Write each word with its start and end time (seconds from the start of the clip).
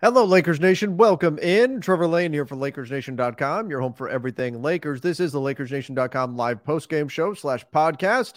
Hello, 0.00 0.24
Lakers 0.24 0.60
Nation. 0.60 0.96
Welcome 0.96 1.40
in. 1.40 1.80
Trevor 1.80 2.06
Lane 2.06 2.32
here 2.32 2.46
for 2.46 2.54
LakersNation.com, 2.54 3.68
your 3.68 3.80
home 3.80 3.94
for 3.94 4.08
everything 4.08 4.62
Lakers. 4.62 5.00
This 5.00 5.18
is 5.18 5.32
the 5.32 5.40
LakersNation.com 5.40 6.36
live 6.36 6.62
postgame 6.62 7.10
show 7.10 7.34
slash 7.34 7.64
podcast. 7.74 8.34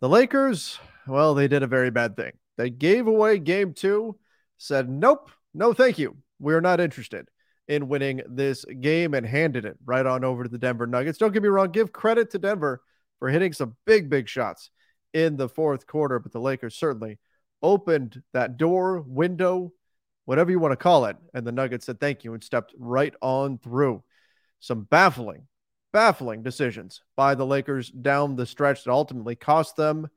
The 0.00 0.08
Lakers, 0.08 0.78
well, 1.06 1.34
they 1.34 1.46
did 1.46 1.62
a 1.62 1.66
very 1.66 1.90
bad 1.90 2.16
thing. 2.16 2.32
They 2.56 2.70
gave 2.70 3.06
away 3.06 3.38
game 3.38 3.74
two, 3.74 4.16
said, 4.56 4.88
nope, 4.88 5.30
no, 5.52 5.74
thank 5.74 5.98
you. 5.98 6.16
We're 6.38 6.62
not 6.62 6.80
interested 6.80 7.28
in 7.68 7.88
winning 7.88 8.22
this 8.26 8.64
game 8.64 9.12
and 9.12 9.26
handed 9.26 9.66
it 9.66 9.76
right 9.84 10.06
on 10.06 10.24
over 10.24 10.44
to 10.44 10.48
the 10.48 10.56
Denver 10.56 10.86
Nuggets. 10.86 11.18
Don't 11.18 11.32
get 11.32 11.42
me 11.42 11.50
wrong, 11.50 11.70
give 11.70 11.92
credit 11.92 12.30
to 12.30 12.38
Denver 12.38 12.80
for 13.18 13.28
hitting 13.28 13.52
some 13.52 13.76
big, 13.84 14.08
big 14.08 14.26
shots 14.26 14.70
in 15.12 15.36
the 15.36 15.50
fourth 15.50 15.86
quarter, 15.86 16.18
but 16.18 16.32
the 16.32 16.40
Lakers 16.40 16.76
certainly 16.76 17.18
opened 17.62 18.22
that 18.32 18.56
door, 18.56 19.02
window, 19.02 19.70
whatever 20.24 20.50
you 20.50 20.58
want 20.58 20.72
to 20.72 20.76
call 20.76 21.06
it. 21.06 21.16
And 21.32 21.46
the 21.46 21.52
Nuggets 21.52 21.86
said 21.86 22.00
thank 22.00 22.24
you 22.24 22.34
and 22.34 22.42
stepped 22.42 22.74
right 22.78 23.14
on 23.20 23.58
through. 23.58 24.02
Some 24.60 24.84
baffling, 24.84 25.46
baffling 25.92 26.42
decisions 26.42 27.02
by 27.16 27.34
the 27.34 27.46
Lakers 27.46 27.90
down 27.90 28.36
the 28.36 28.46
stretch 28.46 28.84
that 28.84 28.92
ultimately 28.92 29.36
cost 29.36 29.76
them 29.76 30.08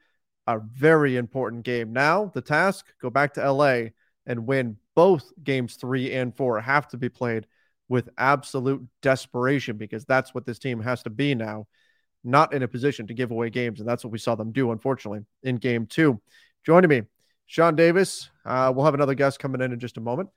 a 0.48 0.60
very 0.60 1.18
important 1.18 1.64
game. 1.64 1.92
Now, 1.92 2.32
the 2.34 2.42
task 2.42 2.86
go 3.02 3.10
back 3.10 3.34
to 3.34 3.52
LA 3.52 3.90
and 4.26 4.48
win 4.48 4.78
both 4.96 5.32
games 5.44 5.76
three 5.76 6.14
and 6.14 6.36
four 6.36 6.60
have 6.62 6.88
to 6.90 6.98
be 6.98 7.10
played 7.10 7.46
with 7.90 8.10
absolute 8.18 8.86
desperation 9.02 9.78
because 9.78 10.06
that's 10.06 10.34
what 10.34 10.46
this 10.46 10.60
team 10.60 10.82
has 10.82 11.04
to 11.04 11.10
be 11.10 11.36
now, 11.36 11.68
not 12.24 12.54
in 12.54 12.64
a 12.64 12.68
position 12.68 13.08
to 13.08 13.14
give 13.14 13.32
away 13.32 13.50
games. 13.50 13.80
And 13.80 13.88
that's 13.88 14.04
what 14.04 14.12
we 14.12 14.20
saw 14.20 14.36
them 14.36 14.52
do, 14.52 14.72
unfortunately, 14.72 15.22
in 15.44 15.58
game 15.58 15.86
two. 15.86 16.20
Joining 16.66 16.90
me, 16.90 17.04
Sean 17.48 17.76
Davis. 17.76 18.30
Uh, 18.46 18.72
we'll 18.76 18.86
have 18.86 18.94
another 18.94 19.16
guest 19.16 19.40
coming 19.40 19.62
in 19.62 19.72
in 19.72 19.80
just 19.80 19.98
a 19.98 20.02
moment. 20.02 20.30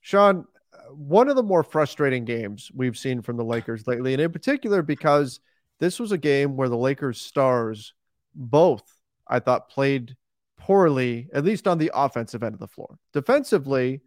Sean, 0.00 0.46
one 0.90 1.28
of 1.28 1.36
the 1.36 1.42
more 1.42 1.62
frustrating 1.62 2.24
games 2.24 2.70
we've 2.74 2.98
seen 2.98 3.22
from 3.22 3.36
the 3.36 3.44
Lakers 3.44 3.86
lately, 3.86 4.12
and 4.12 4.22
in 4.22 4.32
particular 4.32 4.82
because 4.82 5.40
this 5.78 6.00
was 6.00 6.12
a 6.12 6.18
game 6.18 6.56
where 6.56 6.68
the 6.68 6.76
Lakers 6.76 7.20
stars 7.20 7.94
both, 8.34 8.84
I 9.28 9.38
thought, 9.38 9.68
played 9.68 10.16
poorly, 10.58 11.28
at 11.32 11.44
least 11.44 11.68
on 11.68 11.78
the 11.78 11.90
offensive 11.94 12.42
end 12.42 12.54
of 12.54 12.60
the 12.60 12.66
floor. 12.66 12.98
Defensively, 13.12 14.00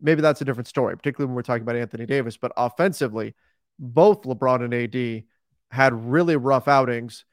maybe 0.00 0.22
that's 0.22 0.40
a 0.40 0.44
different 0.44 0.68
story, 0.68 0.96
particularly 0.96 1.28
when 1.28 1.36
we're 1.36 1.42
talking 1.42 1.62
about 1.62 1.76
Anthony 1.76 2.06
Davis. 2.06 2.36
But 2.36 2.52
offensively, 2.56 3.34
both 3.78 4.22
LeBron 4.22 4.64
and 4.64 4.74
AD 4.74 5.24
had 5.70 6.10
really 6.10 6.36
rough 6.36 6.68
outings. 6.68 7.24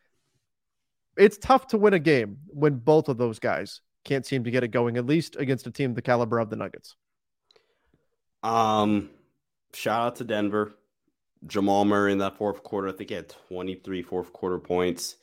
It's 1.18 1.38
tough 1.38 1.68
to 1.68 1.78
win 1.78 1.94
a 1.94 2.00
game 2.00 2.38
when 2.48 2.76
both 2.76 3.10
of 3.10 3.18
those 3.18 3.40
guys 3.40 3.82
can't 4.10 4.26
seem 4.26 4.44
to 4.44 4.52
get 4.52 4.64
it 4.64 4.70
going, 4.70 4.98
at 4.98 5.06
least 5.06 5.36
against 5.36 5.68
a 5.68 5.72
team 5.72 5.94
the 5.94 6.02
caliber 6.02 6.40
of 6.40 6.50
the 6.50 6.56
Nuggets. 6.56 6.96
Um, 8.42 9.12
shout 9.74 10.02
out 10.02 10.16
to 10.16 10.24
Denver. 10.24 10.74
Jamal 11.46 11.86
Murray 11.86 12.12
in 12.12 12.18
that 12.18 12.38
fourth 12.38 12.64
quarter, 12.64 12.90
I 12.90 12.92
think 12.92 13.12
he 13.12 13.16
had 13.16 13.30
23 13.30 14.02
fourth 14.02 14.34
quarter 14.34 14.58
points. 14.58 15.16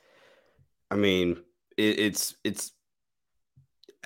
I 0.90 0.94
mean, 0.94 1.38
it, 1.76 1.98
it's 1.98 2.36
it's 2.44 2.72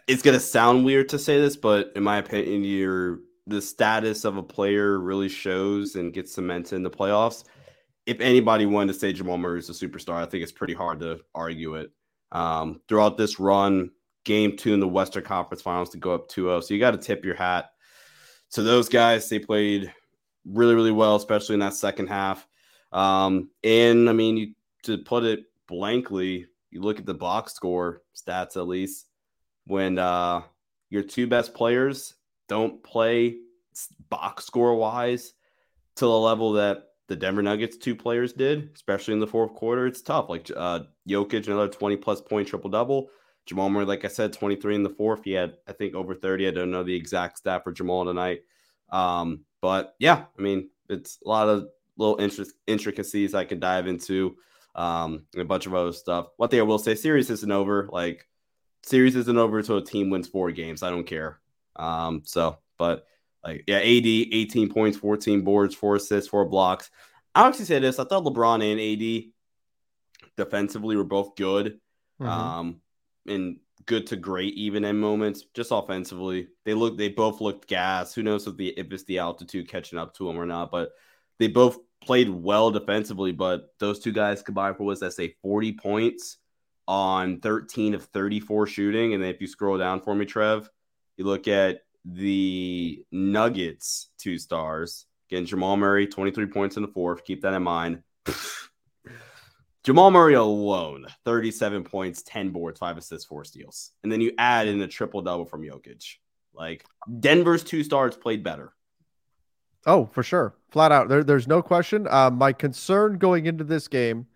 it's 0.09 0.23
gonna 0.23 0.41
sound 0.41 0.85
weird 0.85 1.11
to 1.11 1.19
say 1.19 1.39
this, 1.41 1.57
but 1.57 1.93
in 1.95 2.03
my 2.03 2.17
opinion, 2.17 2.65
your 2.65 3.21
the 3.47 3.61
status 3.61 4.25
of 4.25 4.39
a 4.39 4.43
player 4.43 4.99
really 4.99 5.29
shows 5.29 5.95
and 5.95 6.13
gets 6.13 6.35
cemented 6.35 6.77
in 6.77 6.83
the 6.83 6.91
playoffs. 6.91 7.45
If 8.07 8.21
anybody 8.21 8.65
wanted 8.65 8.95
to 8.95 8.99
say 8.99 9.13
Jamal 9.13 9.39
Murray 9.39 9.59
is 9.59 9.69
a 9.69 9.73
superstar, 9.73 10.15
I 10.15 10.27
think 10.27 10.43
it's 10.43 10.53
pretty 10.53 10.75
hard 10.75 11.01
to 11.01 11.21
argue 11.35 11.75
it. 11.75 11.91
Um, 12.33 12.81
throughout 12.89 13.19
this 13.19 13.39
run, 13.39 13.91
game 14.25 14.57
two 14.57 14.75
in 14.75 14.81
the 14.81 14.89
Western 14.89 15.25
Conference 15.25 15.63
Finals 15.63 15.91
to 15.91 15.99
go 15.99 16.15
up 16.15 16.29
2 16.29 16.45
0. 16.45 16.61
So 16.61 16.75
you 16.75 16.81
got 16.81 16.93
to 16.93 16.99
tip 16.99 17.25
your 17.25 17.35
hat 17.35 17.71
to 18.53 18.63
those 18.63 18.89
guys. 18.89 19.29
They 19.29 19.39
played 19.39 19.93
really, 20.45 20.75
really 20.75 20.93
well, 20.93 21.17
especially 21.17 21.55
in 21.55 21.61
that 21.61 21.75
second 21.75 22.09
half. 22.09 22.47
Um, 22.93 23.51
and 23.63 24.09
I 24.09 24.13
mean, 24.13 24.37
you, 24.37 24.55
to 24.85 24.99
put 24.99 25.25
it 25.25 25.45
blankly, 25.69 26.47
you 26.71 26.81
look 26.81 26.99
at 26.99 27.07
the 27.07 27.15
box 27.15 27.55
score 27.55 28.03
stats 28.17 28.57
at 28.57 28.67
least 28.67 29.07
when 29.67 29.99
uh, 29.99 30.43
your 30.89 31.03
two 31.03 31.27
best 31.27 31.55
players 31.55 32.15
don't 32.49 32.83
play 32.83 33.37
box 34.09 34.45
score 34.45 34.75
wise 34.75 35.33
to 35.97 36.05
the 36.05 36.11
level 36.11 36.53
that 36.55 36.85
the 37.09 37.17
Denver 37.17 37.43
Nuggets 37.43 37.77
two 37.77 37.95
players 37.95 38.33
did, 38.33 38.71
especially 38.75 39.15
in 39.15 39.21
the 39.21 39.27
fourth 39.27 39.55
quarter. 39.55 39.87
It's 39.87 40.03
tough. 40.03 40.29
Like 40.29 40.51
uh, 40.57 40.81
Jokic, 41.09 41.47
another 41.47 41.69
20 41.69 41.97
plus 41.97 42.21
point 42.21 42.49
triple 42.49 42.71
double. 42.71 43.11
Jamal 43.47 43.71
Murray, 43.71 43.85
like 43.85 44.05
I 44.05 44.09
said, 44.09 44.33
23 44.33 44.77
in 44.77 44.83
the 44.83 44.91
fourth. 44.91 45.25
He 45.25 45.33
had, 45.33 45.57
I 45.67 45.73
think, 45.73 45.95
over 45.95 46.15
30. 46.15 46.49
I 46.49 46.51
don't 46.51 46.71
know 46.71 46.85
the 46.85 46.95
exact 46.95 47.39
stat 47.39 47.65
for 47.65 47.73
Jamal 47.73 48.05
tonight. 48.05 48.43
Um, 48.91 49.45
but 49.61 49.95
yeah, 49.99 50.25
I 50.39 50.43
mean, 50.43 50.71
it's 50.89 51.19
a 51.25 51.29
lot 51.29 51.49
of 51.49 51.69
little 51.97 52.19
interest, 52.21 52.53
intricacies 52.67 53.35
I 53.35 53.45
can 53.45 53.61
dive 53.61 53.87
into 53.87 54.37
um, 54.75 55.27
and 55.33 55.43
a 55.43 55.47
bunch 55.47 55.67
of 55.67 55.75
other 55.75 55.93
stuff. 55.93 56.29
One 56.37 56.49
thing 56.49 56.61
I 56.61 56.65
will 56.65 56.79
say, 56.79 56.95
series 56.95 57.31
isn't 57.31 57.51
over. 57.53 57.89
Like, 57.91 58.27
series 58.83 59.17
isn't 59.17 59.39
over 59.39 59.59
until 59.59 59.79
a 59.79 59.85
team 59.85 60.11
wins 60.11 60.29
four 60.29 60.51
games. 60.53 60.83
I 60.83 60.91
don't 60.91 61.07
care. 61.07 61.41
Um, 61.77 62.23
so, 62.25 62.59
but 62.79 63.07
like, 63.45 63.65
yeah, 63.67 63.79
AD, 63.79 63.85
18 63.85 64.73
points, 64.73 64.99
14 64.99 65.43
boards, 65.43 65.75
four 65.75 65.97
assists, 65.97 66.29
four 66.29 66.45
blocks. 66.45 66.91
I 67.35 67.47
actually 67.47 67.67
say 67.67 67.79
this. 67.79 67.99
I 67.99 68.05
thought 68.05 68.25
LeBron 68.25 68.63
and 68.63 68.81
AD 68.81 69.33
defensively 70.37 70.97
were 70.97 71.05
both 71.05 71.37
good. 71.37 71.81
Mm-hmm. 72.21 72.29
Um, 72.29 72.81
and 73.27 73.59
good 73.87 74.07
to 74.09 74.17
great 74.17 74.55
even 74.55 74.85
in 74.85 74.99
moments. 74.99 75.45
Just 75.55 75.73
offensively, 75.73 76.49
they 76.65 76.75
look 76.75 76.97
they 76.97 77.09
both 77.09 77.41
looked 77.41 77.69
gas. 77.69 78.15
Who 78.15 78.23
knows 78.23 78.47
if 78.47 78.57
the 78.57 78.69
if 78.69 78.93
it's 78.93 79.05
the 79.05 79.19
altitude 79.19 79.69
catching 79.69 79.99
up 79.99 80.15
to 80.15 80.27
them 80.27 80.39
or 80.39 80.47
not? 80.47 80.71
But 80.71 80.91
they 81.39 81.49
both 81.49 81.79
played 82.01 82.31
well 82.31 82.71
defensively. 82.71 83.33
But 83.33 83.75
those 83.79 83.99
two 83.99 84.13
guys 84.13 84.43
combined 84.43 84.77
for 84.77 84.85
was 84.85 85.01
that 85.01 85.13
say 85.13 85.37
forty 85.43 85.73
points 85.73 86.39
on 86.87 87.41
thirteen 87.41 87.95
of 87.95 88.05
thirty 88.07 88.41
four 88.41 88.67
shooting. 88.67 89.15
And 89.15 89.23
then 89.23 89.31
if 89.31 89.41
you 89.41 89.47
scroll 89.47 89.79
down 89.79 90.01
for 90.01 90.15
me, 90.15 90.25
Trev, 90.25 90.69
you 91.17 91.25
look 91.25 91.49
at 91.49 91.83
the 92.05 93.05
Nuggets 93.13 94.11
two 94.19 94.39
stars. 94.39 95.07
Again, 95.31 95.47
Jamal 95.47 95.77
Murray, 95.77 96.09
23 96.09 96.47
points 96.47 96.77
in 96.77 96.83
the 96.83 96.89
fourth. 96.89 97.25
Keep 97.25 97.43
that 97.43 97.55
in 97.55 97.63
mind. 97.63 98.03
Jamal 99.83 100.11
Murray 100.11 100.35
alone, 100.35 101.07
37 101.25 101.85
points, 101.85 102.23
10 102.23 102.51
boards, 102.51 102.79
five 102.79 102.99
assists, 102.99 103.27
four 103.27 103.45
steals. 103.45 103.93
And 104.03 104.13
then 104.13 104.21
you 104.21 104.33
add 104.37 104.69
in 104.69 104.81
a 104.83 104.89
triple 104.89 105.23
double 105.23 105.47
from 105.47 105.63
Jokic. 105.63 106.17
Like 106.53 106.85
Denver's 107.21 107.65
two 107.65 107.83
stars 107.83 108.17
played 108.17 108.43
better. 108.43 108.75
Oh, 109.87 110.07
for 110.13 110.23
sure. 110.23 110.55
Flat 110.71 110.93
out. 110.93 111.09
There, 111.09 111.25
there's 111.25 111.49
no 111.49 111.63
question. 111.63 112.07
Uh, 112.11 112.31
my 112.31 112.53
concern 112.53 113.17
going 113.17 113.47
into 113.47 113.65
this 113.65 113.89
game 113.89 114.27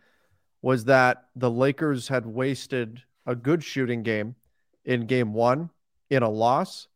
was 0.62 0.86
that 0.86 1.24
the 1.36 1.50
Lakers 1.50 2.08
had 2.08 2.24
wasted 2.24 3.02
a 3.26 3.36
good 3.36 3.62
shooting 3.62 4.02
game 4.02 4.36
in 4.86 5.06
game 5.06 5.34
one 5.34 5.68
in 6.08 6.22
a 6.22 6.28
loss 6.28 6.88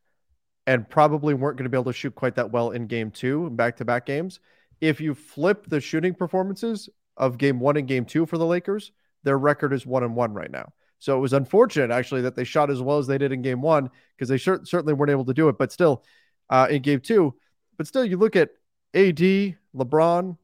and 0.66 0.88
probably 0.88 1.34
weren't 1.34 1.58
going 1.58 1.64
to 1.64 1.70
be 1.70 1.76
able 1.76 1.92
to 1.92 1.98
shoot 1.98 2.14
quite 2.14 2.36
that 2.36 2.50
well 2.50 2.70
in 2.70 2.86
game 2.86 3.10
two 3.10 3.50
back 3.50 3.76
to 3.76 3.84
back 3.84 4.06
games. 4.06 4.40
If 4.80 5.00
you 5.00 5.14
flip 5.14 5.66
the 5.66 5.80
shooting 5.80 6.14
performances 6.14 6.88
of 7.18 7.38
game 7.38 7.60
one 7.60 7.76
and 7.76 7.86
game 7.86 8.04
two 8.04 8.24
for 8.24 8.38
the 8.38 8.46
Lakers, 8.46 8.92
their 9.24 9.38
record 9.38 9.72
is 9.72 9.84
one 9.84 10.04
and 10.04 10.16
one 10.16 10.32
right 10.32 10.50
now. 10.50 10.72
So 10.98 11.16
it 11.16 11.20
was 11.20 11.32
unfortunate 11.32 11.90
actually 11.90 12.22
that 12.22 12.34
they 12.34 12.44
shot 12.44 12.70
as 12.70 12.80
well 12.80 12.98
as 12.98 13.06
they 13.06 13.18
did 13.18 13.32
in 13.32 13.42
game 13.42 13.60
one 13.60 13.90
because 14.16 14.28
they 14.28 14.38
cer- 14.38 14.64
certainly 14.64 14.94
weren't 14.94 15.10
able 15.10 15.24
to 15.26 15.34
do 15.34 15.48
it. 15.48 15.58
But 15.58 15.72
still, 15.72 16.04
uh, 16.50 16.66
in 16.70 16.82
game 16.82 17.00
two, 17.00 17.34
but 17.76 17.86
still, 17.86 18.04
you 18.04 18.16
look 18.16 18.36
at 18.36 18.50
AD, 18.94 19.56
LeBron, 19.76 20.36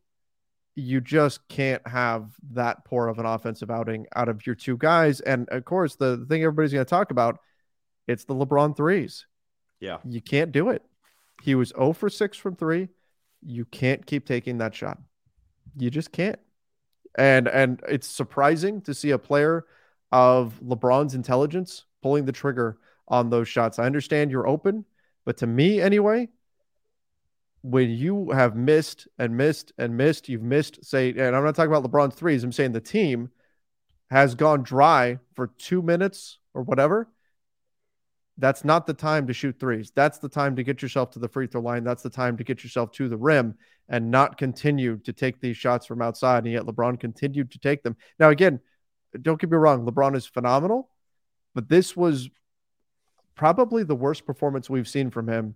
you 0.77 1.01
just 1.01 1.47
can't 1.49 1.87
have 1.87 2.31
that 2.53 2.85
poor 2.85 3.09
of 3.09 3.19
an 3.19 3.27
offensive 3.27 3.71
outing 3.71 4.07
out 4.15 4.29
of 4.29 4.47
your 4.47 4.55
two 4.55 4.77
guys. 4.77 5.21
And 5.21 5.49
of 5.51 5.65
course, 5.65 5.97
the, 5.97 6.17
the 6.17 6.27
thing 6.27 6.43
everybody's 6.43 6.73
going 6.73 6.85
to 6.85 6.91
talk 6.91 7.11
about, 7.11 7.39
it's 8.07 8.25
the 8.25 8.35
LeBron 8.35 8.77
threes. 8.77 9.27
Yeah. 9.81 9.99
You 10.05 10.21
can't 10.21 10.53
do 10.53 10.71
it. 10.71 10.83
He 11.43 11.55
was 11.55 11.71
0 11.71 11.93
for 11.93 12.09
6 12.09 12.37
from 12.39 12.57
3. 12.57 12.89
You 13.43 13.65
can't 13.67 14.05
keep 14.07 14.27
taking 14.27 14.59
that 14.59 14.75
shot. 14.75 14.99
You 15.77 15.91
just 15.91 16.13
can't. 16.13 16.39
And 17.17 17.49
and 17.49 17.81
it's 17.89 18.09
surprising 18.09 18.81
to 18.83 18.95
see 18.95 19.11
a 19.11 19.19
player 19.19 19.67
of 20.11 20.61
LeBron's 20.65 21.15
intelligence 21.15 21.85
pulling 22.03 22.25
the 22.25 22.33
trigger 22.33 22.79
on 23.09 23.31
those 23.31 23.49
shots. 23.49 23.79
I 23.79 23.85
understand 23.87 24.31
you're 24.31 24.47
open, 24.47 24.85
but 25.25 25.37
to 25.39 25.47
me 25.47 25.81
anyway, 25.81 26.29
when 27.63 27.91
you 27.91 28.31
have 28.31 28.55
missed 28.57 29.09
and 29.19 29.37
missed 29.37 29.73
and 29.79 29.97
missed, 29.97 30.29
you've 30.29 30.43
missed, 30.43 30.85
say, 30.85 31.11
and 31.11 31.35
I'm 31.35 31.45
not 31.45 31.55
talking 31.55 31.73
about 31.73 31.91
LeBron's 31.91 32.15
threes, 32.15 32.45
I'm 32.45 32.53
saying 32.53 32.73
the 32.73 32.81
team 32.81 33.31
has 34.11 34.35
gone 34.35 34.63
dry 34.63 35.19
for 35.35 35.49
two 35.59 35.83
minutes 35.83 36.39
or 36.53 36.63
whatever. 36.63 37.09
That's 38.37 38.65
not 38.65 38.87
the 38.87 38.95
time 38.95 39.27
to 39.29 39.33
shoot 39.33 39.59
threes. 39.61 39.93
That's 39.95 40.19
the 40.19 40.29
time 40.29 40.57
to 40.57 40.65
get 40.65 40.83
yourself 40.83 41.11
to 41.13 41.19
the 41.21 41.29
free 41.29 41.47
throw 41.47 41.61
line. 41.61 41.85
That's 41.85 42.03
the 42.03 42.11
time 42.11 42.37
to 42.39 42.45
get 42.45 42.65
yourself 42.65 42.91
to 42.93 43.09
the 43.09 43.17
rim 43.17 43.55
and 43.89 44.11
not 44.11 44.39
continue 44.39 44.97
to 44.99 45.13
take 45.13 45.41
these 45.41 45.57
shots 45.57 45.87
from 45.87 46.03
outside. 46.03 46.45
And 46.45 46.53
yet 46.53 46.65
LeBron 46.65 46.99
continued 46.99 47.53
to 47.53 47.59
take 47.59 47.83
them. 47.83 47.97
Now, 48.19 48.31
again, 48.31 48.61
don't 49.23 49.41
get 49.41 49.51
me 49.51 49.57
wrong, 49.57 49.87
LeBron 49.87 50.17
is 50.17 50.27
phenomenal, 50.27 50.91
but 51.55 51.69
this 51.69 51.97
was 51.97 52.29
probably 53.37 53.85
the 53.85 53.95
worst 53.95 54.27
performance 54.27 54.69
we've 54.69 54.89
seen 54.89 55.11
from 55.11 55.29
him 55.29 55.55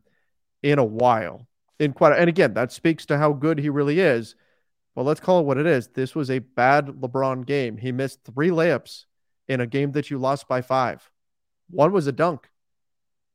in 0.63 0.79
a 0.79 0.85
while. 0.85 1.49
In 1.81 1.93
quite, 1.93 2.17
and 2.17 2.29
again, 2.29 2.55
that 2.55 2.73
speaks 2.73 3.07
to 3.07 3.19
how 3.19 3.33
good 3.33 3.59
he 3.59 3.71
really 3.71 3.99
is. 3.99 4.37
But 4.95 5.05
let's 5.05 5.21
call 5.21 5.41
it 5.41 5.47
what 5.47 5.59
it 5.59 5.67
is. 5.67 5.89
This 5.89 6.15
was 6.15 6.31
a 6.31 6.41
bad 6.41 6.87
LeBron 6.87 7.47
game. 7.47 7.77
He 7.77 7.93
missed 7.93 8.21
three 8.25 8.51
layups 8.51 9.05
in 9.49 9.61
a 9.61 9.67
game 9.67 9.93
that 9.93 10.11
you 10.11 10.19
lost 10.19 10.49
by 10.49 10.61
five. 10.61 11.09
One 11.71 11.93
was 11.93 12.07
a 12.07 12.13
dunk 12.13 12.49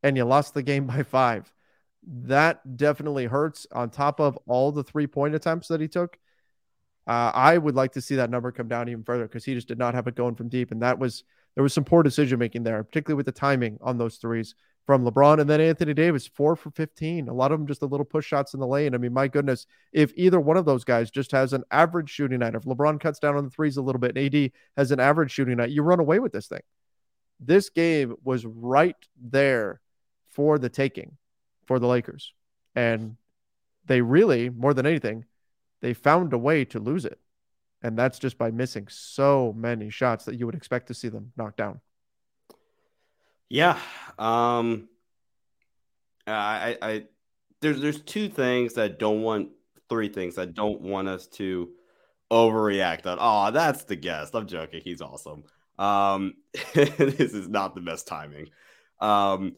and 0.03 0.17
you 0.17 0.25
lost 0.25 0.53
the 0.53 0.61
game 0.61 0.85
by 0.85 1.03
five. 1.03 1.51
That 2.05 2.77
definitely 2.77 3.25
hurts 3.25 3.65
on 3.71 3.89
top 3.89 4.19
of 4.19 4.37
all 4.45 4.71
the 4.71 4.83
three 4.83 5.07
point 5.07 5.35
attempts 5.35 5.69
that 5.69 5.81
he 5.81 5.87
took. 5.87 6.17
Uh, 7.07 7.31
I 7.33 7.57
would 7.57 7.75
like 7.75 7.93
to 7.93 8.01
see 8.01 8.15
that 8.15 8.29
number 8.29 8.51
come 8.51 8.67
down 8.67 8.89
even 8.89 9.03
further 9.03 9.25
because 9.25 9.43
he 9.43 9.53
just 9.53 9.67
did 9.67 9.77
not 9.77 9.93
have 9.93 10.07
it 10.07 10.15
going 10.15 10.35
from 10.35 10.49
deep. 10.49 10.71
And 10.71 10.81
that 10.81 10.99
was, 10.99 11.23
there 11.55 11.63
was 11.63 11.73
some 11.73 11.83
poor 11.83 12.03
decision 12.03 12.39
making 12.39 12.63
there, 12.63 12.83
particularly 12.83 13.17
with 13.17 13.25
the 13.25 13.33
timing 13.33 13.77
on 13.81 13.97
those 13.97 14.17
threes 14.17 14.55
from 14.85 15.05
LeBron. 15.05 15.39
And 15.39 15.49
then 15.49 15.59
Anthony 15.59 15.93
Davis, 15.93 16.27
four 16.27 16.55
for 16.55 16.71
15. 16.71 17.27
A 17.27 17.33
lot 17.33 17.51
of 17.51 17.59
them 17.59 17.67
just 17.67 17.81
a 17.81 17.85
little 17.85 18.05
push 18.05 18.25
shots 18.25 18.53
in 18.53 18.59
the 18.59 18.67
lane. 18.67 18.95
I 18.95 18.97
mean, 18.97 19.13
my 19.13 19.27
goodness, 19.27 19.65
if 19.91 20.13
either 20.15 20.39
one 20.39 20.57
of 20.57 20.65
those 20.65 20.83
guys 20.85 21.11
just 21.11 21.31
has 21.31 21.51
an 21.51 21.63
average 21.71 22.09
shooting 22.09 22.39
night, 22.39 22.55
if 22.55 22.63
LeBron 22.63 22.99
cuts 22.99 23.19
down 23.19 23.35
on 23.35 23.43
the 23.43 23.49
threes 23.49 23.77
a 23.77 23.81
little 23.81 23.99
bit 23.99 24.17
and 24.17 24.35
AD 24.35 24.51
has 24.77 24.91
an 24.91 24.99
average 24.99 25.31
shooting 25.31 25.57
night, 25.57 25.71
you 25.71 25.83
run 25.83 25.99
away 25.99 26.19
with 26.19 26.31
this 26.31 26.47
thing. 26.47 26.61
This 27.39 27.69
game 27.69 28.15
was 28.23 28.45
right 28.45 28.95
there 29.21 29.81
for 30.33 30.57
the 30.57 30.69
taking 30.69 31.17
for 31.65 31.79
the 31.79 31.87
Lakers. 31.87 32.33
And 32.75 33.17
they 33.85 34.01
really, 34.01 34.49
more 34.49 34.73
than 34.73 34.85
anything, 34.85 35.25
they 35.81 35.93
found 35.93 36.33
a 36.33 36.37
way 36.37 36.65
to 36.65 36.79
lose 36.79 37.05
it. 37.05 37.19
And 37.81 37.97
that's 37.97 38.17
just 38.17 38.37
by 38.37 38.51
missing 38.51 38.87
so 38.89 39.53
many 39.57 39.89
shots 39.89 40.25
that 40.25 40.35
you 40.35 40.45
would 40.45 40.55
expect 40.55 40.87
to 40.87 40.93
see 40.93 41.09
them 41.09 41.33
knock 41.35 41.57
down. 41.57 41.81
Yeah. 43.49 43.77
Um 44.17 44.87
I 46.25 46.77
I 46.81 47.03
there's 47.59 47.81
there's 47.81 48.01
two 48.01 48.29
things 48.29 48.75
that 48.75 48.99
don't 48.99 49.21
want 49.21 49.49
three 49.89 50.07
things 50.07 50.35
that 50.35 50.53
don't 50.53 50.81
want 50.81 51.09
us 51.09 51.27
to 51.27 51.69
overreact 52.31 53.05
on. 53.05 53.17
Oh, 53.19 53.51
that's 53.51 53.83
the 53.83 53.97
guest. 53.97 54.33
I'm 54.33 54.47
joking. 54.47 54.81
He's 54.83 55.01
awesome. 55.01 55.43
Um 55.77 56.35
this 56.73 57.33
is 57.33 57.49
not 57.49 57.75
the 57.75 57.81
best 57.81 58.07
timing. 58.07 58.47
Um 59.01 59.55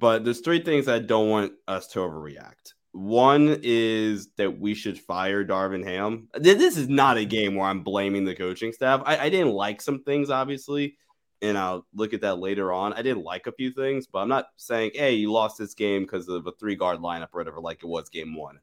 but 0.00 0.24
there's 0.24 0.40
three 0.40 0.62
things 0.62 0.88
I 0.88 0.98
don't 0.98 1.28
want 1.28 1.52
us 1.68 1.86
to 1.88 1.98
overreact. 1.98 2.72
One 2.92 3.60
is 3.62 4.32
that 4.36 4.58
we 4.58 4.74
should 4.74 4.98
fire 4.98 5.44
Darvin 5.44 5.84
Ham. 5.84 6.28
This 6.34 6.76
is 6.76 6.88
not 6.88 7.18
a 7.18 7.24
game 7.24 7.54
where 7.54 7.68
I'm 7.68 7.84
blaming 7.84 8.24
the 8.24 8.34
coaching 8.34 8.72
staff. 8.72 9.02
I, 9.04 9.18
I 9.18 9.28
didn't 9.28 9.52
like 9.52 9.80
some 9.80 10.02
things, 10.02 10.30
obviously, 10.30 10.96
and 11.42 11.56
I'll 11.56 11.86
look 11.94 12.14
at 12.14 12.22
that 12.22 12.38
later 12.38 12.72
on. 12.72 12.94
I 12.94 13.02
didn't 13.02 13.22
like 13.22 13.46
a 13.46 13.52
few 13.52 13.72
things, 13.72 14.06
but 14.06 14.20
I'm 14.20 14.28
not 14.28 14.46
saying, 14.56 14.92
hey, 14.94 15.12
you 15.12 15.30
lost 15.30 15.58
this 15.58 15.74
game 15.74 16.02
because 16.02 16.28
of 16.28 16.46
a 16.46 16.52
three 16.52 16.76
guard 16.76 16.98
lineup 16.98 17.28
or 17.32 17.40
whatever, 17.40 17.60
like 17.60 17.82
it 17.82 17.86
was 17.86 18.08
game 18.08 18.34
one. 18.34 18.58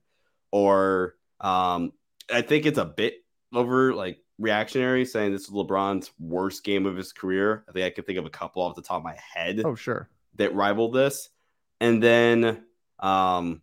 Or 0.52 1.16
um, 1.40 1.94
I 2.34 2.42
think 2.42 2.66
it's 2.66 2.80
a 2.80 2.86
bit 2.86 3.24
over 3.54 3.94
like 3.94 4.18
reactionary 4.40 5.06
saying 5.06 5.32
this 5.32 5.44
is 5.44 5.52
LeBron's 5.52 6.12
worst 6.20 6.64
game 6.64 6.86
of 6.88 6.98
his 6.98 7.14
career. 7.14 7.64
I 7.70 7.72
think 7.72 7.86
I 7.86 7.92
can 7.92 8.04
think 8.04 8.18
of 8.18 8.26
a 8.26 8.32
couple 8.32 8.64
off 8.64 8.76
the 8.76 8.82
top 8.82 8.98
of 8.98 9.04
my 9.04 9.18
head. 9.34 9.62
Oh, 9.64 9.76
sure 9.76 10.10
that 10.38 10.56
rivaled 10.56 10.94
this. 10.94 11.30
And 11.80 12.02
then, 12.02 12.64
um, 13.00 13.62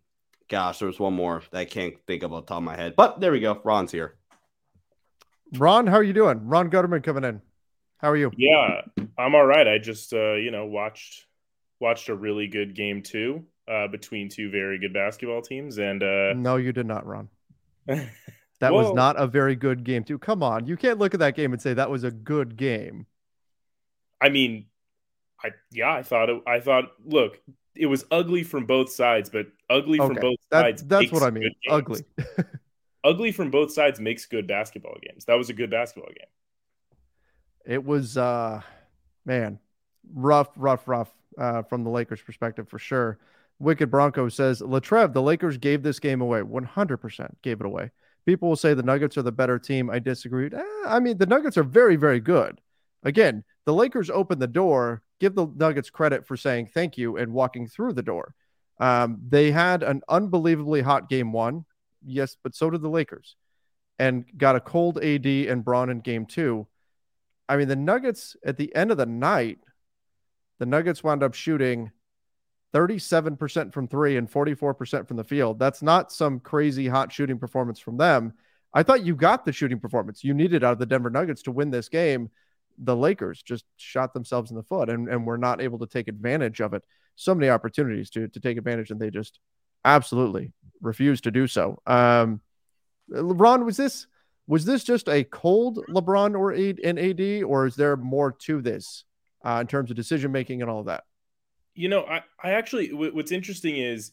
gosh, 0.49 0.79
there 0.79 0.87
was 0.87 0.99
one 0.99 1.13
more 1.13 1.43
that 1.51 1.59
I 1.59 1.65
can't 1.65 1.95
think 2.07 2.23
of 2.23 2.33
on 2.33 2.41
the 2.41 2.45
top 2.45 2.57
of 2.57 2.63
my 2.63 2.75
head. 2.75 2.95
But 2.95 3.19
there 3.19 3.31
we 3.31 3.39
go. 3.39 3.59
Ron's 3.63 3.91
here. 3.91 4.15
Ron, 5.53 5.87
how 5.87 5.97
are 5.97 6.03
you 6.03 6.13
doing? 6.13 6.47
Ron 6.47 6.69
Gutterman 6.69 7.03
coming 7.03 7.23
in. 7.23 7.41
How 7.97 8.09
are 8.09 8.17
you? 8.17 8.31
Yeah, 8.37 8.81
I'm 9.17 9.35
all 9.35 9.45
right. 9.45 9.67
I 9.67 9.77
just 9.77 10.13
uh, 10.13 10.33
you 10.33 10.51
know 10.51 10.65
watched 10.65 11.25
watched 11.79 12.09
a 12.09 12.15
really 12.15 12.47
good 12.47 12.75
game 12.75 13.01
too 13.01 13.45
uh, 13.71 13.87
between 13.87 14.29
two 14.29 14.49
very 14.51 14.79
good 14.79 14.93
basketball 14.93 15.41
teams, 15.41 15.77
and 15.77 16.03
uh, 16.03 16.33
no, 16.33 16.57
you 16.57 16.73
did 16.73 16.85
not, 16.85 17.05
Ron. 17.05 17.29
That 18.59 18.73
was 18.73 18.93
not 18.93 19.19
a 19.19 19.27
very 19.27 19.55
good 19.55 19.83
game, 19.83 20.03
too. 20.03 20.17
Come 20.17 20.41
on, 20.41 20.65
you 20.65 20.77
can't 20.77 20.97
look 20.97 21.13
at 21.13 21.19
that 21.19 21.35
game 21.35 21.51
and 21.51 21.61
say 21.61 21.73
that 21.73 21.89
was 21.89 22.03
a 22.03 22.11
good 22.11 22.55
game. 22.55 23.05
I 24.21 24.29
mean, 24.29 24.67
I 25.45 25.51
yeah, 25.71 25.93
I 25.93 26.03
thought 26.03 26.29
it, 26.29 26.41
I 26.47 26.59
thought 26.59 26.85
look, 27.05 27.39
it 27.75 27.85
was 27.85 28.05
ugly 28.11 28.43
from 28.43 28.65
both 28.65 28.91
sides, 28.91 29.29
but 29.29 29.47
ugly 29.69 29.99
okay. 29.99 30.13
from 30.13 30.21
both 30.21 30.37
that, 30.51 30.61
sides. 30.61 30.83
That's 30.83 31.11
what 31.11 31.23
I 31.23 31.29
mean. 31.29 31.51
Ugly. 31.69 32.01
ugly 33.03 33.31
from 33.31 33.51
both 33.51 33.71
sides 33.71 33.99
makes 33.99 34.25
good 34.25 34.47
basketball 34.47 34.97
games. 35.01 35.25
That 35.25 35.35
was 35.35 35.49
a 35.49 35.53
good 35.53 35.69
basketball 35.69 36.09
game. 36.09 36.27
It 37.65 37.83
was 37.83 38.17
uh 38.17 38.61
man, 39.25 39.59
rough, 40.13 40.49
rough, 40.55 40.87
rough 40.87 41.13
uh, 41.37 41.63
from 41.63 41.83
the 41.83 41.89
Lakers' 41.89 42.21
perspective 42.21 42.67
for 42.69 42.79
sure. 42.79 43.19
Wicked 43.59 43.89
Bronco 43.89 44.29
says 44.29 44.61
Latrev, 44.61 45.13
the 45.13 45.21
Lakers 45.21 45.57
gave 45.57 45.81
this 45.81 45.99
game 45.99 46.21
away. 46.21 46.41
100% 46.41 47.29
gave 47.41 47.61
it 47.61 47.65
away. 47.65 47.91
People 48.25 48.49
will 48.49 48.55
say 48.55 48.73
the 48.73 48.83
Nuggets 48.83 49.17
are 49.17 49.21
the 49.21 49.31
better 49.31 49.59
team. 49.59 49.89
I 49.89 49.99
disagree. 49.99 50.49
Eh, 50.51 50.63
I 50.85 50.99
mean, 50.99 51.17
the 51.17 51.25
Nuggets 51.25 51.57
are 51.57 51.63
very, 51.63 51.95
very 51.95 52.19
good. 52.19 52.59
Again, 53.03 53.43
the 53.65 53.73
Lakers 53.73 54.09
opened 54.09 54.41
the 54.41 54.47
door. 54.47 55.03
Give 55.19 55.33
the 55.33 55.47
Nuggets 55.47 55.89
credit 55.89 56.27
for 56.27 56.35
saying 56.35 56.69
thank 56.73 56.97
you 56.97 57.17
and 57.17 57.33
walking 57.33 57.67
through 57.67 57.93
the 57.93 58.03
door. 58.03 58.33
Um, 58.79 59.19
they 59.27 59.51
had 59.51 59.83
an 59.83 60.01
unbelievably 60.09 60.81
hot 60.81 61.09
game 61.09 61.31
one, 61.31 61.65
yes, 62.05 62.35
but 62.41 62.55
so 62.55 62.69
did 62.69 62.81
the 62.81 62.89
Lakers, 62.89 63.35
and 63.97 64.25
got 64.37 64.57
a 64.57 64.59
cold 64.59 65.01
AD 65.03 65.25
and 65.25 65.63
Bron 65.63 65.89
in 65.89 66.01
game 66.01 66.25
two. 66.25 66.67
I 67.47 67.57
mean, 67.57 67.67
the 67.67 67.75
Nuggets 67.75 68.35
at 68.45 68.57
the 68.57 68.75
end 68.75 68.91
of 68.91 68.97
the 68.97 69.05
night, 69.05 69.59
the 70.59 70.65
Nuggets 70.65 71.03
wound 71.03 71.23
up 71.23 71.33
shooting 71.33 71.91
37% 72.73 73.71
from 73.71 73.87
three 73.87 74.17
and 74.17 74.29
44% 74.29 75.07
from 75.07 75.15
the 75.15 75.23
field. 75.23 75.59
That's 75.59 75.81
not 75.81 76.11
some 76.11 76.41
crazy 76.41 76.87
hot 76.87 77.11
shooting 77.11 77.39
performance 77.39 77.79
from 77.79 77.95
them. 77.95 78.33
I 78.73 78.83
thought 78.83 79.05
you 79.05 79.15
got 79.15 79.45
the 79.45 79.53
shooting 79.53 79.79
performance 79.79 80.23
you 80.23 80.33
needed 80.33 80.63
out 80.63 80.73
of 80.73 80.79
the 80.79 80.85
Denver 80.85 81.09
Nuggets 81.09 81.43
to 81.43 81.51
win 81.51 81.71
this 81.71 81.87
game 81.87 82.29
the 82.77 82.95
Lakers 82.95 83.41
just 83.41 83.65
shot 83.77 84.13
themselves 84.13 84.51
in 84.51 84.57
the 84.57 84.63
foot 84.63 84.89
and, 84.89 85.07
and 85.07 85.25
were 85.25 85.37
not 85.37 85.61
able 85.61 85.79
to 85.79 85.87
take 85.87 86.07
advantage 86.07 86.61
of 86.61 86.73
it. 86.73 86.83
So 87.15 87.33
many 87.33 87.49
opportunities 87.49 88.09
to, 88.11 88.27
to 88.27 88.39
take 88.39 88.57
advantage, 88.57 88.91
and 88.91 88.99
they 88.99 89.09
just 89.09 89.39
absolutely 89.85 90.51
refused 90.81 91.23
to 91.25 91.31
do 91.31 91.47
so. 91.47 91.81
Um, 91.87 92.41
LeBron, 93.09 93.63
was 93.63 93.77
this 93.77 94.07
was 94.47 94.65
this 94.65 94.83
just 94.83 95.09
a 95.09 95.23
cold 95.23 95.79
LeBron 95.89 96.37
or 96.37 96.51
an 96.51 96.97
AD, 96.99 97.43
or 97.43 97.65
is 97.65 97.75
there 97.75 97.95
more 97.95 98.31
to 98.31 98.61
this 98.61 99.05
uh, 99.43 99.59
in 99.61 99.67
terms 99.67 99.89
of 99.89 99.95
decision 99.95 100.31
making 100.31 100.61
and 100.61 100.69
all 100.69 100.81
of 100.81 100.85
that? 100.87 101.03
You 101.73 101.89
know, 101.89 102.03
I, 102.03 102.23
I 102.43 102.51
actually 102.51 102.93
what's 102.93 103.31
interesting 103.31 103.77
is 103.77 104.11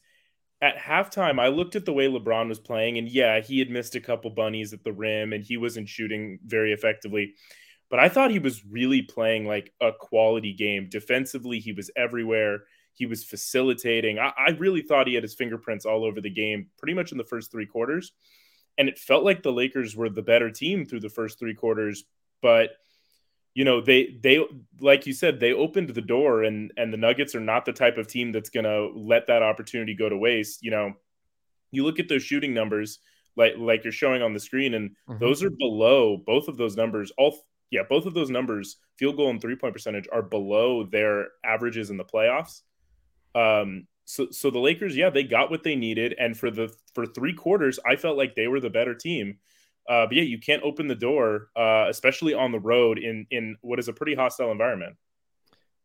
at 0.63 0.79
halftime, 0.79 1.41
I 1.41 1.49
looked 1.49 1.75
at 1.75 1.85
the 1.85 1.93
way 1.93 2.07
LeBron 2.07 2.49
was 2.49 2.61
playing, 2.61 2.97
and 2.97 3.09
yeah, 3.09 3.41
he 3.41 3.59
had 3.59 3.69
missed 3.69 3.97
a 3.97 4.01
couple 4.01 4.31
bunnies 4.31 4.73
at 4.73 4.85
the 4.85 4.93
rim 4.93 5.33
and 5.33 5.43
he 5.43 5.57
wasn't 5.57 5.89
shooting 5.89 6.39
very 6.47 6.73
effectively. 6.73 7.35
But 7.93 8.01
I 8.01 8.09
thought 8.09 8.31
he 8.31 8.39
was 8.39 8.65
really 8.65 9.03
playing 9.03 9.47
like 9.47 9.71
a 9.79 9.93
quality 9.93 10.55
game. 10.55 10.89
Defensively, 10.91 11.59
he 11.59 11.73
was 11.73 11.91
everywhere. 11.95 12.61
He 12.95 13.05
was 13.05 13.23
facilitating. 13.23 14.19
I, 14.19 14.33
I 14.35 14.51
really 14.53 14.81
thought 14.81 15.07
he 15.07 15.13
had 15.13 15.23
his 15.23 15.35
fingerprints 15.35 15.85
all 15.85 16.03
over 16.03 16.23
the 16.23 16.31
game 16.31 16.69
pretty 16.79 16.95
much 16.95 17.13
in 17.13 17.19
the 17.19 17.25
first 17.25 17.53
three 17.53 17.67
quarters. 17.67 18.13
And 18.79 18.89
it 18.89 18.99
felt 18.99 19.25
like 19.25 19.43
the 19.43 19.53
Lakers 19.53 19.95
were 19.95 20.09
the 20.09 20.23
better 20.23 20.51
team 20.51 20.87
through 20.87 21.01
the 21.01 21.11
first 21.11 21.39
three 21.39 21.53
quarters. 21.53 22.05
But 22.41 22.71
you 23.53 23.67
know 23.67 23.83
they 23.83 24.19
they 24.23 24.43
like 24.81 25.07
you 25.07 25.13
said 25.13 25.39
they 25.39 25.53
opened 25.53 25.91
the 25.91 26.01
door 26.01 26.45
and 26.45 26.73
and 26.79 26.91
the 26.91 26.97
nuggets 26.97 27.35
are 27.35 27.41
not 27.41 27.67
the 27.67 27.73
type 27.75 27.99
of 27.99 28.07
team 28.07 28.33
that's 28.33 28.49
going 28.49 28.65
to 28.65 28.91
let 28.99 29.27
that 29.27 29.43
opportunity 29.43 29.95
go 29.95 30.09
to 30.09 30.17
waste 30.17 30.63
you 30.63 30.71
know 30.71 30.95
you 31.71 31.85
look 31.85 31.99
at 31.99 32.09
those 32.09 32.23
shooting 32.23 32.55
numbers 32.55 33.01
like 33.37 33.53
like 33.59 33.85
you're 33.85 33.93
showing 33.93 34.23
on 34.23 34.33
the 34.33 34.41
screen 34.41 34.73
and 34.73 34.93
mm-hmm. 35.07 35.19
those 35.19 35.43
are 35.43 35.51
below 35.51 36.17
both 36.17 36.49
of 36.49 36.57
those 36.57 36.77
numbers 36.77 37.13
all 37.19 37.37
yeah 37.73 37.83
both 37.89 38.07
of 38.07 38.15
those 38.15 38.31
numbers 38.31 38.77
field 38.97 39.17
goal 39.17 39.31
and 39.31 39.41
three 39.41 39.57
point 39.57 39.75
percentage 39.75 40.07
are 40.13 40.23
below 40.23 40.85
their 40.85 41.27
averages 41.45 41.91
in 41.91 41.97
the 41.97 42.05
playoffs 42.05 42.61
um 43.35 43.89
so 44.05 44.29
so 44.31 44.51
the 44.51 44.59
lakers 44.61 44.97
yeah 44.97 45.11
they 45.11 45.25
got 45.25 45.51
what 45.51 45.65
they 45.65 45.75
needed 45.75 46.15
and 46.21 46.39
for 46.39 46.51
the 46.51 46.73
for 46.95 47.07
three 47.07 47.35
quarters 47.35 47.81
i 47.85 47.97
felt 47.97 48.17
like 48.17 48.37
they 48.37 48.47
were 48.47 48.61
the 48.61 48.71
better 48.71 48.95
team 48.95 49.39
uh, 49.89 50.07
but 50.07 50.15
yeah, 50.15 50.23
you 50.23 50.39
can't 50.39 50.63
open 50.63 50.87
the 50.87 50.95
door, 50.95 51.49
uh, 51.57 51.87
especially 51.89 52.35
on 52.35 52.53
the 52.53 52.61
road 52.61 52.99
in 52.99 53.27
in 53.31 53.57
what 53.63 53.79
is 53.79 53.89
a 53.89 53.93
pretty 53.93 54.15
hostile 54.15 54.53
environment. 54.53 54.97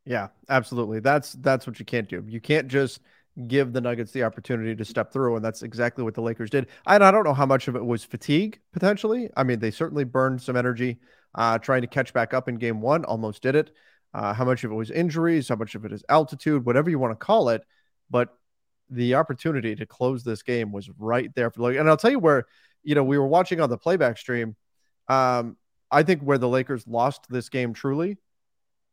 Yeah, 0.06 0.28
absolutely. 0.50 1.00
That's 1.00 1.34
that's 1.34 1.66
what 1.66 1.80
you 1.80 1.86
can't 1.86 2.08
do. 2.08 2.24
You 2.28 2.40
can't 2.40 2.68
just 2.68 3.02
give 3.48 3.74
the 3.74 3.82
Nuggets 3.82 4.12
the 4.12 4.24
opportunity 4.24 4.76
to 4.76 4.86
step 4.86 5.12
through, 5.12 5.36
and 5.36 5.46
that's 5.46 5.64
exactly 5.64 6.04
what 6.04 6.14
the 6.14 6.22
Lakers 6.22 6.50
did. 6.50 6.68
And 6.86 7.04
I 7.04 7.12
don't 7.12 7.24
know 7.24 7.34
how 7.34 7.46
much 7.46 7.68
of 7.68 7.76
it 7.76 7.86
was 7.86 8.04
fatigue 8.04 8.60
potentially. 8.74 9.30
I 9.36 9.44
mean, 9.44 9.60
they 9.60 9.72
certainly 9.72 10.04
burned 10.04 10.42
some 10.42 10.56
energy 10.56 10.98
uh, 11.36 11.60
trying 11.60 11.82
to 11.82 11.88
catch 11.88 12.14
back 12.14 12.34
up 12.34 12.48
in 12.48 12.56
Game 12.56 12.82
One, 12.82 13.06
almost 13.06 13.42
did 13.44 13.56
it. 13.56 13.72
Uh, 14.14 14.34
how 14.34 14.46
much 14.46 14.64
of 14.64 14.72
it 14.72 14.76
was 14.76 14.90
injuries? 14.90 15.50
How 15.50 15.56
much 15.56 15.76
of 15.76 15.86
it 15.86 15.92
is 15.92 16.04
altitude? 16.10 16.66
Whatever 16.66 16.90
you 16.90 16.98
want 16.98 17.12
to 17.12 17.26
call 17.26 17.50
it, 17.50 17.62
but 18.10 18.30
the 18.90 19.16
opportunity 19.16 19.76
to 19.76 19.86
close 19.86 20.24
this 20.24 20.42
game 20.42 20.72
was 20.72 20.90
right 20.98 21.30
there 21.36 21.52
for 21.52 21.62
like. 21.62 21.78
And 21.78 21.90
I'll 21.90 21.98
tell 21.98 22.12
you 22.12 22.20
where 22.20 22.46
you 22.88 22.96
know, 22.96 23.04
we 23.04 23.18
were 23.18 23.28
watching 23.28 23.60
on 23.60 23.70
the 23.70 23.78
playback 23.78 24.18
stream. 24.18 24.56
Um, 25.10 25.58
I 25.92 26.04
think 26.04 26.22
where 26.22 26.38
the 26.38 26.48
Lakers 26.48 26.88
lost 26.88 27.26
this 27.30 27.50
game 27.50 27.74
truly, 27.74 28.16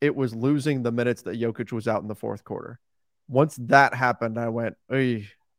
it 0.01 0.13
was 0.13 0.35
losing 0.35 0.83
the 0.83 0.91
minutes 0.91 1.21
that 1.21 1.39
Jokic 1.39 1.71
was 1.71 1.87
out 1.87 2.01
in 2.01 2.09
the 2.09 2.15
fourth 2.15 2.43
quarter. 2.43 2.77
Once 3.27 3.57
that 3.61 3.93
happened, 3.93 4.37
I 4.37 4.49
went, 4.49 4.75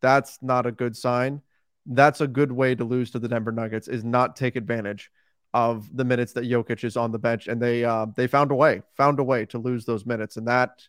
that's 0.00 0.38
not 0.42 0.66
a 0.66 0.72
good 0.72 0.96
sign. 0.96 1.42
That's 1.86 2.20
a 2.20 2.26
good 2.26 2.52
way 2.52 2.74
to 2.74 2.84
lose 2.84 3.10
to 3.12 3.18
the 3.18 3.28
Denver 3.28 3.52
Nuggets 3.52 3.88
is 3.88 4.04
not 4.04 4.36
take 4.36 4.56
advantage 4.56 5.10
of 5.54 5.88
the 5.96 6.04
minutes 6.04 6.32
that 6.34 6.44
Jokic 6.44 6.84
is 6.84 6.96
on 6.96 7.12
the 7.12 7.18
bench, 7.18 7.48
and 7.48 7.60
they 7.60 7.84
uh, 7.84 8.06
they 8.16 8.26
found 8.26 8.50
a 8.50 8.54
way, 8.54 8.82
found 8.96 9.20
a 9.20 9.24
way 9.24 9.46
to 9.46 9.58
lose 9.58 9.84
those 9.84 10.04
minutes, 10.04 10.36
and 10.36 10.48
that 10.48 10.82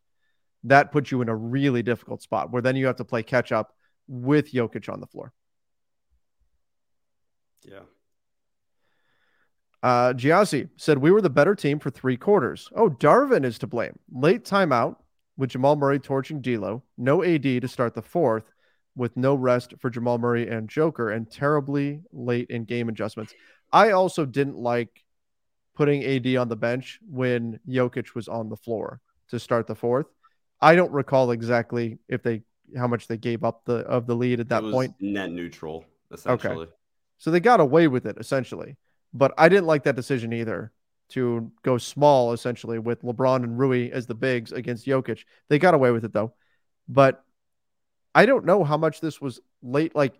that 0.64 0.92
puts 0.92 1.12
you 1.12 1.22
in 1.22 1.30
a 1.30 1.36
really 1.36 1.84
difficult 1.84 2.22
spot 2.22 2.52
where 2.52 2.62
then 2.62 2.76
you 2.76 2.88
have 2.88 2.98
to 2.98 3.06
play 3.06 3.24
catch 3.24 3.52
up 3.52 3.74
with 4.08 4.52
Jokic 4.52 4.92
on 4.92 5.00
the 5.00 5.08
floor. 5.08 5.32
Yeah. 7.64 7.82
Uh, 9.84 10.14
Giassi 10.14 10.70
said 10.76 10.98
we 10.98 11.12
were 11.12 11.22
the 11.22 11.30
better 11.30 11.56
team 11.56 11.80
for 11.80 11.90
three 11.90 12.18
quarters. 12.18 12.70
Oh, 12.76 12.90
Darvin 12.90 13.46
is 13.46 13.60
to 13.60 13.68
blame. 13.68 13.98
Late 14.12 14.44
timeout 14.44 14.98
with 15.38 15.52
Jamal 15.52 15.76
Murray 15.76 16.00
torching 16.00 16.42
D'Lo. 16.42 16.84
No 16.98 17.24
AD 17.24 17.44
to 17.44 17.68
start 17.68 17.94
the 17.94 18.02
fourth, 18.02 18.44
with 18.96 19.16
no 19.16 19.36
rest 19.36 19.76
for 19.80 19.90
Jamal 19.90 20.18
Murray 20.18 20.50
and 20.50 20.68
Joker, 20.68 21.12
and 21.12 21.32
terribly 21.32 22.02
late 22.12 22.50
in 22.50 22.66
game 22.66 22.90
adjustments. 22.90 23.34
I 23.72 23.92
also 23.92 24.26
didn't 24.26 24.58
like 24.58 25.04
putting 25.76 26.04
AD 26.04 26.36
on 26.36 26.50
the 26.50 26.56
bench 26.56 27.00
when 27.08 27.60
Jokic 27.68 28.16
was 28.16 28.28
on 28.28 28.50
the 28.50 28.58
floor 28.58 29.00
to 29.30 29.40
start 29.40 29.68
the 29.68 29.76
fourth. 29.76 30.08
I 30.60 30.76
don't 30.76 30.92
recall 30.92 31.32
exactly 31.32 32.00
if 32.10 32.24
they 32.24 32.42
how 32.76 32.88
much 32.88 33.08
they 33.08 33.18
gave 33.18 33.44
up 33.44 33.64
the 33.66 33.78
of 33.78 34.08
the 34.08 34.16
lead 34.16 34.40
at 34.40 34.50
that 34.50 34.64
point. 34.64 34.96
Net 35.00 35.32
neutral, 35.32 35.86
essentially. 36.12 36.64
Okay. 36.64 36.72
So 37.20 37.32
they 37.32 37.40
got 37.40 37.60
away 37.60 37.88
with 37.88 38.06
it 38.06 38.18
essentially. 38.20 38.78
But 39.14 39.34
I 39.38 39.48
didn't 39.50 39.68
like 39.68 39.84
that 39.84 39.96
decision 39.96 40.34
either 40.34 40.72
to 41.10 41.52
go 41.64 41.78
small 41.78 42.34
essentially 42.34 42.80
with 42.80 43.02
LeBron 43.02 43.44
and 43.44 43.58
Rui 43.58 43.90
as 43.92 44.08
the 44.08 44.16
bigs 44.16 44.52
against 44.52 44.86
Jokic. 44.86 45.24
They 45.50 45.60
got 45.60 45.74
away 45.74 45.92
with 45.92 46.06
it 46.06 46.14
though. 46.14 46.34
But 46.88 47.24
I 48.14 48.26
don't 48.26 48.46
know 48.46 48.64
how 48.64 48.78
much 48.78 49.00
this 49.00 49.22
was 49.22 49.40
late. 49.62 49.96
Like, 49.96 50.16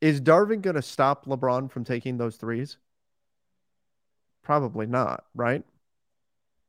is 0.00 0.20
Darvin 0.20 0.60
going 0.60 0.76
to 0.76 0.82
stop 0.82 1.26
LeBron 1.26 1.70
from 1.70 1.84
taking 1.84 2.18
those 2.18 2.36
threes? 2.36 2.76
Probably 4.42 4.86
not, 4.86 5.24
right? 5.34 5.64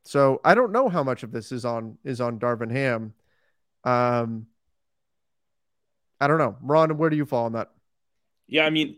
So 0.06 0.40
I 0.46 0.56
don't 0.56 0.72
know 0.72 0.88
how 0.88 1.04
much 1.04 1.24
of 1.24 1.32
this 1.32 1.52
is 1.52 1.66
on 1.66 1.98
is 2.04 2.22
on 2.22 2.40
Darvin 2.40 2.72
Ham. 2.72 3.14
Um, 3.84 4.48
I 6.22 6.28
don't 6.28 6.38
know, 6.38 6.56
Ron. 6.62 6.98
Where 6.98 7.10
do 7.10 7.18
you 7.18 7.26
fall 7.26 7.46
on 7.46 7.54
that? 7.54 7.72
Yeah, 8.48 8.66
I 8.66 8.70
mean, 8.70 8.98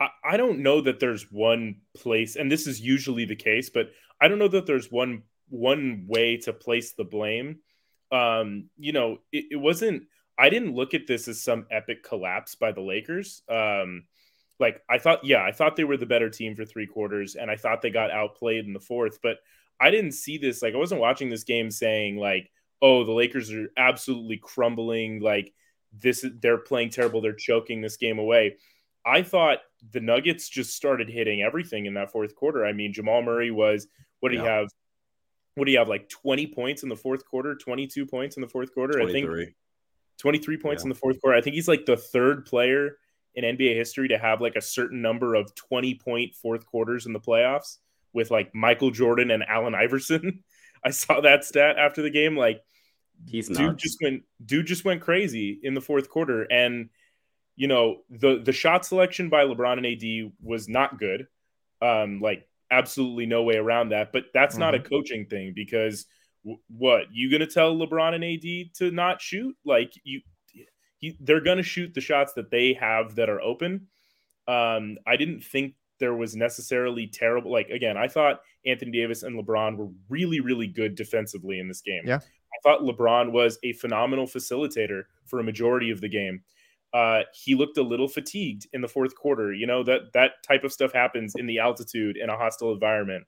I, 0.00 0.08
I 0.24 0.36
don't 0.36 0.60
know 0.60 0.80
that 0.80 1.00
there's 1.00 1.30
one 1.30 1.80
place, 1.96 2.36
and 2.36 2.50
this 2.50 2.66
is 2.66 2.80
usually 2.80 3.24
the 3.24 3.36
case, 3.36 3.70
but 3.70 3.90
I 4.20 4.28
don't 4.28 4.38
know 4.38 4.48
that 4.48 4.66
there's 4.66 4.90
one 4.90 5.22
one 5.50 6.04
way 6.06 6.36
to 6.36 6.52
place 6.52 6.92
the 6.92 7.04
blame. 7.04 7.60
Um, 8.12 8.68
you 8.76 8.92
know, 8.92 9.18
it, 9.32 9.46
it 9.52 9.56
wasn't. 9.56 10.04
I 10.38 10.50
didn't 10.50 10.74
look 10.74 10.94
at 10.94 11.06
this 11.06 11.26
as 11.26 11.42
some 11.42 11.66
epic 11.70 12.04
collapse 12.04 12.54
by 12.54 12.72
the 12.72 12.80
Lakers. 12.80 13.42
Um, 13.48 14.04
like 14.60 14.82
I 14.88 14.98
thought, 14.98 15.24
yeah, 15.24 15.42
I 15.42 15.52
thought 15.52 15.76
they 15.76 15.84
were 15.84 15.96
the 15.96 16.06
better 16.06 16.30
team 16.30 16.54
for 16.54 16.64
three 16.64 16.86
quarters, 16.86 17.34
and 17.34 17.50
I 17.50 17.56
thought 17.56 17.82
they 17.82 17.90
got 17.90 18.10
outplayed 18.10 18.64
in 18.64 18.72
the 18.72 18.80
fourth. 18.80 19.18
But 19.22 19.38
I 19.80 19.90
didn't 19.90 20.12
see 20.12 20.38
this. 20.38 20.62
Like 20.62 20.74
I 20.74 20.78
wasn't 20.78 21.00
watching 21.00 21.28
this 21.28 21.44
game 21.44 21.70
saying 21.70 22.16
like, 22.16 22.50
"Oh, 22.82 23.04
the 23.04 23.12
Lakers 23.12 23.52
are 23.52 23.70
absolutely 23.76 24.38
crumbling." 24.38 25.20
Like 25.20 25.52
this, 25.92 26.24
they're 26.40 26.58
playing 26.58 26.90
terrible. 26.90 27.20
They're 27.20 27.32
choking 27.32 27.80
this 27.80 27.96
game 27.96 28.18
away. 28.18 28.56
I 29.04 29.22
thought 29.22 29.58
the 29.92 30.00
Nuggets 30.00 30.48
just 30.48 30.74
started 30.74 31.08
hitting 31.08 31.42
everything 31.42 31.86
in 31.86 31.94
that 31.94 32.10
fourth 32.10 32.34
quarter. 32.34 32.64
I 32.64 32.72
mean, 32.72 32.92
Jamal 32.92 33.22
Murray 33.22 33.50
was 33.50 33.86
what 34.20 34.30
do 34.30 34.36
yeah. 34.36 34.42
you 34.42 34.48
have? 34.48 34.68
What 35.54 35.64
do 35.64 35.72
you 35.72 35.78
have? 35.78 35.88
Like 35.88 36.08
20 36.08 36.48
points 36.48 36.82
in 36.82 36.88
the 36.88 36.96
fourth 36.96 37.24
quarter, 37.24 37.54
22 37.54 38.06
points 38.06 38.36
in 38.36 38.42
the 38.42 38.48
fourth 38.48 38.72
quarter. 38.72 39.00
I 39.00 39.10
think 39.10 39.28
23 40.18 40.56
points 40.58 40.82
yeah. 40.82 40.86
in 40.86 40.88
the 40.90 40.94
fourth 40.94 41.20
quarter. 41.20 41.36
I 41.36 41.40
think 41.40 41.54
he's 41.54 41.68
like 41.68 41.86
the 41.86 41.96
third 41.96 42.44
player 42.44 42.98
in 43.34 43.44
NBA 43.44 43.74
history 43.76 44.08
to 44.08 44.18
have 44.18 44.40
like 44.40 44.56
a 44.56 44.60
certain 44.60 45.00
number 45.00 45.34
of 45.34 45.54
20 45.54 45.94
point 45.96 46.34
fourth 46.34 46.66
quarters 46.66 47.06
in 47.06 47.12
the 47.12 47.20
playoffs 47.20 47.76
with 48.12 48.30
like 48.30 48.54
Michael 48.54 48.90
Jordan 48.90 49.30
and 49.30 49.44
Allen 49.44 49.74
Iverson. 49.74 50.42
I 50.84 50.90
saw 50.90 51.20
that 51.20 51.44
stat 51.44 51.76
after 51.78 52.02
the 52.02 52.10
game. 52.10 52.36
Like 52.36 52.62
he's 53.26 53.48
dude 53.48 53.58
nuts. 53.58 53.82
just 53.82 53.98
went 54.02 54.22
dude 54.44 54.66
just 54.66 54.84
went 54.84 55.00
crazy 55.00 55.58
in 55.62 55.74
the 55.74 55.80
fourth 55.80 56.08
quarter. 56.08 56.42
And 56.42 56.90
you 57.58 57.66
know, 57.66 58.02
the 58.08 58.40
the 58.42 58.52
shot 58.52 58.86
selection 58.86 59.28
by 59.28 59.44
LeBron 59.44 59.78
and 59.78 59.86
AD 59.86 60.32
was 60.40 60.68
not 60.68 60.96
good. 60.96 61.26
Um, 61.82 62.20
like 62.20 62.48
absolutely 62.70 63.26
no 63.26 63.42
way 63.42 63.56
around 63.56 63.88
that. 63.88 64.12
But 64.12 64.26
that's 64.32 64.54
mm-hmm. 64.54 64.60
not 64.60 64.74
a 64.76 64.78
mm-hmm. 64.78 64.88
coaching 64.88 65.26
thing 65.26 65.52
because 65.56 66.06
w- 66.44 66.60
what 66.68 67.06
you 67.12 67.32
gonna 67.32 67.48
tell 67.48 67.74
LeBron 67.74 68.14
and 68.14 68.24
AD 68.24 68.74
to 68.76 68.94
not 68.94 69.20
shoot? 69.20 69.56
Like 69.64 69.92
you, 70.04 70.20
he, 70.98 71.16
they're 71.18 71.40
gonna 71.40 71.64
shoot 71.64 71.94
the 71.94 72.00
shots 72.00 72.32
that 72.34 72.52
they 72.52 72.74
have 72.74 73.16
that 73.16 73.28
are 73.28 73.40
open. 73.40 73.88
Um, 74.46 74.98
I 75.04 75.16
didn't 75.16 75.42
think 75.42 75.74
there 75.98 76.14
was 76.14 76.36
necessarily 76.36 77.08
terrible. 77.08 77.50
Like 77.50 77.70
again, 77.70 77.96
I 77.96 78.06
thought 78.06 78.40
Anthony 78.66 78.92
Davis 78.92 79.24
and 79.24 79.36
LeBron 79.36 79.76
were 79.76 79.88
really, 80.08 80.38
really 80.38 80.68
good 80.68 80.94
defensively 80.94 81.58
in 81.58 81.66
this 81.66 81.80
game. 81.80 82.02
Yeah, 82.06 82.20
I 82.20 82.58
thought 82.62 82.82
LeBron 82.82 83.32
was 83.32 83.58
a 83.64 83.72
phenomenal 83.72 84.26
facilitator 84.26 85.02
for 85.26 85.40
a 85.40 85.44
majority 85.44 85.90
of 85.90 86.00
the 86.00 86.08
game 86.08 86.44
uh, 86.92 87.22
he 87.32 87.54
looked 87.54 87.78
a 87.78 87.82
little 87.82 88.08
fatigued 88.08 88.66
in 88.72 88.80
the 88.80 88.88
fourth 88.88 89.14
quarter. 89.14 89.52
You 89.52 89.66
know 89.66 89.82
that 89.84 90.12
that 90.14 90.42
type 90.42 90.64
of 90.64 90.72
stuff 90.72 90.92
happens 90.92 91.34
in 91.36 91.46
the 91.46 91.58
altitude 91.58 92.16
in 92.16 92.30
a 92.30 92.36
hostile 92.36 92.72
environment. 92.72 93.24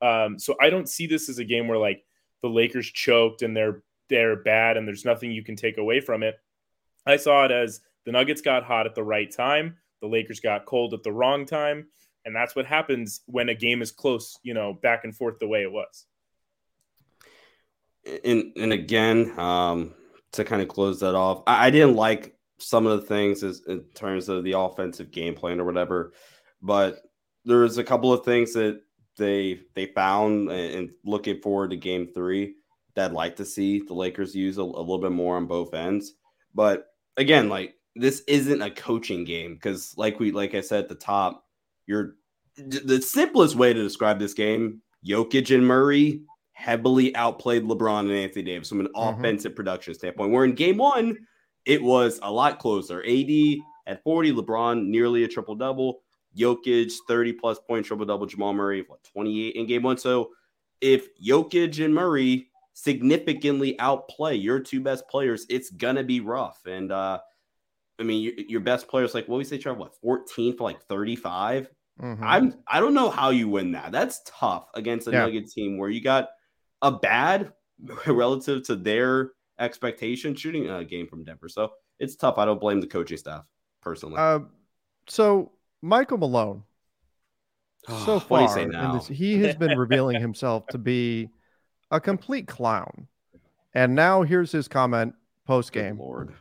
Um, 0.00 0.38
so 0.38 0.56
I 0.60 0.70
don't 0.70 0.88
see 0.88 1.06
this 1.06 1.28
as 1.28 1.38
a 1.38 1.44
game 1.44 1.66
where 1.66 1.78
like 1.78 2.04
the 2.42 2.48
Lakers 2.48 2.90
choked 2.90 3.42
and 3.42 3.56
they're 3.56 3.82
they're 4.10 4.36
bad 4.36 4.76
and 4.76 4.86
there's 4.86 5.04
nothing 5.04 5.32
you 5.32 5.42
can 5.42 5.56
take 5.56 5.78
away 5.78 6.00
from 6.00 6.22
it. 6.22 6.36
I 7.06 7.16
saw 7.16 7.44
it 7.44 7.50
as 7.50 7.80
the 8.04 8.12
Nuggets 8.12 8.42
got 8.42 8.64
hot 8.64 8.86
at 8.86 8.94
the 8.94 9.02
right 9.02 9.30
time, 9.30 9.76
the 10.00 10.08
Lakers 10.08 10.40
got 10.40 10.66
cold 10.66 10.94
at 10.94 11.02
the 11.02 11.12
wrong 11.12 11.46
time, 11.46 11.86
and 12.24 12.36
that's 12.36 12.54
what 12.54 12.66
happens 12.66 13.22
when 13.26 13.48
a 13.48 13.54
game 13.54 13.82
is 13.82 13.90
close. 13.90 14.38
You 14.42 14.54
know, 14.54 14.74
back 14.74 15.04
and 15.04 15.16
forth 15.16 15.38
the 15.40 15.48
way 15.48 15.62
it 15.62 15.72
was. 15.72 16.06
And 18.24 18.52
and 18.56 18.72
again, 18.72 19.36
um, 19.38 19.94
to 20.32 20.44
kind 20.44 20.62
of 20.62 20.68
close 20.68 21.00
that 21.00 21.14
off, 21.14 21.42
I, 21.46 21.66
I 21.66 21.70
didn't 21.70 21.96
like 21.96 22.33
some 22.58 22.86
of 22.86 23.00
the 23.00 23.06
things 23.06 23.42
is 23.42 23.62
in 23.66 23.80
terms 23.94 24.28
of 24.28 24.44
the 24.44 24.52
offensive 24.52 25.10
game 25.10 25.34
plan 25.34 25.60
or 25.60 25.64
whatever. 25.64 26.12
But 26.62 27.02
there's 27.44 27.78
a 27.78 27.84
couple 27.84 28.12
of 28.12 28.24
things 28.24 28.52
that 28.54 28.80
they 29.16 29.60
they 29.74 29.86
found 29.86 30.50
and 30.50 30.90
looking 31.04 31.40
forward 31.40 31.70
to 31.70 31.76
game 31.76 32.08
three 32.12 32.54
that 32.94 33.10
I'd 33.10 33.14
like 33.14 33.36
to 33.36 33.44
see 33.44 33.80
the 33.80 33.94
Lakers 33.94 34.34
use 34.34 34.58
a, 34.58 34.62
a 34.62 34.62
little 34.62 34.98
bit 34.98 35.12
more 35.12 35.36
on 35.36 35.46
both 35.46 35.74
ends. 35.74 36.14
But 36.54 36.86
again, 37.16 37.48
like 37.48 37.74
this 37.96 38.22
isn't 38.26 38.62
a 38.62 38.70
coaching 38.70 39.24
game 39.24 39.54
because, 39.54 39.94
like 39.96 40.18
we 40.18 40.32
like 40.32 40.54
I 40.54 40.60
said 40.60 40.84
at 40.84 40.88
the 40.88 40.94
top, 40.94 41.44
you're 41.86 42.16
the 42.56 43.02
simplest 43.02 43.56
way 43.56 43.72
to 43.72 43.82
describe 43.82 44.18
this 44.18 44.34
game. 44.34 44.80
Jokic 45.06 45.54
and 45.54 45.66
Murray 45.66 46.22
heavily 46.52 47.14
outplayed 47.16 47.64
LeBron 47.64 48.00
and 48.00 48.12
Anthony 48.12 48.44
Davis 48.44 48.68
from 48.68 48.80
an 48.80 48.88
mm-hmm. 48.94 49.18
offensive 49.18 49.54
production 49.54 49.94
standpoint. 49.94 50.32
Where 50.32 50.44
in 50.44 50.54
game 50.54 50.78
one, 50.78 51.18
it 51.66 51.82
was 51.82 52.18
a 52.22 52.30
lot 52.30 52.58
closer. 52.58 53.02
AD 53.02 53.58
at 53.86 54.02
40, 54.02 54.32
LeBron 54.32 54.86
nearly 54.86 55.24
a 55.24 55.28
triple 55.28 55.54
double. 55.54 56.00
Jokic 56.36 56.92
30 57.06 57.32
plus 57.34 57.58
point 57.60 57.86
triple 57.86 58.06
double. 58.06 58.26
Jamal 58.26 58.52
Murray 58.52 58.84
what 58.86 59.04
28 59.04 59.54
in 59.54 59.66
game 59.66 59.82
one. 59.82 59.98
So 59.98 60.30
if 60.80 61.08
Jokic 61.20 61.84
and 61.84 61.94
Murray 61.94 62.48
significantly 62.72 63.78
outplay 63.78 64.34
your 64.34 64.58
two 64.58 64.80
best 64.80 65.08
players, 65.08 65.46
it's 65.48 65.70
gonna 65.70 66.02
be 66.02 66.20
rough. 66.20 66.60
And 66.66 66.90
uh 66.90 67.20
I 67.98 68.02
mean, 68.02 68.22
your, 68.22 68.32
your 68.48 68.60
best 68.60 68.88
players 68.88 69.14
like 69.14 69.28
what 69.28 69.36
we 69.36 69.44
say, 69.44 69.58
Trevor, 69.58 69.78
what 69.78 69.94
14 70.00 70.56
for 70.56 70.64
like 70.64 70.82
35. 70.82 71.68
Mm-hmm. 72.02 72.24
I'm 72.24 72.54
I 72.66 72.80
don't 72.80 72.94
know 72.94 73.10
how 73.10 73.30
you 73.30 73.48
win 73.48 73.72
that. 73.72 73.92
That's 73.92 74.20
tough 74.26 74.66
against 74.74 75.06
a 75.06 75.12
yeah. 75.12 75.20
Nugget 75.20 75.50
team 75.50 75.78
where 75.78 75.90
you 75.90 76.00
got 76.00 76.30
a 76.82 76.90
bad 76.90 77.52
relative 78.06 78.64
to 78.64 78.76
their 78.76 79.30
expectation 79.58 80.34
shooting 80.34 80.68
a 80.68 80.84
game 80.84 81.06
from 81.06 81.24
Denver. 81.24 81.48
So 81.48 81.72
it's 81.98 82.16
tough. 82.16 82.38
I 82.38 82.44
don't 82.44 82.60
blame 82.60 82.80
the 82.80 82.86
coaching 82.86 83.18
staff 83.18 83.44
personally. 83.80 84.16
Uh, 84.18 84.40
so 85.08 85.52
Michael 85.82 86.18
Malone, 86.18 86.62
so 88.04 88.18
far, 88.18 88.48
this, 88.94 89.08
he 89.08 89.38
has 89.42 89.56
been 89.56 89.78
revealing 89.78 90.20
himself 90.20 90.66
to 90.68 90.78
be 90.78 91.28
a 91.90 92.00
complete 92.00 92.48
clown. 92.48 93.08
And 93.74 93.94
now 93.94 94.22
here's 94.22 94.52
his 94.52 94.68
comment 94.68 95.14
post 95.46 95.72
game. 95.72 95.98
Lord. 95.98 96.34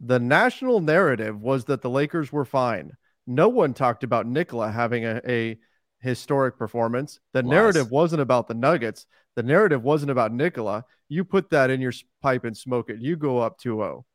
The 0.00 0.18
national 0.18 0.80
narrative 0.80 1.40
was 1.40 1.64
that 1.66 1.80
the 1.80 1.90
Lakers 1.90 2.32
were 2.32 2.44
fine. 2.44 2.92
No 3.26 3.48
one 3.48 3.72
talked 3.72 4.04
about 4.04 4.26
Nikola 4.26 4.70
having 4.70 5.04
a, 5.06 5.20
a 5.26 5.58
historic 6.00 6.58
performance. 6.58 7.20
The 7.32 7.42
narrative 7.42 7.90
wasn't 7.90 8.20
about 8.20 8.46
the 8.46 8.54
Nuggets. 8.54 9.06
The 9.36 9.42
narrative 9.42 9.82
wasn't 9.82 10.10
about 10.10 10.32
Nikola. 10.32 10.84
You 11.08 11.24
put 11.24 11.50
that 11.50 11.70
in 11.70 11.80
your 11.80 11.92
pipe 12.22 12.44
and 12.44 12.56
smoke 12.56 12.90
it. 12.90 13.00
You 13.00 13.16
go 13.16 13.38
up 13.38 13.58
2 13.58 13.76
0. 13.76 14.06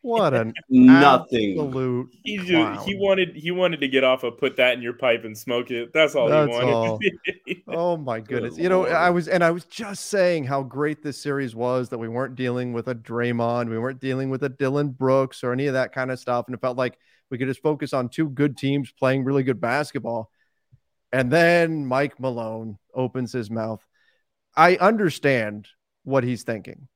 What 0.00 0.32
an 0.32 0.54
nothing. 0.70 1.60
Absolute 1.60 2.08
he, 2.24 2.38
he 2.38 2.96
wanted 2.96 3.36
he 3.36 3.50
wanted 3.50 3.80
to 3.80 3.88
get 3.88 4.04
off 4.04 4.24
of 4.24 4.38
put 4.38 4.56
that 4.56 4.72
in 4.72 4.82
your 4.82 4.94
pipe 4.94 5.24
and 5.24 5.36
smoke 5.36 5.70
it. 5.70 5.92
That's 5.92 6.14
all 6.14 6.28
That's 6.28 6.50
he 6.50 6.64
wanted. 6.64 6.72
All. 6.72 6.98
oh 7.68 7.96
my 7.98 8.20
goodness. 8.20 8.54
Good 8.54 8.62
you 8.62 8.68
know, 8.70 8.86
I 8.86 9.10
was 9.10 9.28
and 9.28 9.44
I 9.44 9.50
was 9.50 9.66
just 9.66 10.06
saying 10.06 10.44
how 10.44 10.62
great 10.62 11.02
this 11.02 11.20
series 11.20 11.54
was 11.54 11.90
that 11.90 11.98
we 11.98 12.08
weren't 12.08 12.36
dealing 12.36 12.72
with 12.72 12.88
a 12.88 12.94
Draymond, 12.94 13.68
we 13.68 13.78
weren't 13.78 14.00
dealing 14.00 14.30
with 14.30 14.44
a 14.44 14.48
Dillon 14.48 14.90
Brooks 14.90 15.44
or 15.44 15.52
any 15.52 15.66
of 15.66 15.74
that 15.74 15.92
kind 15.92 16.10
of 16.10 16.18
stuff. 16.18 16.46
And 16.48 16.54
it 16.54 16.60
felt 16.62 16.78
like 16.78 16.98
we 17.30 17.36
could 17.36 17.48
just 17.48 17.62
focus 17.62 17.92
on 17.92 18.08
two 18.08 18.30
good 18.30 18.56
teams 18.56 18.90
playing 18.92 19.24
really 19.24 19.42
good 19.42 19.60
basketball. 19.60 20.30
And 21.12 21.30
then 21.30 21.86
Mike 21.86 22.20
Malone 22.20 22.78
opens 22.94 23.32
his 23.32 23.50
mouth. 23.50 23.84
I 24.56 24.76
understand 24.76 25.68
what 26.04 26.24
he's 26.24 26.42
thinking. 26.42 26.88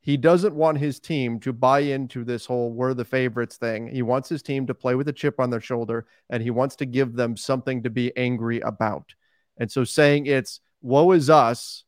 He 0.00 0.16
doesn't 0.16 0.54
want 0.54 0.78
his 0.78 0.98
team 0.98 1.38
to 1.40 1.52
buy 1.52 1.80
into 1.80 2.24
this 2.24 2.44
whole 2.44 2.72
we're 2.72 2.92
the 2.92 3.04
favorites 3.04 3.56
thing. 3.56 3.86
He 3.86 4.02
wants 4.02 4.28
his 4.28 4.42
team 4.42 4.66
to 4.66 4.74
play 4.74 4.96
with 4.96 5.08
a 5.08 5.12
chip 5.12 5.38
on 5.38 5.50
their 5.50 5.60
shoulder 5.60 6.06
and 6.28 6.42
he 6.42 6.50
wants 6.50 6.74
to 6.76 6.86
give 6.86 7.14
them 7.14 7.36
something 7.36 7.84
to 7.84 7.90
be 7.90 8.16
angry 8.16 8.58
about. 8.60 9.14
And 9.58 9.70
so 9.70 9.84
saying 9.84 10.26
it's 10.26 10.60
woe 10.80 11.12
is 11.12 11.30
us, 11.30 11.84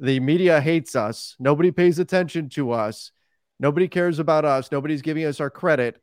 the 0.00 0.18
media 0.18 0.60
hates 0.60 0.96
us, 0.96 1.36
nobody 1.38 1.70
pays 1.70 2.00
attention 2.00 2.48
to 2.50 2.72
us, 2.72 3.12
nobody 3.60 3.86
cares 3.86 4.18
about 4.18 4.44
us, 4.44 4.72
nobody's 4.72 5.02
giving 5.02 5.24
us 5.24 5.38
our 5.38 5.50
credit. 5.50 6.02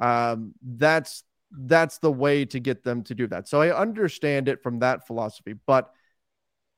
Um, 0.00 0.54
that's 0.62 1.22
that's 1.50 1.98
the 1.98 2.12
way 2.12 2.44
to 2.46 2.60
get 2.60 2.84
them 2.84 3.02
to 3.04 3.14
do 3.14 3.26
that. 3.28 3.48
So 3.48 3.60
I 3.60 3.76
understand 3.76 4.48
it 4.48 4.62
from 4.62 4.80
that 4.80 5.06
philosophy, 5.06 5.54
but 5.66 5.92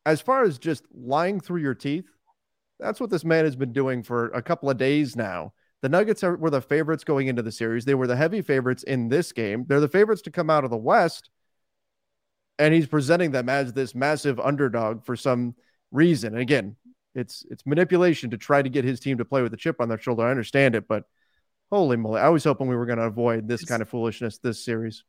as 0.07 0.21
far 0.21 0.45
as 0.45 0.59
just 0.59 0.85
lying 0.93 1.41
through 1.41 1.61
your 1.61 1.75
teeth, 1.75 2.09
that's 2.79 3.01
what 3.01 3.11
this 3.11 3.25
man 3.25 3.45
has 3.45 3.57
been 3.57 3.73
doing 3.73 4.03
for 4.03 4.29
a 4.29 4.43
couple 4.43 4.71
of 4.71 4.79
days 4.79 5.17
now. 5.17 5.53
The 5.83 5.89
Nuggets 5.89 6.25
are, 6.25 6.37
were 6.37 6.51
the 6.51 6.61
favorites 6.61 7.05
going 7.05 7.29
into 7.29 7.43
the 7.43 7.53
series. 7.53 7.85
They 7.85 7.95
were 7.95 8.07
the 8.07 8.17
heavy 8.17 8.43
favorites 8.43 8.83
in 8.83 9.09
this 9.09 9.33
game. 9.33 9.65
They're 9.67 9.81
the 9.81 9.89
favorites 9.89 10.23
to 10.23 10.31
come 10.31 10.51
out 10.51 10.65
of 10.65 10.71
the 10.71 10.77
West. 10.77 11.31
And 12.59 12.75
he's 12.75 12.87
presenting 12.87 13.31
them 13.31 13.49
as 13.49 13.73
this 13.73 13.95
massive 13.95 14.39
underdog 14.39 15.05
for 15.05 15.17
some 15.17 15.55
reason. 15.91 16.35
And 16.35 16.43
again, 16.43 16.77
it's 17.15 17.45
it's 17.51 17.67
manipulation 17.67 18.31
to 18.31 18.37
try 18.37 18.63
to 18.63 18.69
get 18.69 18.85
his 18.85 19.01
team 19.01 19.19
to 19.19 19.25
play 19.25 19.43
with 19.43 19.55
a 19.55 19.57
chip 19.57 19.81
on 19.81 19.89
their 19.89 19.99
shoulder. 19.99 20.23
I 20.23 20.31
understand 20.31 20.75
it, 20.75 20.87
but 20.87 21.05
holy 21.71 21.97
moly, 21.97 22.21
I 22.21 22.29
was 22.29 22.45
hoping 22.45 22.67
we 22.67 22.77
were 22.77 22.87
going 22.87 22.99
to 22.99 23.05
avoid 23.05 23.49
this 23.49 23.65
kind 23.65 23.83
of 23.83 23.89
foolishness 23.89 24.39
this 24.39 24.65
series. 24.65 25.05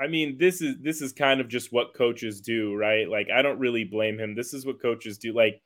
I 0.00 0.08
mean, 0.08 0.36
this 0.38 0.60
is 0.60 0.76
this 0.80 1.00
is 1.00 1.12
kind 1.12 1.40
of 1.40 1.48
just 1.48 1.72
what 1.72 1.94
coaches 1.94 2.40
do, 2.40 2.74
right? 2.74 3.08
Like 3.08 3.28
I 3.30 3.42
don't 3.42 3.58
really 3.58 3.84
blame 3.84 4.18
him. 4.18 4.34
This 4.34 4.52
is 4.52 4.66
what 4.66 4.82
coaches 4.82 5.18
do. 5.18 5.32
Like 5.32 5.60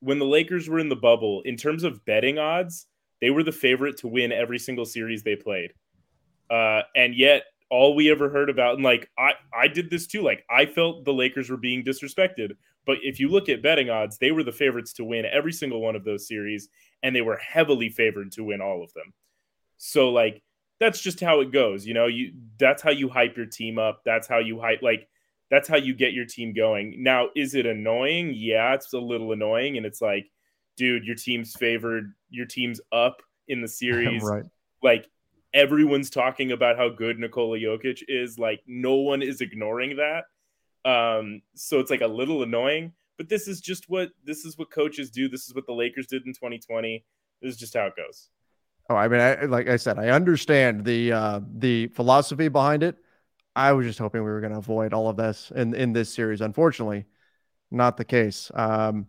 when 0.00 0.18
the 0.18 0.24
Lakers 0.24 0.68
were 0.68 0.78
in 0.78 0.88
the 0.88 0.96
bubble, 0.96 1.42
in 1.44 1.56
terms 1.56 1.84
of 1.84 2.04
betting 2.04 2.38
odds, 2.38 2.86
they 3.20 3.30
were 3.30 3.42
the 3.42 3.52
favorite 3.52 3.96
to 3.98 4.08
win 4.08 4.32
every 4.32 4.58
single 4.58 4.84
series 4.84 5.22
they 5.22 5.36
played. 5.36 5.72
Uh, 6.50 6.82
and 6.94 7.14
yet, 7.14 7.44
all 7.70 7.94
we 7.94 8.10
ever 8.10 8.28
heard 8.28 8.50
about, 8.50 8.74
and 8.74 8.84
like 8.84 9.08
I, 9.18 9.32
I 9.54 9.68
did 9.68 9.90
this 9.90 10.06
too. 10.06 10.22
Like 10.22 10.44
I 10.50 10.66
felt 10.66 11.04
the 11.04 11.14
Lakers 11.14 11.50
were 11.50 11.56
being 11.56 11.84
disrespected. 11.84 12.52
But 12.86 12.98
if 13.02 13.18
you 13.18 13.28
look 13.28 13.48
at 13.48 13.62
betting 13.62 13.90
odds, 13.90 14.18
they 14.18 14.30
were 14.30 14.44
the 14.44 14.52
favorites 14.52 14.92
to 14.94 15.04
win 15.04 15.26
every 15.26 15.52
single 15.52 15.80
one 15.80 15.96
of 15.96 16.04
those 16.04 16.28
series, 16.28 16.68
and 17.02 17.14
they 17.14 17.20
were 17.20 17.36
heavily 17.36 17.88
favored 17.88 18.30
to 18.32 18.44
win 18.44 18.60
all 18.60 18.84
of 18.84 18.92
them. 18.94 19.12
So 19.78 20.10
like 20.10 20.42
that's 20.78 21.00
just 21.00 21.20
how 21.20 21.40
it 21.40 21.52
goes. 21.52 21.86
You 21.86 21.94
know, 21.94 22.06
you 22.06 22.32
that's 22.58 22.82
how 22.82 22.90
you 22.90 23.08
hype 23.08 23.36
your 23.36 23.46
team 23.46 23.78
up. 23.78 24.02
That's 24.04 24.26
how 24.26 24.38
you 24.38 24.60
hype 24.60 24.82
like 24.82 25.08
that's 25.50 25.68
how 25.68 25.76
you 25.76 25.94
get 25.94 26.12
your 26.12 26.26
team 26.26 26.52
going. 26.52 27.02
Now, 27.02 27.28
is 27.36 27.54
it 27.54 27.66
annoying? 27.66 28.32
Yeah, 28.34 28.74
it's 28.74 28.92
a 28.92 28.98
little 28.98 29.32
annoying. 29.32 29.76
And 29.76 29.86
it's 29.86 30.00
like, 30.00 30.26
dude, 30.76 31.04
your 31.04 31.14
team's 31.14 31.54
favored, 31.54 32.12
your 32.30 32.46
team's 32.46 32.80
up 32.92 33.22
in 33.48 33.60
the 33.60 33.68
series. 33.82 34.22
right. 34.22 34.44
Like 34.82 35.08
everyone's 35.54 36.10
talking 36.10 36.52
about 36.52 36.76
how 36.76 36.88
good 36.88 37.18
Nikola 37.18 37.58
Jokic 37.58 38.02
is. 38.08 38.38
Like 38.38 38.60
no 38.66 38.96
one 38.96 39.22
is 39.22 39.40
ignoring 39.40 39.96
that. 39.96 40.24
Um, 40.88 41.42
so 41.54 41.80
it's 41.80 41.90
like 41.90 42.02
a 42.02 42.06
little 42.06 42.42
annoying, 42.42 42.92
but 43.16 43.28
this 43.28 43.48
is 43.48 43.60
just 43.60 43.88
what 43.88 44.10
this 44.24 44.44
is 44.44 44.56
what 44.56 44.70
coaches 44.70 45.10
do. 45.10 45.28
This 45.28 45.46
is 45.46 45.54
what 45.54 45.66
the 45.66 45.72
Lakers 45.72 46.06
did 46.06 46.26
in 46.26 46.32
2020. 46.32 47.04
This 47.42 47.54
is 47.54 47.58
just 47.58 47.74
how 47.74 47.86
it 47.86 47.96
goes. 47.96 48.28
Oh, 48.88 48.94
I 48.94 49.08
mean, 49.08 49.20
I, 49.20 49.44
like 49.46 49.68
I 49.68 49.76
said, 49.76 49.98
I 49.98 50.08
understand 50.08 50.84
the 50.84 51.12
uh, 51.12 51.40
the 51.56 51.88
philosophy 51.88 52.48
behind 52.48 52.82
it. 52.82 52.96
I 53.56 53.72
was 53.72 53.86
just 53.86 53.98
hoping 53.98 54.22
we 54.22 54.30
were 54.30 54.40
going 54.40 54.52
to 54.52 54.58
avoid 54.58 54.92
all 54.92 55.08
of 55.08 55.16
this 55.16 55.50
in 55.54 55.74
in 55.74 55.92
this 55.92 56.12
series. 56.12 56.40
Unfortunately, 56.40 57.06
not 57.70 57.96
the 57.96 58.04
case. 58.04 58.50
Um, 58.54 59.08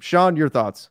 Sean, 0.00 0.36
your 0.36 0.48
thoughts? 0.48 0.90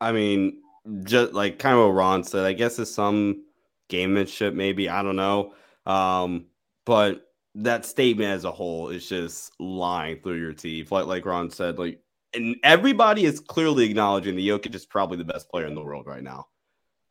I 0.00 0.12
mean, 0.12 0.62
just 1.04 1.32
like 1.32 1.58
kind 1.58 1.76
of 1.76 1.86
what 1.86 1.94
Ron 1.94 2.24
said. 2.24 2.44
I 2.44 2.52
guess 2.52 2.78
it's 2.78 2.90
some 2.90 3.44
gamemanship, 3.88 4.54
maybe. 4.54 4.88
I 4.88 5.02
don't 5.02 5.16
know. 5.16 5.54
Um, 5.84 6.46
but 6.84 7.22
that 7.56 7.86
statement 7.86 8.30
as 8.30 8.44
a 8.44 8.50
whole 8.50 8.88
is 8.88 9.08
just 9.08 9.52
lying 9.60 10.20
through 10.20 10.40
your 10.40 10.52
teeth. 10.52 10.90
Like 10.90 11.06
like 11.06 11.24
Ron 11.24 11.50
said, 11.50 11.78
like 11.78 12.00
and 12.34 12.56
everybody 12.62 13.24
is 13.24 13.40
clearly 13.40 13.84
acknowledging 13.84 14.36
the 14.36 14.48
Jokic 14.48 14.74
is 14.74 14.86
probably 14.86 15.18
the 15.18 15.24
best 15.24 15.48
player 15.48 15.66
in 15.66 15.74
the 15.74 15.82
world 15.82 16.06
right 16.06 16.22
now. 16.22 16.48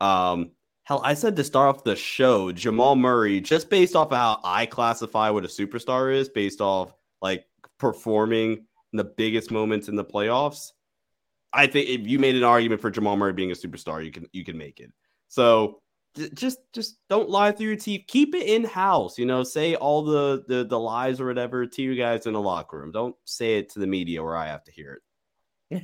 Um, 0.01 0.51
Hell, 0.86 1.01
I 1.03 1.15
said 1.15 1.36
to 1.36 1.43
start 1.43 1.75
off 1.75 1.84
the 1.84 1.95
show, 1.95 2.51
Jamal 2.51 2.95
Murray, 2.95 3.41
just 3.41 3.71
based 3.71 3.95
off 3.95 4.12
of 4.12 4.17
how 4.17 4.39
I 4.43 4.67
classify 4.67 5.31
what 5.31 5.43
a 5.43 5.47
superstar 5.47 6.13
is, 6.13 6.29
based 6.29 6.62
off 6.62 6.93
like 7.23 7.45
performing 7.79 8.51
in 8.51 8.97
the 8.97 9.03
biggest 9.03 9.49
moments 9.49 9.88
in 9.88 9.95
the 9.95 10.05
playoffs. 10.05 10.73
I 11.51 11.65
think 11.65 11.89
if 11.89 12.08
you 12.08 12.19
made 12.19 12.36
an 12.36 12.43
argument 12.43 12.81
for 12.81 12.91
Jamal 12.91 13.17
Murray 13.17 13.34
being 13.34 13.49
a 13.49 13.55
superstar, 13.55 14.05
you 14.05 14.12
can 14.12 14.27
you 14.31 14.45
can 14.45 14.60
make 14.60 14.79
it. 14.79 14.91
So 15.27 15.81
just 16.36 16.60
just 16.71 16.97
don't 17.10 17.31
lie 17.31 17.51
through 17.51 17.67
your 17.67 17.77
teeth. 17.77 18.05
Keep 18.08 18.36
it 18.36 18.45
in 18.45 18.63
house. 18.63 19.17
You 19.17 19.25
know, 19.25 19.41
say 19.41 19.73
all 19.73 20.03
the, 20.03 20.43
the 20.47 20.65
the 20.65 20.79
lies 20.79 21.19
or 21.19 21.25
whatever 21.25 21.65
to 21.65 21.81
you 21.81 21.95
guys 21.95 22.27
in 22.27 22.34
the 22.34 22.41
locker 22.41 22.77
room. 22.77 22.91
Don't 22.91 23.15
say 23.25 23.58
it 23.58 23.69
to 23.71 23.79
the 23.79 23.88
media 23.88 24.21
where 24.21 24.38
I 24.38 24.47
have 24.47 24.63
to 24.65 24.71
hear 24.71 25.01
it. 25.71 25.84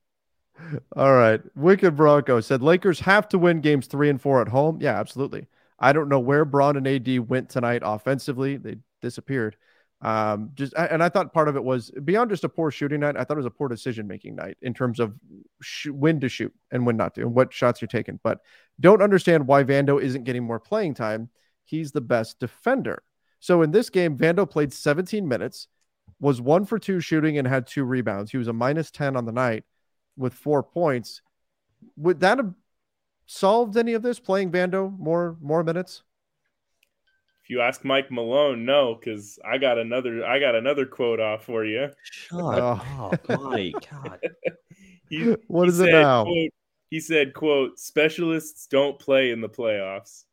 All 0.97 1.13
right. 1.13 1.41
Wicked 1.55 1.97
Bronco 1.97 2.41
said 2.41 2.63
Lakers 2.63 3.01
have 3.01 3.29
to 3.31 3.39
win 3.39 3.61
games 3.61 3.87
three 3.87 4.09
and 4.09 4.21
four 4.21 4.41
at 4.41 4.49
home. 4.49 4.79
Yeah, 4.81 4.99
absolutely. 4.99 5.47
I 5.79 5.93
don't 5.93 6.09
know 6.09 6.21
where 6.21 6.45
Bron 6.45 6.77
and 6.77 6.87
AD 6.87 7.29
went 7.29 7.49
tonight 7.49 7.83
offensively. 7.85 8.57
They 8.57 8.77
disappeared. 9.01 9.57
Um, 10.03 10.53
just 10.55 10.73
and 10.77 11.03
I 11.03 11.11
thought 11.11 11.35
part 11.35 11.49
of 11.49 11.57
it 11.57 11.65
was 11.65 11.91
beyond 11.91 12.31
just 12.31 12.45
a 12.45 12.49
poor 12.49 12.71
shooting 12.71 13.01
night. 13.01 13.17
I 13.17 13.25
thought 13.25 13.35
it 13.35 13.45
was 13.45 13.47
a 13.47 13.51
poor 13.51 13.69
decision 13.69 14.07
making 14.07 14.35
night 14.35 14.57
in 14.63 14.73
terms 14.73 14.99
of 14.99 15.15
sh- 15.61 15.89
when 15.89 16.21
to 16.21 16.29
shoot 16.29 16.55
and 16.71 16.87
when 16.87 16.97
not 16.97 17.15
to, 17.15 17.23
and 17.23 17.35
what 17.35 17.53
shots 17.53 17.83
you're 17.83 17.89
taking. 17.89 18.19
But 18.23 18.41
don't 18.79 19.03
understand 19.03 19.47
why 19.47 19.63
Vando 19.63 20.03
isn't 20.03 20.25
getting 20.25 20.45
more 20.45 20.61
playing 20.61 20.95
time. 20.95 21.29
He's 21.65 21.93
the 21.93 22.01
best 22.01 22.41
defender. 22.41 23.03
So 23.41 23.61
in 23.63 23.73
this 23.73 23.91
game, 23.91 24.17
Vando 24.17 24.49
played 24.49 24.73
17 24.73 25.29
minutes, 25.29 25.69
was 26.19 26.41
one 26.41 26.65
for 26.65 26.79
two 26.79 27.01
shooting, 27.01 27.37
and 27.37 27.47
had 27.47 27.67
two 27.67 27.85
rebounds. 27.85 28.31
He 28.31 28.39
was 28.39 28.49
a 28.49 28.53
minus 28.55 28.91
10 28.91 29.17
on 29.17 29.27
the 29.27 29.33
night 29.33 29.65
with 30.21 30.35
four 30.35 30.63
points. 30.63 31.23
Would 31.97 32.21
that 32.21 32.39
have 32.39 32.55
solved 33.27 33.77
any 33.77 33.95
of 33.95 34.03
this 34.03 34.21
playing 34.21 34.53
Vando 34.53 34.97
more 34.99 35.37
more 35.41 35.65
minutes? 35.65 36.03
If 37.43 37.51
you 37.51 37.63
ask 37.63 37.85
Mike 37.85 38.13
Malone, 38.13 38.65
no, 38.65 38.95
because 38.95 39.39
I 39.45 39.59
got 39.59 39.79
another 39.79 40.25
I 40.25 40.39
got 40.39 40.55
another 40.55 40.87
quote 40.87 41.19
off 41.19 41.45
for 41.45 41.65
you. 41.65 41.89
Shut 42.03 42.39
oh. 42.41 43.11
up, 43.13 43.41
Mike. 43.41 43.75
God. 43.91 44.21
He, 45.09 45.35
what 45.49 45.69
is 45.69 45.81
it 45.81 45.91
now? 45.91 46.25
Quote, 46.25 46.51
he 46.91 47.01
said, 47.01 47.35
"quote 47.35 47.81
Specialists 47.81 48.67
don't 48.67 48.99
play 48.99 49.31
in 49.31 49.41
the 49.41 49.49
playoffs." 49.49 50.25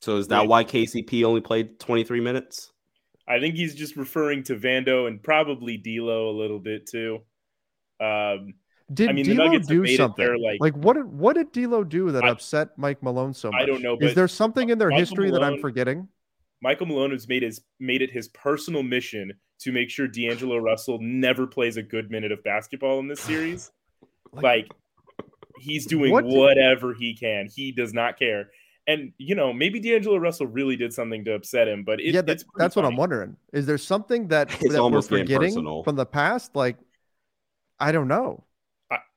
So 0.00 0.16
is 0.16 0.28
that 0.28 0.48
why 0.48 0.64
KCP 0.64 1.22
only 1.24 1.40
played 1.40 1.78
23 1.78 2.20
minutes? 2.20 2.72
I 3.28 3.38
think 3.38 3.54
he's 3.54 3.76
just 3.76 3.96
referring 3.96 4.42
to 4.44 4.56
Vando 4.56 5.06
and 5.06 5.22
probably 5.22 5.76
D'Lo 5.76 6.28
a 6.28 6.36
little 6.36 6.58
bit 6.58 6.88
too. 6.88 7.20
Um, 8.00 8.54
did 8.92 9.08
I 9.08 9.12
mean, 9.12 9.24
D'Lo 9.24 9.58
do 9.58 9.86
something? 9.96 10.24
There, 10.24 10.38
like, 10.38 10.60
like 10.60 10.76
what 10.76 10.94
did 10.94 11.06
what 11.06 11.36
did 11.36 11.52
D'Lo 11.52 11.84
do 11.84 12.10
that 12.12 12.24
I, 12.24 12.30
upset 12.30 12.76
Mike 12.76 13.02
Malone 13.02 13.32
so 13.32 13.50
much? 13.50 13.62
I 13.62 13.66
don't 13.66 13.82
know. 13.82 13.96
Is 14.00 14.14
there 14.14 14.28
something 14.28 14.70
in 14.70 14.78
their 14.78 14.90
Michael 14.90 15.00
history 15.00 15.26
Malone, 15.30 15.40
that 15.40 15.52
I'm 15.52 15.60
forgetting? 15.60 16.08
Michael 16.60 16.86
Malone 16.86 17.10
has 17.12 17.28
made 17.28 17.42
his 17.42 17.60
made 17.80 18.02
it 18.02 18.10
his 18.10 18.28
personal 18.28 18.82
mission 18.82 19.32
to 19.60 19.72
make 19.72 19.90
sure 19.90 20.08
D'Angelo 20.08 20.58
Russell 20.58 20.98
never 21.00 21.46
plays 21.46 21.76
a 21.76 21.82
good 21.82 22.10
minute 22.10 22.32
of 22.32 22.42
basketball 22.44 22.98
in 22.98 23.08
this 23.08 23.20
series. 23.22 23.70
like, 24.32 24.42
like, 24.42 24.72
he's 25.58 25.86
doing 25.86 26.12
what 26.12 26.24
whatever 26.24 26.94
he 26.94 27.14
can. 27.14 27.48
He 27.54 27.72
does 27.72 27.94
not 27.94 28.18
care. 28.18 28.50
And 28.86 29.12
you 29.16 29.36
know, 29.36 29.52
maybe 29.52 29.80
D'Angelo 29.80 30.16
Russell 30.16 30.48
really 30.48 30.76
did 30.76 30.92
something 30.92 31.24
to 31.24 31.34
upset 31.34 31.68
him, 31.68 31.84
but 31.84 32.00
it, 32.00 32.14
yeah, 32.14 32.22
that, 32.22 32.42
that's 32.56 32.74
funny. 32.74 32.84
what 32.84 32.92
I'm 32.92 32.96
wondering. 32.96 33.36
Is 33.52 33.64
there 33.64 33.78
something 33.78 34.28
that, 34.28 34.48
that 34.60 34.90
we're 34.90 35.02
forgetting 35.02 35.82
from 35.84 35.94
the 35.94 36.06
past? 36.06 36.56
Like, 36.56 36.78
I 37.82 37.92
don't 37.92 38.08
know. 38.08 38.44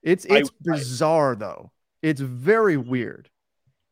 It's 0.01 0.25
it's 0.25 0.49
I, 0.49 0.73
bizarre 0.73 1.33
I, 1.33 1.35
though. 1.35 1.71
It's 2.01 2.21
very 2.21 2.77
weird. 2.77 3.29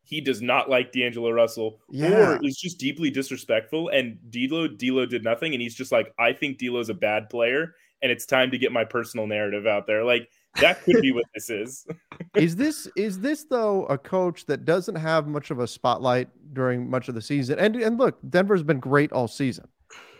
He 0.02 0.20
does 0.20 0.42
not 0.42 0.68
like 0.68 0.92
D'Angelo 0.92 1.30
Russell, 1.30 1.80
yeah. 1.90 2.34
or 2.34 2.44
is 2.44 2.56
just 2.56 2.78
deeply 2.78 3.10
disrespectful. 3.10 3.88
And 3.88 4.18
D'Lo, 4.30 4.68
D'Lo 4.68 5.06
did 5.06 5.24
nothing, 5.24 5.54
and 5.54 5.62
he's 5.62 5.74
just 5.74 5.92
like, 5.92 6.12
I 6.18 6.32
think 6.32 6.58
D'Lo's 6.58 6.90
a 6.90 6.94
bad 6.94 7.30
player, 7.30 7.74
and 8.02 8.12
it's 8.12 8.26
time 8.26 8.50
to 8.50 8.58
get 8.58 8.70
my 8.70 8.84
personal 8.84 9.26
narrative 9.26 9.66
out 9.66 9.86
there. 9.86 10.04
Like 10.04 10.28
that 10.60 10.82
could 10.82 11.00
be 11.00 11.12
what 11.12 11.24
this 11.34 11.50
is. 11.50 11.86
is 12.36 12.56
this 12.56 12.88
is 12.96 13.20
this 13.20 13.44
though 13.44 13.86
a 13.86 13.96
coach 13.96 14.46
that 14.46 14.64
doesn't 14.64 14.96
have 14.96 15.26
much 15.26 15.50
of 15.50 15.58
a 15.58 15.66
spotlight 15.66 16.28
during 16.52 16.90
much 16.90 17.08
of 17.08 17.14
the 17.14 17.22
season? 17.22 17.58
And 17.58 17.76
and 17.76 17.98
look, 17.98 18.18
Denver's 18.28 18.62
been 18.62 18.80
great 18.80 19.12
all 19.12 19.28
season, 19.28 19.68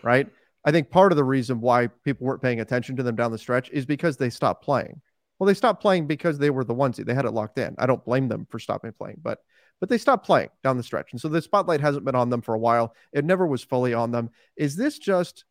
right? 0.01 0.27
I 0.65 0.71
think 0.71 0.89
part 0.89 1.11
of 1.11 1.15
the 1.15 1.23
reason 1.23 1.61
why 1.61 1.87
people 2.03 2.25
weren't 2.25 2.41
paying 2.41 2.59
attention 2.59 2.95
to 2.97 3.03
them 3.03 3.15
down 3.15 3.31
the 3.31 3.37
stretch 3.37 3.69
is 3.69 3.85
because 3.85 4.17
they 4.17 4.29
stopped 4.29 4.63
playing. 4.63 5.01
Well, 5.37 5.47
they 5.47 5.53
stopped 5.53 5.81
playing 5.81 6.07
because 6.07 6.37
they 6.37 6.49
were 6.49 6.63
the 6.63 6.73
onesie. 6.73 7.05
They 7.05 7.13
had 7.13 7.25
it 7.25 7.31
locked 7.31 7.59
in. 7.59 7.75
I 7.77 7.85
don't 7.85 8.03
blame 8.03 8.27
them 8.27 8.47
for 8.49 8.59
stopping 8.59 8.91
playing, 8.93 9.19
but 9.21 9.39
but 9.79 9.89
they 9.89 9.97
stopped 9.97 10.25
playing 10.25 10.49
down 10.63 10.77
the 10.77 10.83
stretch. 10.83 11.11
And 11.11 11.19
so 11.19 11.27
the 11.27 11.41
spotlight 11.41 11.81
hasn't 11.81 12.05
been 12.05 12.15
on 12.15 12.29
them 12.29 12.41
for 12.41 12.55
a 12.55 12.59
while. 12.59 12.95
It 13.11 13.25
never 13.25 13.45
was 13.45 13.63
fully 13.63 13.93
on 13.93 14.11
them. 14.11 14.29
Is 14.55 14.75
this 14.75 14.97
just 14.97 15.43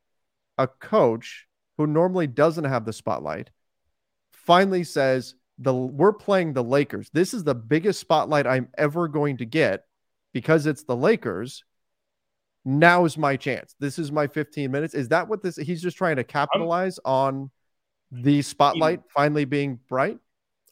a 0.57 0.67
coach 0.67 1.47
who 1.77 1.87
normally 1.87 2.27
doesn't 2.27 2.65
have 2.65 2.85
the 2.85 2.93
spotlight 2.93 3.51
finally 4.33 4.85
says 4.85 5.35
the 5.59 5.73
we're 5.75 6.13
playing 6.13 6.53
the 6.53 6.65
Lakers. 6.65 7.11
This 7.13 7.35
is 7.35 7.45
the 7.45 7.55
biggest 7.55 8.01
spotlight 8.01 8.47
I'm 8.47 8.69
ever 8.77 9.09
going 9.09 9.39
to 9.39 9.45
get 9.45 9.85
because 10.33 10.67
it's 10.67 10.85
the 10.85 10.97
Lakers. 10.97 11.65
Now 12.65 13.05
is 13.05 13.19
my 13.19 13.37
chance. 13.37 13.75
This 13.79 13.99
is 13.99 14.11
my 14.11 14.27
15 14.27 14.71
minutes. 14.71 14.95
Is 14.95 15.09
that 15.09 15.29
what 15.29 15.43
this 15.43 15.57
he's 15.57 15.83
just 15.83 15.97
trying 15.97 16.17
to 16.17 16.25
capitalize 16.25 16.99
I'm, 17.05 17.13
on 17.13 17.51
the 18.11 18.43
spotlight 18.43 19.01
finally 19.15 19.45
being 19.45 19.79
bright? 19.89 20.19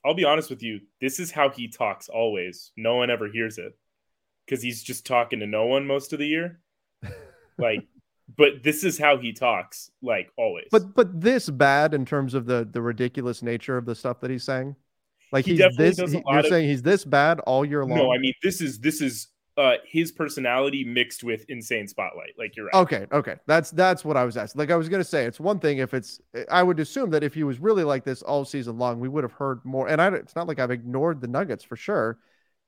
I'll 0.04 0.14
be 0.14 0.24
honest 0.24 0.50
with 0.50 0.62
you. 0.62 0.80
This 1.00 1.20
is 1.20 1.30
how 1.30 1.50
he 1.50 1.68
talks 1.68 2.08
always. 2.08 2.72
No 2.76 2.96
one 2.96 3.10
ever 3.10 3.28
hears 3.28 3.58
it 3.58 3.76
because 4.46 4.62
he's 4.62 4.82
just 4.82 5.06
talking 5.06 5.40
to 5.40 5.46
no 5.46 5.66
one 5.66 5.86
most 5.86 6.12
of 6.12 6.18
the 6.18 6.26
year. 6.26 6.60
like, 7.58 7.86
but 8.36 8.62
this 8.62 8.84
is 8.84 8.98
how 8.98 9.18
he 9.18 9.32
talks, 9.32 9.90
like 10.02 10.30
always. 10.36 10.68
But 10.70 10.94
but 10.94 11.20
this 11.20 11.50
bad 11.50 11.92
in 11.92 12.06
terms 12.06 12.34
of 12.34 12.46
the 12.46 12.66
the 12.70 12.80
ridiculous 12.80 13.42
nature 13.42 13.76
of 13.76 13.84
the 13.84 13.94
stuff 13.94 14.20
that 14.20 14.30
he's 14.30 14.44
saying. 14.44 14.76
Like 15.30 15.44
he 15.44 15.56
he's 15.56 15.76
this. 15.76 15.98
He, 15.98 16.22
you're 16.26 16.38
of, 16.38 16.46
saying 16.46 16.68
he's 16.68 16.82
this 16.82 17.04
bad 17.04 17.40
all 17.40 17.64
year 17.64 17.84
long. 17.84 17.98
No, 17.98 18.12
I 18.12 18.18
mean 18.18 18.34
this 18.42 18.60
is 18.60 18.78
this 18.78 19.00
is 19.00 19.28
uh 19.56 19.74
his 19.84 20.10
personality 20.10 20.82
mixed 20.82 21.22
with 21.22 21.44
insane 21.48 21.86
spotlight 21.86 22.32
like 22.38 22.56
you're 22.56 22.66
right. 22.66 22.74
Okay 22.74 23.06
okay. 23.12 23.36
That's 23.46 23.70
that's 23.70 24.04
what 24.04 24.16
i 24.16 24.24
was 24.24 24.36
asking. 24.36 24.58
Like 24.58 24.70
i 24.70 24.76
was 24.76 24.88
gonna 24.88 25.04
say 25.04 25.24
it's 25.24 25.38
one 25.38 25.58
thing 25.58 25.78
if 25.78 25.92
it's 25.92 26.20
i 26.50 26.62
would 26.62 26.80
assume 26.80 27.10
that 27.10 27.22
if 27.22 27.34
he 27.34 27.44
was 27.44 27.58
really 27.58 27.84
like 27.84 28.04
this 28.04 28.22
all 28.22 28.44
season 28.44 28.78
long 28.78 28.98
we 28.98 29.08
would 29.08 29.24
have 29.24 29.32
heard 29.32 29.62
more 29.64 29.88
and 29.88 30.00
i 30.00 30.08
it's 30.08 30.34
not 30.34 30.48
like 30.48 30.58
i've 30.58 30.70
ignored 30.70 31.20
the 31.20 31.28
nuggets 31.28 31.64
for 31.64 31.76
sure 31.76 32.18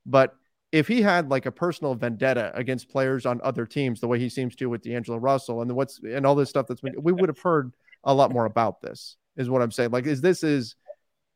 but 0.05 0.37
if 0.73 0.89
he 0.89 1.01
had 1.01 1.31
like 1.31 1.47
a 1.47 1.53
personal 1.53 1.95
vendetta 1.95 2.51
against 2.55 2.91
players 2.91 3.25
on 3.25 3.41
other 3.43 3.65
teams 3.65 4.01
the 4.01 4.09
way 4.09 4.19
he 4.19 4.29
seems 4.29 4.55
to 4.57 4.67
with 4.67 4.83
d'angelo 4.83 5.17
russell 5.17 5.63
and 5.63 5.73
what's 5.75 6.01
and 6.01 6.27
all 6.27 6.35
this 6.35 6.51
stuff 6.51 6.67
that's 6.67 6.83
been 6.83 6.95
we 7.01 7.13
would 7.13 7.29
have 7.29 7.39
heard 7.39 7.73
a 8.05 8.13
lot 8.13 8.31
more 8.31 8.45
about 8.45 8.83
this 8.83 9.17
is 9.37 9.49
what 9.49 9.63
i'm 9.63 9.71
saying. 9.71 9.91
Like 9.91 10.07
is 10.07 10.21
this 10.21 10.43
is 10.43 10.77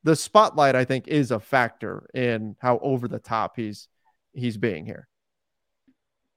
the 0.05 0.15
spotlight 0.15 0.77
i 0.77 0.85
think 0.85 1.09
is 1.09 1.31
a 1.31 1.41
factor 1.41 2.07
in 2.15 2.55
how 2.61 2.79
over 2.83 3.09
the 3.09 3.19
top 3.19 3.57
he's 3.57 3.89
he's 4.35 4.57
being 4.57 4.85
here 4.85 5.09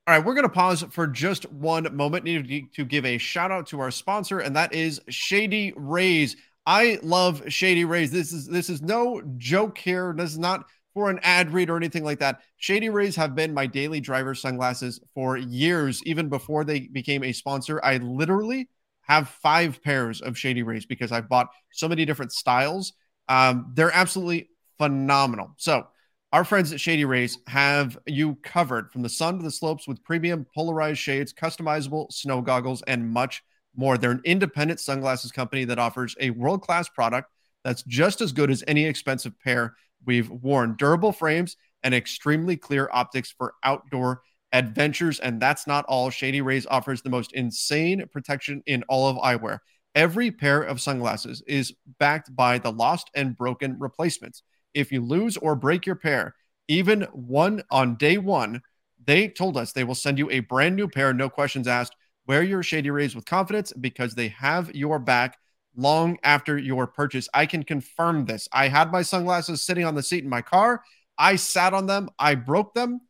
all 0.07 0.15
right, 0.15 0.25
we're 0.25 0.33
going 0.33 0.43
to 0.43 0.49
pause 0.49 0.83
for 0.89 1.05
just 1.05 1.51
one 1.51 1.95
moment. 1.95 2.25
Need 2.25 2.73
to 2.73 2.85
give 2.85 3.05
a 3.05 3.19
shout 3.19 3.51
out 3.51 3.67
to 3.67 3.79
our 3.79 3.91
sponsor, 3.91 4.39
and 4.39 4.55
that 4.55 4.73
is 4.73 4.99
Shady 5.09 5.73
Rays. 5.75 6.35
I 6.65 6.99
love 7.03 7.43
Shady 7.47 7.85
Rays. 7.85 8.11
This 8.11 8.31
is 8.31 8.47
this 8.47 8.69
is 8.69 8.81
no 8.81 9.21
joke 9.37 9.77
here. 9.77 10.13
This 10.17 10.31
is 10.31 10.39
not 10.39 10.65
for 10.95 11.09
an 11.09 11.19
ad 11.21 11.53
read 11.53 11.69
or 11.69 11.77
anything 11.77 12.03
like 12.03 12.19
that. 12.19 12.41
Shady 12.57 12.89
Rays 12.89 13.15
have 13.15 13.35
been 13.35 13.53
my 13.53 13.67
daily 13.67 13.99
driver 13.99 14.33
sunglasses 14.33 14.99
for 15.13 15.37
years, 15.37 16.01
even 16.05 16.29
before 16.29 16.63
they 16.63 16.81
became 16.81 17.23
a 17.23 17.31
sponsor. 17.31 17.79
I 17.83 17.97
literally 17.97 18.69
have 19.03 19.29
five 19.29 19.83
pairs 19.83 20.21
of 20.21 20.37
Shady 20.37 20.63
Rays 20.63 20.85
because 20.85 21.11
I've 21.11 21.29
bought 21.29 21.49
so 21.71 21.87
many 21.87 22.05
different 22.05 22.31
styles. 22.31 22.93
Um, 23.29 23.71
they're 23.75 23.93
absolutely 23.93 24.49
phenomenal. 24.79 25.53
So 25.57 25.87
our 26.33 26.45
friends 26.45 26.71
at 26.71 26.79
Shady 26.79 27.03
Rays 27.03 27.39
have 27.47 27.97
you 28.05 28.35
covered 28.41 28.91
from 28.91 29.01
the 29.01 29.09
sun 29.09 29.37
to 29.37 29.43
the 29.43 29.51
slopes 29.51 29.87
with 29.87 30.03
premium 30.03 30.45
polarized 30.55 30.99
shades, 30.99 31.33
customizable 31.33 32.11
snow 32.11 32.41
goggles, 32.41 32.81
and 32.83 33.09
much 33.09 33.43
more. 33.75 33.97
They're 33.97 34.11
an 34.11 34.21
independent 34.23 34.79
sunglasses 34.79 35.31
company 35.31 35.65
that 35.65 35.79
offers 35.79 36.15
a 36.19 36.29
world 36.29 36.61
class 36.61 36.87
product 36.87 37.29
that's 37.63 37.83
just 37.83 38.21
as 38.21 38.31
good 38.31 38.49
as 38.49 38.63
any 38.67 38.85
expensive 38.85 39.33
pair 39.41 39.75
we've 40.05 40.29
worn. 40.29 40.75
Durable 40.77 41.11
frames 41.11 41.57
and 41.83 41.93
extremely 41.93 42.55
clear 42.55 42.89
optics 42.93 43.33
for 43.37 43.53
outdoor 43.63 44.21
adventures. 44.53 45.19
And 45.19 45.41
that's 45.41 45.67
not 45.67 45.85
all. 45.85 46.09
Shady 46.09 46.41
Rays 46.41 46.65
offers 46.65 47.01
the 47.01 47.09
most 47.09 47.33
insane 47.33 48.05
protection 48.11 48.63
in 48.65 48.83
all 48.83 49.07
of 49.09 49.17
eyewear. 49.17 49.59
Every 49.95 50.31
pair 50.31 50.61
of 50.61 50.79
sunglasses 50.79 51.43
is 51.45 51.73
backed 51.99 52.33
by 52.33 52.57
the 52.57 52.71
lost 52.71 53.11
and 53.15 53.35
broken 53.35 53.77
replacements 53.79 54.43
if 54.73 54.91
you 54.91 55.01
lose 55.01 55.37
or 55.37 55.55
break 55.55 55.85
your 55.85 55.95
pair, 55.95 56.35
even 56.67 57.01
one 57.13 57.63
on 57.71 57.95
day 57.95 58.17
one, 58.17 58.61
they 59.03 59.27
told 59.27 59.57
us 59.57 59.71
they 59.71 59.83
will 59.83 59.95
send 59.95 60.19
you 60.19 60.29
a 60.29 60.41
brand 60.41 60.75
new 60.75 60.87
pair, 60.87 61.13
no 61.13 61.29
questions 61.29 61.67
asked. 61.67 61.95
Wear 62.27 62.43
your 62.43 62.63
Shady 62.63 62.91
Rays 62.91 63.15
with 63.15 63.25
confidence 63.25 63.73
because 63.73 64.13
they 64.13 64.29
have 64.29 64.73
your 64.75 64.99
back 64.99 65.37
long 65.75 66.17
after 66.23 66.57
your 66.57 66.85
purchase. 66.85 67.27
I 67.33 67.45
can 67.45 67.63
confirm 67.63 68.25
this. 68.25 68.47
I 68.53 68.67
had 68.67 68.91
my 68.91 69.01
sunglasses 69.01 69.61
sitting 69.61 69.85
on 69.85 69.95
the 69.95 70.03
seat 70.03 70.23
in 70.23 70.29
my 70.29 70.41
car. 70.41 70.83
I 71.17 71.35
sat 71.35 71.73
on 71.73 71.87
them. 71.87 72.09
I 72.19 72.35
broke 72.35 72.73
them. 72.73 73.01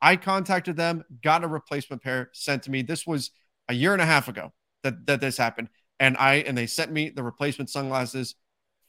I 0.00 0.16
contacted 0.16 0.76
them, 0.76 1.04
got 1.22 1.44
a 1.44 1.48
replacement 1.48 2.02
pair 2.02 2.30
sent 2.32 2.62
to 2.64 2.70
me. 2.70 2.82
This 2.82 3.06
was 3.06 3.30
a 3.68 3.74
year 3.74 3.92
and 3.92 4.02
a 4.02 4.06
half 4.06 4.28
ago 4.28 4.52
that, 4.82 5.06
that 5.06 5.20
this 5.20 5.36
happened. 5.36 5.68
And 6.00 6.16
I 6.16 6.36
and 6.36 6.56
they 6.56 6.66
sent 6.66 6.92
me 6.92 7.10
the 7.10 7.24
replacement 7.24 7.70
sunglasses 7.70 8.36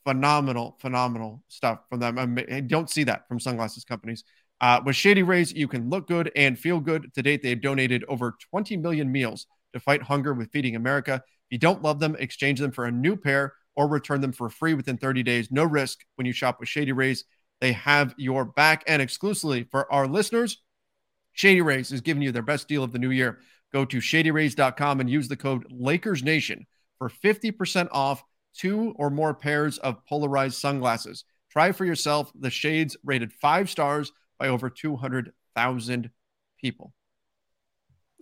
phenomenal, 0.06 0.78
phenomenal 0.80 1.44
stuff 1.48 1.80
from 1.90 2.00
them. 2.00 2.38
I 2.52 2.62
don't 2.62 2.90
see 2.90 3.04
that 3.04 3.28
from 3.28 3.40
sunglasses 3.40 3.84
companies. 3.84 4.24
Uh, 4.62 4.82
with 4.86 4.96
Shady 4.96 5.24
Rays, 5.24 5.54
you 5.54 5.68
can 5.68 5.90
look 5.90 6.08
good 6.08 6.32
and 6.36 6.60
feel 6.60 6.80
good. 6.80 7.14
To 7.14 7.22
date, 7.22 7.42
they've 7.42 7.62
donated 7.62 8.04
over 8.08 8.36
20 8.52 8.78
million 8.78 9.12
meals 9.12 9.48
to 9.74 9.80
fight 9.80 10.02
hunger 10.02 10.34
with 10.34 10.52
Feeding 10.52 10.76
America. 10.76 11.22
If 11.24 11.52
you 11.52 11.58
don't 11.58 11.82
love 11.82 12.00
them, 12.00 12.16
exchange 12.20 12.60
them 12.60 12.72
for 12.72 12.86
a 12.86 12.92
new 12.92 13.16
pair 13.16 13.54
or 13.76 13.88
return 13.88 14.20
them 14.20 14.34
for 14.34 14.50
free 14.50 14.74
within 14.74 14.98
30 14.98 15.24
days. 15.24 15.52
No 15.52 15.64
risk 15.64 16.00
when 16.16 16.26
you 16.26 16.34
shop 16.34 16.60
with 16.60 16.68
Shady 16.68 16.92
Rays. 16.92 17.24
They 17.62 17.72
have 17.74 18.14
your 18.18 18.46
back. 18.46 18.84
And 18.88 19.02
exclusively 19.02 19.64
for 19.64 19.92
our 19.92 20.08
listeners, 20.08 20.62
Shady 21.34 21.62
Rays 21.62 21.92
is 21.92 22.02
giving 22.02 22.24
you 22.24 22.32
their 22.32 22.42
best 22.42 22.68
deal 22.68 22.84
of 22.84 22.92
the 22.92 23.00
new 23.00 23.12
year. 23.12 23.40
Go 23.72 23.86
to 23.86 23.98
shadyrays.com 23.98 25.00
and 25.00 25.10
use 25.10 25.28
the 25.28 25.38
code 25.38 25.66
LakersNation 25.72 26.66
for 26.98 27.10
50% 27.10 27.88
off 27.92 28.24
two 28.56 28.94
or 28.98 29.10
more 29.10 29.34
pairs 29.34 29.78
of 29.80 30.06
polarized 30.06 30.58
sunglasses. 30.58 31.26
Try 31.52 31.72
for 31.72 31.86
yourself 31.86 32.32
the 32.40 32.50
shades 32.50 32.96
rated 33.04 33.34
five 33.34 33.70
stars 33.70 34.12
by 34.38 34.48
over 34.48 34.70
200,000 34.70 36.10
people. 36.60 36.94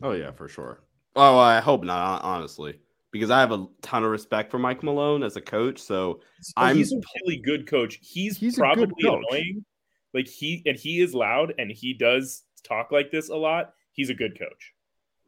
Oh, 0.01 0.11
yeah, 0.11 0.31
for 0.31 0.47
sure. 0.47 0.81
Oh, 1.15 1.37
I 1.37 1.59
hope 1.59 1.83
not, 1.83 2.23
honestly, 2.23 2.79
because 3.11 3.31
I 3.31 3.39
have 3.39 3.51
a 3.51 3.65
ton 3.81 4.03
of 4.03 4.11
respect 4.11 4.51
for 4.51 4.59
Mike 4.59 4.83
Malone 4.83 5.23
as 5.23 5.35
a 5.35 5.41
coach. 5.41 5.79
So 5.79 6.21
I'm 6.55 6.77
he's 6.77 6.93
a 6.93 7.01
really 7.23 7.37
good 7.37 7.67
coach. 7.67 7.99
He's, 8.01 8.37
he's 8.37 8.57
probably 8.57 8.93
annoying. 8.99 9.65
like 10.13 10.27
he 10.27 10.61
and 10.65 10.77
he 10.77 11.01
is 11.01 11.13
loud 11.13 11.53
and 11.57 11.71
he 11.71 11.93
does 11.93 12.43
talk 12.63 12.91
like 12.91 13.11
this 13.11 13.29
a 13.29 13.35
lot. 13.35 13.73
He's 13.91 14.09
a 14.09 14.13
good 14.13 14.37
coach. 14.37 14.73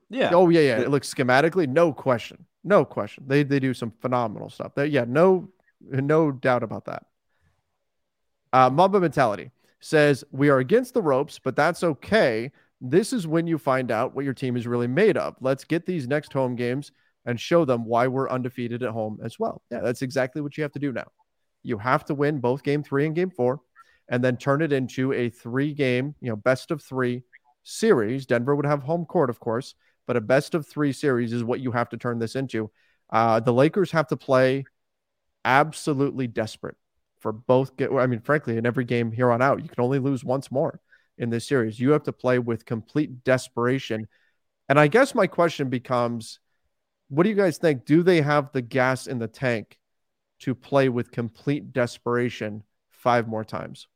Yeah. 0.09 0.31
Oh 0.33 0.49
yeah, 0.49 0.61
yeah. 0.61 0.79
It 0.79 0.89
looks 0.89 1.13
schematically, 1.13 1.67
no 1.67 1.93
question, 1.93 2.45
no 2.63 2.85
question. 2.85 3.25
They 3.27 3.43
they 3.43 3.59
do 3.59 3.73
some 3.73 3.91
phenomenal 4.01 4.49
stuff. 4.49 4.73
They, 4.75 4.87
yeah, 4.87 5.05
no 5.07 5.49
no 5.81 6.31
doubt 6.31 6.63
about 6.63 6.85
that. 6.85 7.05
Uh, 8.51 8.69
Mamba 8.69 8.99
mentality 8.99 9.51
says 9.79 10.23
we 10.31 10.49
are 10.49 10.59
against 10.59 10.93
the 10.93 11.01
ropes, 11.01 11.39
but 11.39 11.55
that's 11.55 11.83
okay. 11.83 12.51
This 12.81 13.13
is 13.13 13.27
when 13.27 13.45
you 13.45 13.57
find 13.57 13.91
out 13.91 14.15
what 14.15 14.25
your 14.25 14.33
team 14.33 14.57
is 14.57 14.65
really 14.65 14.87
made 14.87 15.17
of. 15.17 15.35
Let's 15.41 15.63
get 15.63 15.85
these 15.85 16.07
next 16.07 16.33
home 16.33 16.55
games 16.55 16.91
and 17.25 17.39
show 17.39 17.65
them 17.65 17.85
why 17.85 18.07
we're 18.07 18.29
undefeated 18.29 18.81
at 18.83 18.89
home 18.91 19.19
as 19.23 19.37
well. 19.37 19.61
Yeah, 19.69 19.81
that's 19.81 20.01
exactly 20.01 20.41
what 20.41 20.57
you 20.57 20.63
have 20.63 20.71
to 20.73 20.79
do 20.79 20.91
now. 20.91 21.07
You 21.63 21.77
have 21.77 22.05
to 22.05 22.15
win 22.15 22.39
both 22.39 22.63
game 22.63 22.83
three 22.83 23.05
and 23.05 23.13
game 23.13 23.29
four, 23.29 23.61
and 24.09 24.23
then 24.23 24.37
turn 24.37 24.61
it 24.61 24.71
into 24.73 25.13
a 25.13 25.29
three 25.29 25.73
game, 25.73 26.15
you 26.21 26.29
know, 26.29 26.35
best 26.35 26.71
of 26.71 26.81
three 26.81 27.23
series. 27.63 28.25
Denver 28.25 28.55
would 28.55 28.65
have 28.65 28.81
home 28.81 29.05
court, 29.05 29.29
of 29.29 29.39
course, 29.39 29.75
but 30.09 30.17
a 30.17 30.21
best 30.21 30.55
of 30.55 30.65
three 30.65 30.91
series 30.91 31.33
is 31.33 31.43
what 31.43 31.59
you 31.59 31.69
have 31.69 31.87
to 31.87 31.95
turn 31.95 32.17
this 32.17 32.35
into. 32.35 32.71
Uh, 33.11 33.39
the 33.39 33.53
Lakers 33.53 33.91
have 33.91 34.07
to 34.07 34.17
play 34.17 34.65
absolutely 35.45 36.25
desperate 36.25 36.77
for 37.19 37.31
both. 37.31 37.77
Get, 37.77 37.91
I 37.91 38.07
mean, 38.07 38.19
frankly, 38.19 38.57
in 38.57 38.65
every 38.65 38.85
game 38.85 39.11
here 39.11 39.29
on 39.29 39.39
out, 39.39 39.61
you 39.61 39.69
can 39.69 39.83
only 39.83 39.99
lose 39.99 40.23
once 40.23 40.49
more 40.49 40.81
in 41.19 41.29
this 41.29 41.47
series. 41.47 41.79
You 41.79 41.91
have 41.91 42.01
to 42.05 42.11
play 42.11 42.39
with 42.39 42.65
complete 42.65 43.23
desperation. 43.23 44.07
And 44.67 44.79
I 44.79 44.87
guess 44.87 45.13
my 45.13 45.27
question 45.27 45.69
becomes 45.69 46.39
what 47.09 47.21
do 47.21 47.29
you 47.29 47.35
guys 47.35 47.59
think? 47.59 47.85
Do 47.85 48.01
they 48.01 48.21
have 48.21 48.51
the 48.51 48.63
gas 48.63 49.05
in 49.05 49.19
the 49.19 49.27
tank 49.27 49.77
to 50.39 50.55
play 50.55 50.89
with 50.89 51.11
complete 51.11 51.71
desperation 51.71 52.63
five 52.89 53.27
more 53.27 53.43
times? 53.43 53.87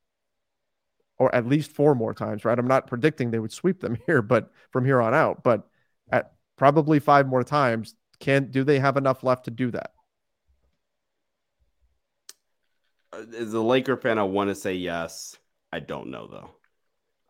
Or 1.18 1.34
at 1.34 1.48
least 1.48 1.72
four 1.72 1.96
more 1.96 2.14
times, 2.14 2.46
right? 2.46 2.60
I'm 2.60 2.68
not 2.68 2.86
predicting 2.86 3.32
they 3.32 3.40
would 3.40 3.52
sweep 3.52 3.82
them 3.82 3.98
here, 4.06 4.22
but 4.22 4.52
from 4.70 4.86
here 4.86 5.02
on 5.02 5.16
out, 5.16 5.42
but 5.42 5.68
at 6.12 6.34
probably 6.58 7.00
five 7.00 7.28
more 7.28 7.44
times, 7.44 7.96
can 8.20 8.52
do 8.52 8.64
they 8.64 8.80
have 8.80 8.98
enough 8.98 9.24
left 9.24 9.46
to 9.46 9.52
do 9.52 9.72
that? 9.72 9.92
As 13.14 13.54
a 13.54 13.62
Laker 13.62 13.98
fan, 13.98 14.18
I 14.18 14.24
want 14.24 14.50
to 14.50 14.56
say 14.56 14.74
yes. 14.74 15.38
I 15.72 15.80
don't 15.80 16.10
know 16.10 16.28
though. 16.28 16.50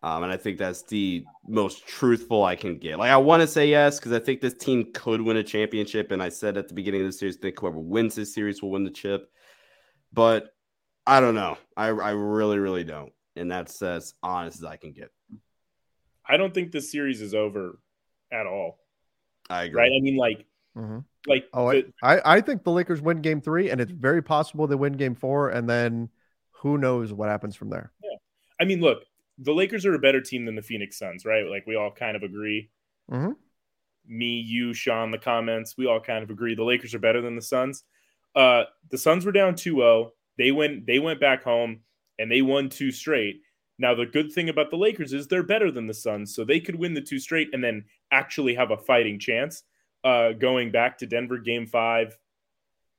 Um, 0.04 0.24
and 0.24 0.32
I 0.34 0.38
think 0.38 0.58
that's 0.58 0.82
the 0.84 1.24
most 1.48 1.88
truthful 1.88 2.44
I 2.44 2.58
can 2.58 2.78
get. 2.78 3.00
Like, 3.00 3.10
I 3.10 3.16
want 3.16 3.42
to 3.42 3.48
say 3.48 3.68
yes 3.68 4.00
because 4.00 4.12
I 4.12 4.20
think 4.20 4.42
this 4.42 4.54
team 4.54 4.92
could 4.94 5.22
win 5.22 5.38
a 5.38 5.44
championship. 5.44 6.12
And 6.12 6.22
I 6.22 6.28
said 6.28 6.58
at 6.58 6.68
the 6.68 6.74
beginning 6.74 7.02
of 7.02 7.08
the 7.08 7.14
series, 7.14 7.38
I 7.38 7.42
think 7.42 7.60
whoever 7.60 7.80
wins 7.80 8.16
this 8.16 8.36
series 8.36 8.62
will 8.62 8.72
win 8.72 8.84
the 8.84 8.92
chip. 8.92 9.32
But 10.12 10.50
I 11.08 11.22
don't 11.22 11.36
know. 11.36 11.58
I, 11.78 11.88
I 11.88 12.12
really, 12.12 12.60
really 12.60 12.84
don't. 12.84 13.14
And 13.38 13.50
that's 13.50 13.82
as 13.82 14.14
honest 14.22 14.58
as 14.58 14.66
I 14.66 14.76
can 14.76 14.92
get. 14.92 15.10
I 16.28 16.36
don't 16.36 16.54
think 16.54 16.74
this 16.74 16.92
series 16.92 17.22
is 17.22 17.34
over 17.34 17.80
at 18.34 18.46
all. 18.46 18.80
I 19.50 19.64
agree. 19.64 19.82
Right? 19.82 19.92
I 19.96 20.02
mean, 20.02 20.18
like, 20.18 20.46
mm-hmm. 20.78 21.00
like 21.28 21.46
oh, 21.54 21.72
the, 21.72 21.86
I, 22.02 22.38
I 22.38 22.42
think 22.42 22.64
the 22.64 22.72
Lakers 22.72 23.02
win 23.02 23.22
game 23.22 23.42
three, 23.42 23.70
and 23.70 23.80
it's 23.80 23.92
very 23.92 24.22
possible 24.22 24.68
they 24.68 24.76
win 24.76 24.94
game 24.94 25.16
four, 25.16 25.50
and 25.50 25.70
then 25.70 26.10
who 26.52 26.78
knows 26.78 27.14
what 27.14 27.30
happens 27.30 27.56
from 27.56 27.70
there. 27.70 27.92
Yeah. 28.04 28.18
I 28.60 28.66
mean, 28.66 28.82
look, 28.82 29.04
the 29.38 29.54
Lakers 29.54 29.86
are 29.86 29.94
a 29.94 30.00
better 30.00 30.22
team 30.22 30.46
than 30.46 30.56
the 30.56 30.62
Phoenix 30.62 30.98
Suns, 30.98 31.26
right? 31.26 31.46
Like 31.46 31.66
we 31.68 31.76
all 31.76 31.92
kind 31.92 32.16
of 32.16 32.24
agree. 32.24 32.70
Mm-hmm. 33.12 33.32
Me, 34.08 34.40
you, 34.40 34.74
Sean, 34.74 35.12
the 35.12 35.18
comments, 35.18 35.76
we 35.78 35.88
all 35.88 36.00
kind 36.00 36.24
of 36.24 36.30
agree. 36.30 36.56
The 36.56 36.64
Lakers 36.64 36.94
are 36.94 37.00
better 37.00 37.22
than 37.22 37.36
the 37.36 37.42
Suns. 37.42 37.84
Uh, 38.36 38.64
the 38.90 38.98
Suns 38.98 39.26
were 39.26 39.32
down 39.32 39.54
2-0. 39.54 40.10
They 40.38 40.52
went 40.52 40.88
they 40.88 41.00
went 41.00 41.20
back 41.20 41.44
home 41.44 41.82
and 42.18 42.32
they 42.32 42.42
won 42.42 42.70
two 42.70 42.92
straight. 42.92 43.42
Now 43.78 43.96
the 43.96 44.06
good 44.06 44.32
thing 44.32 44.50
about 44.50 44.70
the 44.70 44.78
Lakers 44.78 45.14
is 45.14 45.28
they're 45.28 45.44
better 45.44 45.72
than 45.72 45.88
the 45.88 45.94
Suns, 45.94 46.36
so 46.36 46.44
they 46.44 46.60
could 46.60 46.76
win 46.76 46.94
the 46.94 47.02
two 47.02 47.20
straight 47.20 47.50
and 47.54 47.64
then 47.64 47.86
actually 48.14 48.56
have 48.56 48.72
a 48.72 48.78
fighting 48.78 49.20
chance 49.20 49.64
uh, 50.04 50.34
going 50.34 50.72
back 50.72 51.00
to 51.00 51.08
Denver 51.08 51.38
game 51.38 51.66
5, 51.66 52.18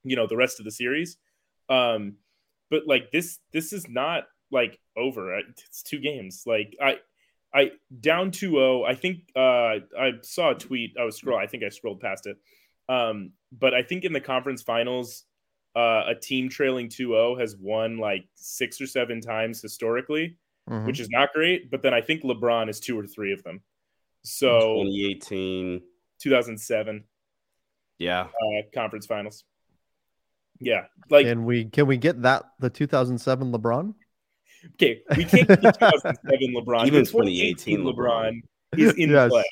you 0.02 0.16
know, 0.16 0.26
the 0.26 0.36
rest 0.36 0.58
of 0.58 0.64
the 0.64 0.70
series. 0.70 1.16
Um, 1.68 2.16
but 2.70 2.86
like 2.86 3.10
this 3.12 3.38
this 3.52 3.72
is 3.72 3.88
not 3.88 4.24
like 4.50 4.78
over. 4.96 5.38
It's 5.38 5.82
two 5.82 5.98
games. 5.98 6.42
Like 6.46 6.76
I, 6.82 6.98
I 7.54 7.72
down 8.00 8.30
2-0. 8.30 8.86
I 8.86 8.94
think 8.94 9.30
uh, 9.36 9.78
I 9.98 10.12
saw 10.22 10.50
a 10.50 10.54
tweet. 10.54 10.96
I 11.00 11.04
was 11.04 11.16
scroll. 11.16 11.38
I 11.38 11.46
think 11.46 11.62
I 11.62 11.68
scrolled 11.68 12.00
past 12.00 12.26
it. 12.26 12.36
Um, 12.88 13.30
but 13.52 13.74
I 13.74 13.82
think 13.82 14.04
in 14.04 14.12
the 14.12 14.20
conference 14.20 14.62
finals, 14.62 15.24
uh, 15.76 16.04
a 16.06 16.14
team 16.14 16.48
trailing 16.48 16.88
2-0 16.88 17.40
has 17.40 17.56
won 17.56 17.98
like 17.98 18.26
six 18.34 18.80
or 18.80 18.86
seven 18.86 19.20
times 19.20 19.62
historically, 19.62 20.36
mm-hmm. 20.68 20.86
which 20.86 21.00
is 21.00 21.08
not 21.10 21.32
great. 21.32 21.70
But 21.70 21.82
then 21.82 21.94
I 21.94 22.00
think 22.00 22.22
LeBron 22.22 22.68
is 22.68 22.80
two 22.80 22.98
or 22.98 23.06
three 23.06 23.32
of 23.32 23.42
them. 23.44 23.62
So 24.24 24.82
2018, 24.82 25.82
2007. 26.18 27.04
Yeah. 27.98 28.22
Uh, 28.22 28.26
conference 28.74 29.06
finals. 29.06 29.44
Yeah. 30.60 30.86
Like 31.10 31.26
and 31.26 31.44
we 31.44 31.66
can 31.66 31.86
we 31.86 31.96
get 31.96 32.22
that 32.22 32.44
the 32.58 32.70
2007 32.70 33.52
LeBron? 33.52 33.94
Okay, 34.74 35.02
we 35.16 35.24
can't 35.24 35.46
get 35.46 35.60
2007 35.60 36.18
LeBron. 36.56 36.86
Even 36.86 37.04
2018 37.04 37.80
LeBron, 37.80 37.94
LeBron 37.94 38.40
is 38.78 38.94
in 38.94 39.10
yes. 39.10 39.30
play. 39.30 39.44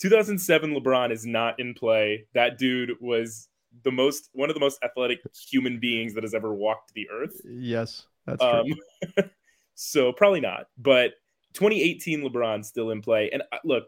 2007 0.00 0.74
LeBron 0.74 1.12
is 1.12 1.26
not 1.26 1.60
in 1.60 1.74
play. 1.74 2.26
That 2.34 2.58
dude 2.58 2.92
was 3.00 3.48
the 3.82 3.92
most 3.92 4.30
one 4.32 4.48
of 4.48 4.54
the 4.54 4.60
most 4.60 4.82
athletic 4.82 5.18
human 5.50 5.80
beings 5.80 6.14
that 6.14 6.24
has 6.24 6.34
ever 6.34 6.54
walked 6.54 6.94
the 6.94 7.08
earth. 7.10 7.40
Yes, 7.44 8.06
that's 8.26 8.42
um, 8.42 8.64
true. 9.16 9.24
so 9.74 10.12
probably 10.12 10.40
not, 10.40 10.68
but 10.78 11.12
2018 11.54 12.22
LeBron 12.22 12.64
still 12.64 12.90
in 12.90 13.02
play. 13.02 13.30
And 13.32 13.42
uh, 13.52 13.58
look, 13.64 13.84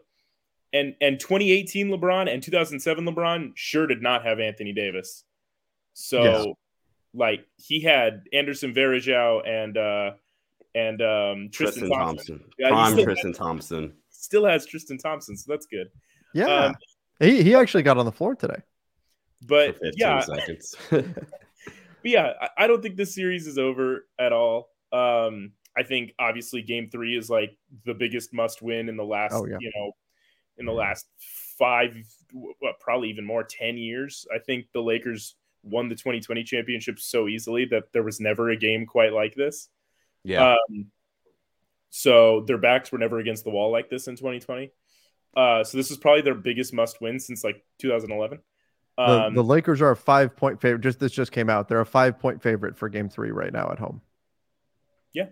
and 0.77 0.95
and 1.01 1.19
2018 1.19 1.89
LeBron 1.89 2.31
and 2.31 2.41
2007 2.41 3.05
LeBron 3.05 3.51
sure 3.55 3.87
did 3.87 4.01
not 4.01 4.23
have 4.25 4.39
Anthony 4.39 4.73
Davis. 4.73 5.23
So 5.93 6.23
yes. 6.23 6.45
like 7.13 7.45
he 7.55 7.81
had 7.81 8.23
Anderson 8.33 8.73
Varejao 8.73 9.47
and 9.47 9.77
uh 9.77 10.11
and 10.75 11.01
um, 11.01 11.49
Tristan, 11.51 11.87
Tristan 11.87 11.89
Thompson. 11.89 12.37
Thompson. 12.37 12.51
Yeah, 12.59 12.69
Prime 12.69 12.93
Tristan 12.93 13.29
has, 13.31 13.37
Thompson. 13.37 13.93
Still 14.09 14.45
has 14.45 14.65
Tristan 14.65 14.97
Thompson, 14.99 15.35
so 15.35 15.51
that's 15.51 15.65
good. 15.65 15.87
Yeah, 16.35 16.65
um, 16.65 16.75
he 17.19 17.41
he 17.41 17.55
actually 17.55 17.83
got 17.83 17.97
on 17.97 18.05
the 18.05 18.11
floor 18.11 18.35
today. 18.35 18.61
But 19.47 19.77
yeah, 19.95 20.23
but 20.91 21.05
yeah, 22.03 22.33
I, 22.39 22.49
I 22.57 22.67
don't 22.67 22.81
think 22.81 22.95
this 22.95 23.15
series 23.15 23.47
is 23.47 23.57
over 23.57 24.07
at 24.19 24.31
all. 24.33 24.69
Um, 24.91 25.53
I 25.75 25.83
think 25.83 26.13
obviously 26.19 26.61
Game 26.61 26.89
Three 26.91 27.17
is 27.17 27.29
like 27.29 27.57
the 27.85 27.93
biggest 27.93 28.33
must 28.33 28.61
win 28.61 28.89
in 28.89 28.97
the 28.97 29.05
last, 29.05 29.33
oh, 29.33 29.45
yeah. 29.45 29.57
you 29.59 29.71
know, 29.75 29.91
in 30.57 30.65
the 30.65 30.73
last 30.73 31.07
five, 31.57 31.95
probably 32.79 33.09
even 33.09 33.25
more, 33.25 33.43
ten 33.43 33.77
years. 33.77 34.25
I 34.33 34.39
think 34.39 34.67
the 34.73 34.81
Lakers 34.81 35.35
won 35.63 35.89
the 35.89 35.95
2020 35.95 36.43
championship 36.43 36.99
so 36.99 37.27
easily 37.27 37.65
that 37.65 37.91
there 37.93 38.03
was 38.03 38.19
never 38.19 38.49
a 38.49 38.55
game 38.55 38.85
quite 38.85 39.13
like 39.13 39.35
this. 39.35 39.69
Yeah. 40.23 40.53
Um, 40.53 40.87
so 41.89 42.41
their 42.41 42.57
backs 42.57 42.91
were 42.91 42.97
never 42.97 43.19
against 43.19 43.43
the 43.43 43.49
wall 43.49 43.71
like 43.71 43.89
this 43.89 44.07
in 44.07 44.15
2020. 44.15 44.71
Uh, 45.35 45.63
so 45.63 45.77
this 45.77 45.91
is 45.91 45.97
probably 45.97 46.21
their 46.21 46.35
biggest 46.35 46.73
must 46.73 47.01
win 47.01 47.19
since 47.19 47.43
like 47.43 47.63
2011. 47.79 48.39
Um, 48.97 49.35
the, 49.35 49.41
the, 49.41 49.47
Lakers 49.47 49.81
are 49.81 49.91
a 49.91 49.95
five 49.95 50.35
point 50.35 50.59
favorite. 50.59 50.81
Just 50.81 50.99
this 50.99 51.11
just 51.11 51.31
came 51.31 51.49
out. 51.49 51.67
They're 51.67 51.81
a 51.81 51.85
five 51.85 52.17
point 52.17 52.41
favorite 52.41 52.75
for 52.75 52.89
Game 52.89 53.09
Three 53.09 53.29
right 53.29 53.53
now 53.53 53.69
at 53.71 53.77
home. 53.77 54.01
Yeah, 55.13 55.27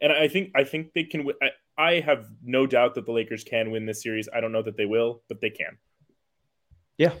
and 0.00 0.12
I 0.12 0.28
think 0.28 0.52
I 0.54 0.62
think 0.62 0.92
they 0.92 1.02
can. 1.02 1.28
I, 1.42 1.50
I 1.76 2.00
have 2.00 2.26
no 2.42 2.66
doubt 2.66 2.94
that 2.94 3.06
the 3.06 3.12
Lakers 3.12 3.44
can 3.44 3.70
win 3.70 3.86
this 3.86 4.02
series. 4.02 4.28
I 4.32 4.40
don't 4.40 4.52
know 4.52 4.62
that 4.62 4.76
they 4.76 4.86
will, 4.86 5.22
but 5.28 5.40
they 5.40 5.50
can. 5.50 5.78
Yeah. 6.98 7.12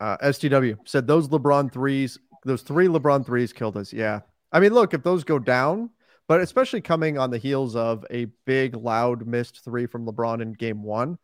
Uh, 0.00 0.16
STW 0.18 0.76
said 0.84 1.06
those 1.06 1.28
LeBron 1.28 1.72
threes, 1.72 2.18
those 2.44 2.62
three 2.62 2.88
LeBron 2.88 3.24
threes 3.24 3.52
killed 3.52 3.76
us. 3.76 3.92
Yeah, 3.92 4.20
I 4.50 4.60
mean, 4.60 4.74
look, 4.74 4.94
if 4.94 5.02
those 5.02 5.24
go 5.24 5.38
down, 5.38 5.90
but 6.28 6.40
especially 6.40 6.80
coming 6.80 7.18
on 7.18 7.30
the 7.30 7.38
heels 7.38 7.76
of 7.76 8.04
a 8.10 8.26
big, 8.44 8.74
loud 8.74 9.26
missed 9.26 9.64
three 9.64 9.86
from 9.86 10.06
LeBron 10.06 10.42
in 10.42 10.52
game 10.52 10.82
one, 10.82 11.18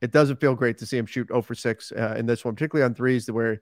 it 0.00 0.12
doesn't 0.12 0.40
feel 0.40 0.54
great 0.54 0.78
to 0.78 0.86
see 0.86 0.96
him 0.96 1.06
shoot 1.06 1.28
0 1.28 1.42
for 1.42 1.54
6 1.54 1.92
uh, 1.92 2.14
in 2.16 2.26
this 2.26 2.44
one, 2.44 2.54
particularly 2.54 2.84
on 2.84 2.94
threes 2.94 3.30
where 3.30 3.60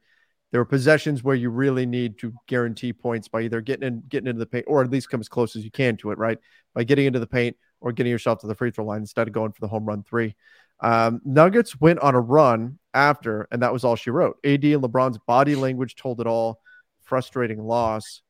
there 0.52 0.60
are 0.60 0.66
possessions 0.66 1.24
where 1.24 1.34
you 1.34 1.50
really 1.50 1.86
need 1.86 2.18
to 2.18 2.32
guarantee 2.46 2.92
points 2.92 3.26
by 3.26 3.42
either 3.42 3.60
getting 3.60 3.88
in, 3.88 4.02
getting 4.08 4.28
into 4.28 4.38
the 4.38 4.46
paint, 4.46 4.66
or 4.68 4.82
at 4.82 4.90
least 4.90 5.08
come 5.08 5.20
as 5.20 5.28
close 5.28 5.56
as 5.56 5.64
you 5.64 5.70
can 5.70 5.96
to 5.96 6.10
it, 6.12 6.18
right? 6.18 6.38
By 6.74 6.84
getting 6.84 7.06
into 7.06 7.18
the 7.18 7.26
paint 7.26 7.56
or 7.80 7.92
getting 7.92 8.10
yourself 8.10 8.40
to 8.40 8.46
the 8.46 8.54
free 8.54 8.70
throw 8.70 8.84
line 8.84 9.00
instead 9.00 9.28
of 9.28 9.34
going 9.34 9.52
for 9.52 9.60
the 9.60 9.68
home 9.68 9.84
run 9.84 10.02
three. 10.02 10.34
Um, 10.80 11.20
Nuggets 11.24 11.80
went 11.80 12.00
on 12.00 12.14
a 12.14 12.20
run 12.20 12.78
after, 12.92 13.48
and 13.50 13.62
that 13.62 13.72
was 13.72 13.84
all 13.84 13.96
she 13.96 14.10
wrote. 14.10 14.36
AD 14.44 14.64
and 14.64 14.82
LeBron's 14.82 15.18
body 15.26 15.54
language 15.54 15.96
told 15.96 16.20
it 16.20 16.26
all. 16.26 16.60
Frustrating 17.02 17.62
loss. 17.62 18.22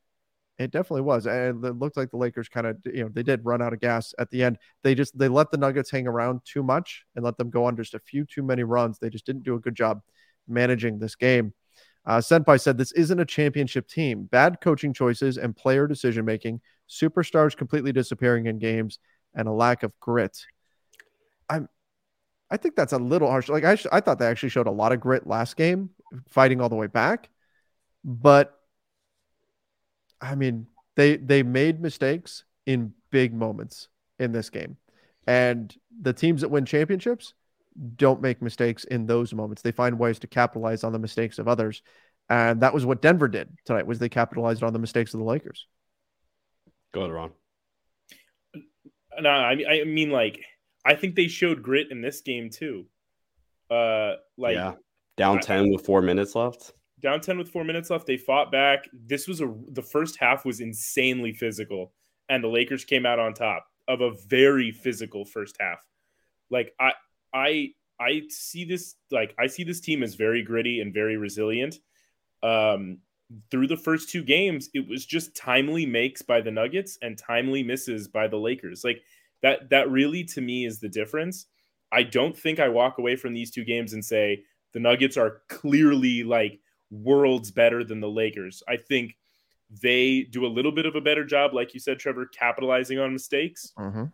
It 0.58 0.70
definitely 0.70 1.02
was. 1.02 1.26
And 1.26 1.64
it 1.64 1.78
looked 1.78 1.96
like 1.96 2.10
the 2.10 2.16
Lakers 2.16 2.48
kind 2.48 2.66
of, 2.66 2.78
you 2.84 3.04
know, 3.04 3.10
they 3.12 3.22
did 3.22 3.44
run 3.44 3.60
out 3.60 3.72
of 3.72 3.80
gas 3.80 4.14
at 4.18 4.30
the 4.30 4.42
end. 4.42 4.58
They 4.82 4.94
just 4.94 5.16
they 5.18 5.28
let 5.28 5.50
the 5.50 5.58
Nuggets 5.58 5.90
hang 5.90 6.06
around 6.06 6.40
too 6.44 6.62
much 6.62 7.04
and 7.14 7.24
let 7.24 7.36
them 7.36 7.50
go 7.50 7.64
on 7.64 7.76
just 7.76 7.94
a 7.94 7.98
few 7.98 8.24
too 8.24 8.42
many 8.42 8.64
runs. 8.64 8.98
They 8.98 9.10
just 9.10 9.26
didn't 9.26 9.42
do 9.42 9.54
a 9.54 9.60
good 9.60 9.74
job 9.74 10.00
managing 10.48 10.98
this 10.98 11.14
game. 11.14 11.52
Uh, 12.06 12.18
Senpai 12.18 12.60
said 12.60 12.78
this 12.78 12.92
isn't 12.92 13.18
a 13.18 13.24
championship 13.24 13.88
team. 13.88 14.24
Bad 14.24 14.60
coaching 14.60 14.92
choices 14.92 15.38
and 15.38 15.56
player 15.56 15.86
decision 15.86 16.24
making 16.24 16.60
superstars 16.88 17.56
completely 17.56 17.92
disappearing 17.92 18.46
in 18.46 18.58
games, 18.58 19.00
and 19.36 19.46
a 19.46 19.52
lack 19.52 19.84
of 19.84 19.92
grit. 20.00 20.44
I'm, 21.48 21.68
I 22.50 22.56
think 22.56 22.74
that's 22.74 22.92
a 22.92 22.98
little 22.98 23.30
harsh. 23.30 23.48
Like 23.48 23.64
I, 23.64 23.76
sh- 23.76 23.86
I 23.92 24.00
thought 24.00 24.18
they 24.18 24.26
actually 24.26 24.48
showed 24.48 24.66
a 24.66 24.72
lot 24.72 24.92
of 24.92 25.00
grit 25.00 25.26
last 25.26 25.56
game, 25.56 25.90
fighting 26.28 26.60
all 26.60 26.68
the 26.68 26.74
way 26.74 26.88
back, 26.88 27.28
but 28.04 28.58
I 30.20 30.34
mean, 30.34 30.66
they 30.96 31.16
they 31.16 31.42
made 31.42 31.80
mistakes 31.80 32.44
in 32.64 32.92
big 33.10 33.34
moments 33.34 33.88
in 34.18 34.32
this 34.32 34.50
game, 34.50 34.76
and 35.26 35.74
the 36.00 36.12
teams 36.12 36.40
that 36.40 36.50
win 36.50 36.64
championships 36.64 37.34
don't 37.96 38.22
make 38.22 38.40
mistakes 38.40 38.84
in 38.84 39.06
those 39.06 39.34
moments. 39.34 39.62
They 39.62 39.72
find 39.72 39.98
ways 39.98 40.18
to 40.20 40.26
capitalize 40.26 40.84
on 40.84 40.92
the 40.92 40.98
mistakes 40.98 41.38
of 41.38 41.48
others. 41.48 41.82
And 42.28 42.60
that 42.62 42.74
was 42.74 42.84
what 42.84 43.02
Denver 43.02 43.28
did 43.28 43.48
tonight 43.64 43.86
was 43.86 43.98
they 43.98 44.08
capitalized 44.08 44.62
on 44.62 44.72
the 44.72 44.78
mistakes 44.78 45.14
of 45.14 45.20
the 45.20 45.26
Lakers. 45.26 45.66
Go 46.92 47.02
ahead, 47.02 47.12
Ron. 47.12 47.32
No, 49.20 49.30
I 49.30 49.54
mean, 49.54 49.66
I 49.66 49.84
mean, 49.84 50.10
like, 50.10 50.40
I 50.84 50.94
think 50.94 51.14
they 51.14 51.28
showed 51.28 51.62
grit 51.62 51.90
in 51.90 52.00
this 52.00 52.20
game 52.20 52.50
too. 52.50 52.86
Uh, 53.70 54.14
like, 54.36 54.54
yeah, 54.54 54.74
down 55.16 55.40
ten 55.40 55.64
I, 55.64 55.68
with 55.70 55.84
four 55.84 56.02
minutes 56.02 56.34
left. 56.34 56.72
Down 57.00 57.20
ten 57.20 57.38
with 57.38 57.50
four 57.50 57.64
minutes 57.64 57.90
left, 57.90 58.06
they 58.06 58.16
fought 58.16 58.52
back. 58.52 58.84
This 58.92 59.26
was 59.26 59.40
a 59.40 59.52
the 59.72 59.82
first 59.82 60.16
half 60.18 60.44
was 60.44 60.60
insanely 60.60 61.32
physical, 61.32 61.92
and 62.28 62.42
the 62.42 62.48
Lakers 62.48 62.84
came 62.84 63.06
out 63.06 63.18
on 63.18 63.34
top 63.34 63.66
of 63.88 64.00
a 64.00 64.12
very 64.26 64.72
physical 64.72 65.24
first 65.24 65.56
half. 65.60 65.78
Like, 66.50 66.72
I, 66.80 66.92
I, 67.32 67.70
I 67.98 68.22
see 68.28 68.64
this 68.64 68.96
like 69.10 69.34
I 69.38 69.46
see 69.46 69.64
this 69.64 69.80
team 69.80 70.02
as 70.02 70.14
very 70.14 70.42
gritty 70.42 70.80
and 70.80 70.92
very 70.92 71.16
resilient 71.16 71.78
um, 72.42 72.98
through 73.50 73.66
the 73.66 73.76
first 73.76 74.08
two 74.08 74.22
games, 74.22 74.68
it 74.74 74.88
was 74.88 75.04
just 75.04 75.36
timely 75.36 75.86
makes 75.86 76.22
by 76.22 76.40
the 76.40 76.50
Nuggets 76.50 76.98
and 77.02 77.18
timely 77.18 77.62
misses 77.62 78.08
by 78.08 78.28
the 78.28 78.36
Lakers. 78.36 78.82
Like 78.84 79.02
that, 79.42 79.70
that 79.70 79.90
really 79.90 80.24
to 80.24 80.40
me 80.40 80.64
is 80.64 80.80
the 80.80 80.88
difference. 80.88 81.46
I 81.92 82.02
don't 82.02 82.36
think 82.36 82.58
I 82.60 82.68
walk 82.68 82.98
away 82.98 83.16
from 83.16 83.34
these 83.34 83.50
two 83.50 83.64
games 83.64 83.92
and 83.92 84.04
say 84.04 84.42
the 84.72 84.80
Nuggets 84.80 85.16
are 85.16 85.42
clearly 85.48 86.22
like 86.22 86.60
worlds 86.90 87.50
better 87.50 87.84
than 87.84 88.00
the 88.00 88.08
Lakers. 88.08 88.62
I 88.68 88.76
think 88.76 89.16
they 89.82 90.22
do 90.22 90.46
a 90.46 90.48
little 90.48 90.72
bit 90.72 90.86
of 90.86 90.94
a 90.94 91.00
better 91.00 91.24
job, 91.24 91.52
like 91.52 91.74
you 91.74 91.80
said, 91.80 91.98
Trevor, 91.98 92.26
capitalizing 92.26 92.98
on 92.98 93.12
mistakes. 93.12 93.72
Mm-hmm. 93.78 94.04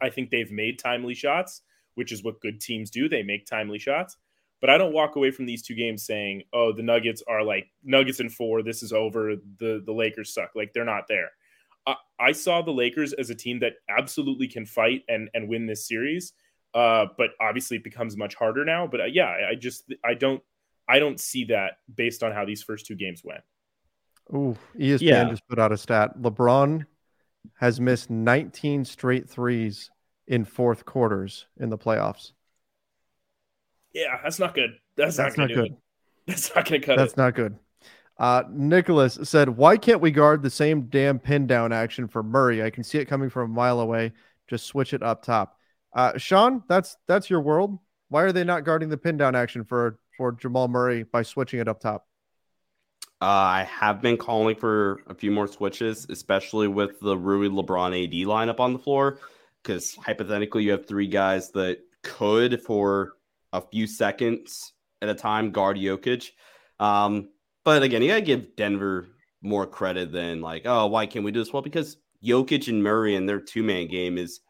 I 0.00 0.10
think 0.10 0.30
they've 0.30 0.50
made 0.52 0.78
timely 0.78 1.14
shots, 1.14 1.62
which 1.94 2.12
is 2.12 2.22
what 2.22 2.40
good 2.40 2.60
teams 2.60 2.90
do. 2.90 3.08
They 3.08 3.22
make 3.22 3.46
timely 3.46 3.78
shots. 3.78 4.16
But 4.60 4.70
I 4.70 4.78
don't 4.78 4.92
walk 4.92 5.16
away 5.16 5.30
from 5.30 5.46
these 5.46 5.62
two 5.62 5.74
games 5.74 6.04
saying, 6.04 6.42
"Oh, 6.52 6.72
the 6.72 6.82
Nuggets 6.82 7.22
are 7.28 7.42
like 7.42 7.68
Nuggets 7.84 8.20
in 8.20 8.28
four. 8.28 8.62
This 8.62 8.82
is 8.82 8.92
over. 8.92 9.36
The 9.58 9.82
the 9.84 9.92
Lakers 9.92 10.34
suck. 10.34 10.50
Like 10.54 10.72
they're 10.72 10.84
not 10.84 11.04
there." 11.08 11.30
I, 11.86 11.94
I 12.18 12.32
saw 12.32 12.62
the 12.62 12.72
Lakers 12.72 13.12
as 13.12 13.30
a 13.30 13.34
team 13.34 13.60
that 13.60 13.74
absolutely 13.88 14.48
can 14.48 14.66
fight 14.66 15.04
and 15.08 15.30
and 15.34 15.48
win 15.48 15.66
this 15.66 15.86
series. 15.86 16.32
Uh, 16.74 17.06
but 17.16 17.30
obviously 17.40 17.78
it 17.78 17.84
becomes 17.84 18.16
much 18.16 18.34
harder 18.34 18.64
now. 18.64 18.86
But 18.86 19.00
uh, 19.00 19.04
yeah, 19.04 19.34
I 19.50 19.54
just 19.54 19.92
I 20.04 20.14
don't 20.14 20.42
I 20.88 20.98
don't 20.98 21.20
see 21.20 21.44
that 21.44 21.78
based 21.94 22.22
on 22.22 22.32
how 22.32 22.44
these 22.44 22.62
first 22.62 22.86
two 22.86 22.94
games 22.94 23.22
went. 23.24 23.42
Ooh, 24.34 24.56
ESPN 24.78 25.00
yeah. 25.00 25.24
just 25.30 25.46
put 25.48 25.58
out 25.58 25.72
a 25.72 25.76
stat. 25.76 26.18
LeBron 26.20 26.84
has 27.54 27.80
missed 27.80 28.10
19 28.10 28.84
straight 28.84 29.28
threes 29.28 29.90
in 30.26 30.44
fourth 30.44 30.84
quarters 30.84 31.46
in 31.58 31.70
the 31.70 31.78
playoffs. 31.78 32.32
Yeah, 33.92 34.18
that's 34.22 34.38
not 34.38 34.54
good. 34.54 34.78
That's, 34.96 35.16
that's 35.18 35.36
not, 35.36 35.48
not 35.48 35.56
good. 35.56 35.72
It. 35.72 35.78
That's 36.26 36.54
not 36.54 36.68
going 36.68 36.80
to 36.80 36.86
cut 36.86 36.96
that's 36.96 37.12
it. 37.12 37.16
That's 37.16 37.16
not 37.16 37.34
good. 37.34 37.58
Uh, 38.18 38.42
Nicholas 38.50 39.18
said, 39.22 39.48
"Why 39.48 39.76
can't 39.76 40.00
we 40.00 40.10
guard 40.10 40.42
the 40.42 40.50
same 40.50 40.82
damn 40.82 41.18
pin 41.18 41.46
down 41.46 41.72
action 41.72 42.08
for 42.08 42.22
Murray? 42.22 42.62
I 42.62 42.70
can 42.70 42.82
see 42.82 42.98
it 42.98 43.04
coming 43.04 43.30
from 43.30 43.50
a 43.50 43.54
mile 43.54 43.80
away. 43.80 44.12
Just 44.48 44.66
switch 44.66 44.92
it 44.92 45.02
up 45.02 45.22
top." 45.22 45.56
Uh, 45.94 46.18
Sean, 46.18 46.62
that's 46.68 46.96
that's 47.06 47.30
your 47.30 47.40
world. 47.40 47.78
Why 48.08 48.22
are 48.22 48.32
they 48.32 48.44
not 48.44 48.64
guarding 48.64 48.88
the 48.88 48.96
pin 48.96 49.16
down 49.16 49.36
action 49.36 49.64
for 49.64 49.98
for 50.16 50.32
Jamal 50.32 50.68
Murray 50.68 51.04
by 51.04 51.22
switching 51.22 51.60
it 51.60 51.68
up 51.68 51.80
top? 51.80 52.06
Uh, 53.20 53.24
I 53.24 53.68
have 53.70 54.00
been 54.00 54.16
calling 54.16 54.56
for 54.56 55.02
a 55.08 55.14
few 55.14 55.30
more 55.30 55.48
switches, 55.48 56.06
especially 56.08 56.68
with 56.68 57.00
the 57.00 57.16
Rui 57.16 57.48
LeBron 57.48 58.04
AD 58.04 58.12
lineup 58.28 58.60
on 58.60 58.72
the 58.72 58.78
floor, 58.78 59.18
because 59.62 59.94
hypothetically 59.96 60.64
you 60.64 60.70
have 60.72 60.86
three 60.86 61.08
guys 61.08 61.50
that 61.52 61.78
could, 62.02 62.62
for 62.62 63.14
a 63.52 63.60
few 63.60 63.86
seconds 63.86 64.72
at 65.02 65.08
a 65.08 65.14
time 65.14 65.50
guard 65.50 65.76
Jokic. 65.76 66.30
Um, 66.80 67.30
but 67.64 67.82
again, 67.82 68.02
you 68.02 68.08
gotta 68.08 68.20
give 68.20 68.56
Denver 68.56 69.08
more 69.42 69.66
credit 69.66 70.12
than 70.12 70.40
like, 70.40 70.62
oh, 70.64 70.86
why 70.86 71.06
can't 71.06 71.24
we 71.24 71.32
do 71.32 71.40
this? 71.40 71.52
Well, 71.52 71.62
because 71.62 71.96
Jokic 72.24 72.68
and 72.68 72.82
Murray 72.82 73.14
and 73.14 73.28
their 73.28 73.40
two 73.40 73.62
man 73.62 73.88
game 73.88 74.18
is 74.18 74.40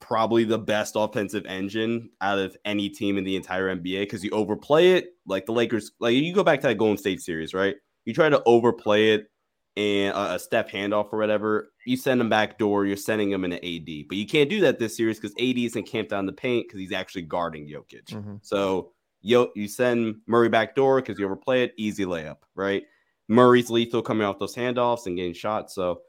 probably 0.00 0.44
the 0.44 0.58
best 0.58 0.94
offensive 0.96 1.44
engine 1.46 2.10
out 2.20 2.38
of 2.38 2.56
any 2.64 2.88
team 2.88 3.18
in 3.18 3.24
the 3.24 3.36
entire 3.36 3.74
NBA 3.74 4.02
because 4.02 4.22
you 4.22 4.30
overplay 4.30 4.92
it 4.92 5.08
like 5.26 5.46
the 5.46 5.52
Lakers. 5.52 5.92
Like 5.98 6.14
you 6.14 6.32
go 6.32 6.44
back 6.44 6.60
to 6.60 6.68
that 6.68 6.78
Golden 6.78 6.96
State 6.96 7.20
series, 7.20 7.54
right? 7.54 7.76
You 8.04 8.14
try 8.14 8.28
to 8.28 8.42
overplay 8.46 9.14
it 9.14 9.30
and 9.76 10.16
a 10.16 10.38
step 10.38 10.70
handoff 10.70 11.12
or 11.12 11.18
whatever, 11.18 11.70
you 11.88 11.96
send 11.96 12.20
him 12.20 12.28
back 12.28 12.58
door, 12.58 12.86
you're 12.86 12.96
sending 12.96 13.30
him 13.30 13.44
in 13.44 13.52
an 13.52 13.64
AD. 13.64 14.08
But 14.08 14.16
you 14.16 14.26
can't 14.26 14.50
do 14.50 14.60
that 14.60 14.78
this 14.78 14.96
series 14.96 15.18
because 15.18 15.34
AD 15.38 15.58
isn't 15.58 15.84
camped 15.84 16.10
down 16.10 16.26
the 16.26 16.32
paint 16.32 16.66
because 16.68 16.80
he's 16.80 16.92
actually 16.92 17.22
guarding 17.22 17.66
Jokic. 17.66 18.06
Mm-hmm. 18.06 18.36
So 18.42 18.92
yo, 19.20 19.50
you 19.54 19.68
send 19.68 20.16
Murray 20.26 20.48
back 20.48 20.74
door 20.74 21.00
because 21.00 21.18
you 21.18 21.24
overplay 21.24 21.64
it, 21.64 21.74
easy 21.76 22.04
layup, 22.04 22.38
right? 22.54 22.84
Murray's 23.28 23.70
lethal 23.70 24.02
coming 24.02 24.26
off 24.26 24.38
those 24.38 24.54
handoffs 24.54 25.06
and 25.06 25.16
getting 25.16 25.34
shots. 25.34 25.74
So 25.74 26.02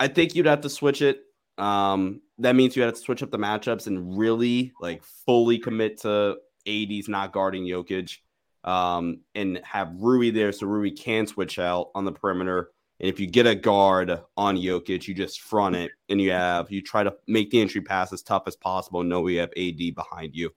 I 0.00 0.08
think 0.08 0.34
you'd 0.34 0.46
have 0.46 0.62
to 0.62 0.70
switch 0.70 1.02
it. 1.02 1.20
Um, 1.56 2.20
that 2.38 2.56
means 2.56 2.74
you 2.74 2.82
have 2.82 2.94
to 2.94 3.00
switch 3.00 3.22
up 3.22 3.30
the 3.30 3.38
matchups 3.38 3.86
and 3.86 4.18
really 4.18 4.72
like 4.80 5.04
fully 5.24 5.58
commit 5.58 6.00
to 6.00 6.36
AD's 6.66 7.08
not 7.08 7.32
guarding 7.32 7.64
Jokic. 7.64 8.18
Um, 8.64 9.20
and 9.34 9.60
have 9.62 9.92
Rui 9.98 10.30
there 10.30 10.50
so 10.50 10.66
Rui 10.66 10.90
can 10.90 11.26
switch 11.26 11.58
out 11.58 11.90
on 11.94 12.06
the 12.06 12.12
perimeter 12.12 12.70
and 13.00 13.08
if 13.08 13.18
you 13.18 13.26
get 13.26 13.46
a 13.46 13.54
guard 13.54 14.20
on 14.36 14.56
Jokic, 14.56 15.08
you 15.08 15.14
just 15.14 15.40
front 15.40 15.74
it 15.74 15.90
and 16.08 16.20
you 16.20 16.30
have 16.30 16.70
you 16.70 16.80
try 16.80 17.02
to 17.02 17.14
make 17.26 17.50
the 17.50 17.60
entry 17.60 17.80
pass 17.80 18.12
as 18.12 18.22
tough 18.22 18.44
as 18.46 18.56
possible. 18.56 19.02
Know 19.02 19.20
we 19.20 19.36
have 19.36 19.50
AD 19.56 19.94
behind 19.94 20.34
you. 20.34 20.50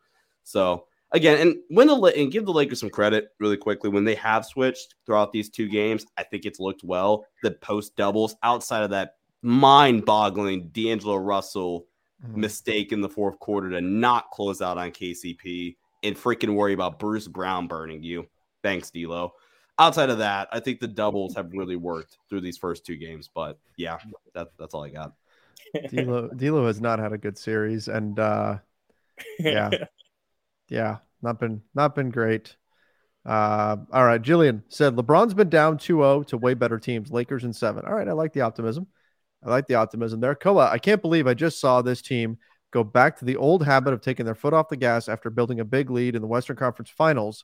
So 0.44 0.86
again, 1.12 1.40
and 1.40 1.58
when 1.70 1.88
the 1.88 1.96
and 1.96 2.32
give 2.32 2.46
the 2.46 2.54
Lakers 2.54 2.80
some 2.80 2.90
credit 2.90 3.30
really 3.40 3.58
quickly 3.58 3.90
when 3.90 4.04
they 4.04 4.16
have 4.16 4.46
switched 4.46 4.96
throughout 5.06 5.32
these 5.32 5.50
two 5.50 5.68
games, 5.68 6.06
I 6.18 6.24
think 6.24 6.46
it's 6.46 6.60
looked 6.60 6.84
well. 6.84 7.26
The 7.42 7.52
post 7.52 7.96
doubles 7.96 8.36
outside 8.44 8.84
of 8.84 8.92
that 8.92 9.16
mind-boggling 9.42 10.70
D'Angelo 10.70 11.16
Russell 11.16 11.88
mm-hmm. 12.24 12.40
mistake 12.40 12.92
in 12.92 13.02
the 13.02 13.10
fourth 13.10 13.40
quarter 13.40 13.70
to 13.72 13.82
not 13.82 14.30
close 14.32 14.62
out 14.62 14.78
on 14.78 14.92
KCP 14.92 15.76
and 16.04 16.16
freaking 16.16 16.54
worry 16.54 16.74
about 16.74 17.00
Bruce 17.00 17.28
Brown 17.28 17.68
burning 17.68 18.04
you. 18.04 18.28
Thanks, 18.62 18.92
D'Lo 18.92 19.34
outside 19.80 20.10
of 20.10 20.20
that, 20.20 20.50
I 20.52 20.60
think 20.60 20.80
the 20.80 20.88
doubles 20.88 21.36
have 21.36 21.52
really 21.54 21.76
worked 21.76 22.18
through 22.30 22.42
these 22.42 22.58
first 22.58 22.86
two 22.86 22.98
games. 22.98 23.30
But 23.34 23.58
yeah, 23.78 23.98
that, 24.34 24.50
that's 24.58 24.74
all 24.74 24.84
I 24.84 24.90
got. 24.90 25.14
D'Lo, 25.90 26.30
D'Lo 26.30 26.68
has 26.68 26.80
not 26.82 27.00
had 27.00 27.14
a 27.14 27.18
good 27.18 27.38
series, 27.38 27.88
and 27.88 28.18
uh, 28.20 28.58
yeah, 29.40 29.70
yeah, 30.70 30.98
not 31.22 31.40
been 31.40 31.62
not 31.74 31.96
been 31.96 32.10
great. 32.10 32.56
Uh, 33.26 33.76
all 33.92 34.06
right, 34.06 34.22
Jillian 34.22 34.64
said 34.70 34.96
LeBron's 34.96 35.34
been 35.34 35.50
down 35.50 35.78
2-0 35.78 36.28
to 36.28 36.38
way 36.38 36.54
better 36.54 36.80
teams, 36.80 37.12
Lakers 37.12 37.44
in 37.44 37.52
seven. 37.52 37.84
All 37.86 37.94
right, 37.94 38.08
I 38.08 38.14
like 38.14 38.32
the 38.32 38.42
optimism. 38.42 38.88
I 39.46 39.50
like 39.50 39.68
the 39.68 39.76
optimism 39.76 40.22
there. 40.22 40.34
Koa, 40.34 40.70
I 40.70 40.80
can't 40.80 41.02
believe 41.02 41.28
I 41.28 41.34
just 41.34 41.60
saw 41.60 41.82
this 41.82 42.02
team 42.02 42.38
go 42.72 42.86
back 42.86 43.18
to 43.18 43.26
the 43.26 43.36
old 43.36 43.66
habit 43.66 43.94
of 43.94 44.02
taking 44.02 44.26
their 44.26 44.36
foot 44.36 44.54
off 44.54 44.70
the 44.70 44.78
gas 44.78 45.10
after 45.10 45.30
building 45.30 45.60
a 45.60 45.66
big 45.66 45.90
lead 45.90 46.16
in 46.16 46.22
the 46.22 46.28
Western 46.28 46.56
Conference 46.56 46.90
Finals. 46.90 47.44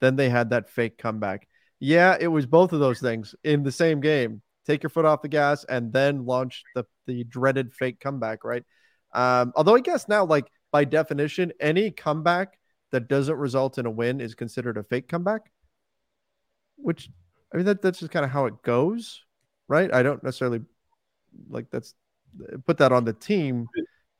Then 0.00 0.16
they 0.16 0.28
had 0.28 0.50
that 0.50 0.68
fake 0.68 0.98
comeback. 0.98 1.46
Yeah, 1.80 2.16
it 2.20 2.28
was 2.28 2.46
both 2.46 2.72
of 2.72 2.80
those 2.80 3.00
things 3.00 3.34
in 3.42 3.62
the 3.62 3.72
same 3.72 4.00
game. 4.00 4.42
Take 4.66 4.82
your 4.82 4.90
foot 4.90 5.06
off 5.06 5.22
the 5.22 5.28
gas 5.28 5.64
and 5.64 5.92
then 5.92 6.26
launch 6.26 6.62
the 6.74 6.84
the 7.06 7.24
dreaded 7.24 7.72
fake 7.72 7.98
comeback, 7.98 8.44
right? 8.44 8.62
Um, 9.12 9.52
although 9.56 9.74
I 9.74 9.80
guess 9.80 10.06
now, 10.06 10.24
like 10.24 10.46
by 10.70 10.84
definition, 10.84 11.52
any 11.58 11.90
comeback 11.90 12.58
that 12.92 13.08
doesn't 13.08 13.36
result 13.36 13.78
in 13.78 13.86
a 13.86 13.90
win 13.90 14.20
is 14.20 14.34
considered 14.34 14.76
a 14.76 14.82
fake 14.82 15.08
comeback. 15.08 15.50
Which 16.76 17.08
I 17.52 17.56
mean 17.56 17.66
that 17.66 17.82
that's 17.82 17.98
just 17.98 18.12
kind 18.12 18.24
of 18.24 18.30
how 18.30 18.46
it 18.46 18.62
goes, 18.62 19.22
right? 19.66 19.92
I 19.92 20.02
don't 20.02 20.22
necessarily 20.22 20.60
like 21.48 21.70
that's 21.70 21.94
put 22.66 22.78
that 22.78 22.92
on 22.92 23.04
the 23.04 23.12
team 23.14 23.66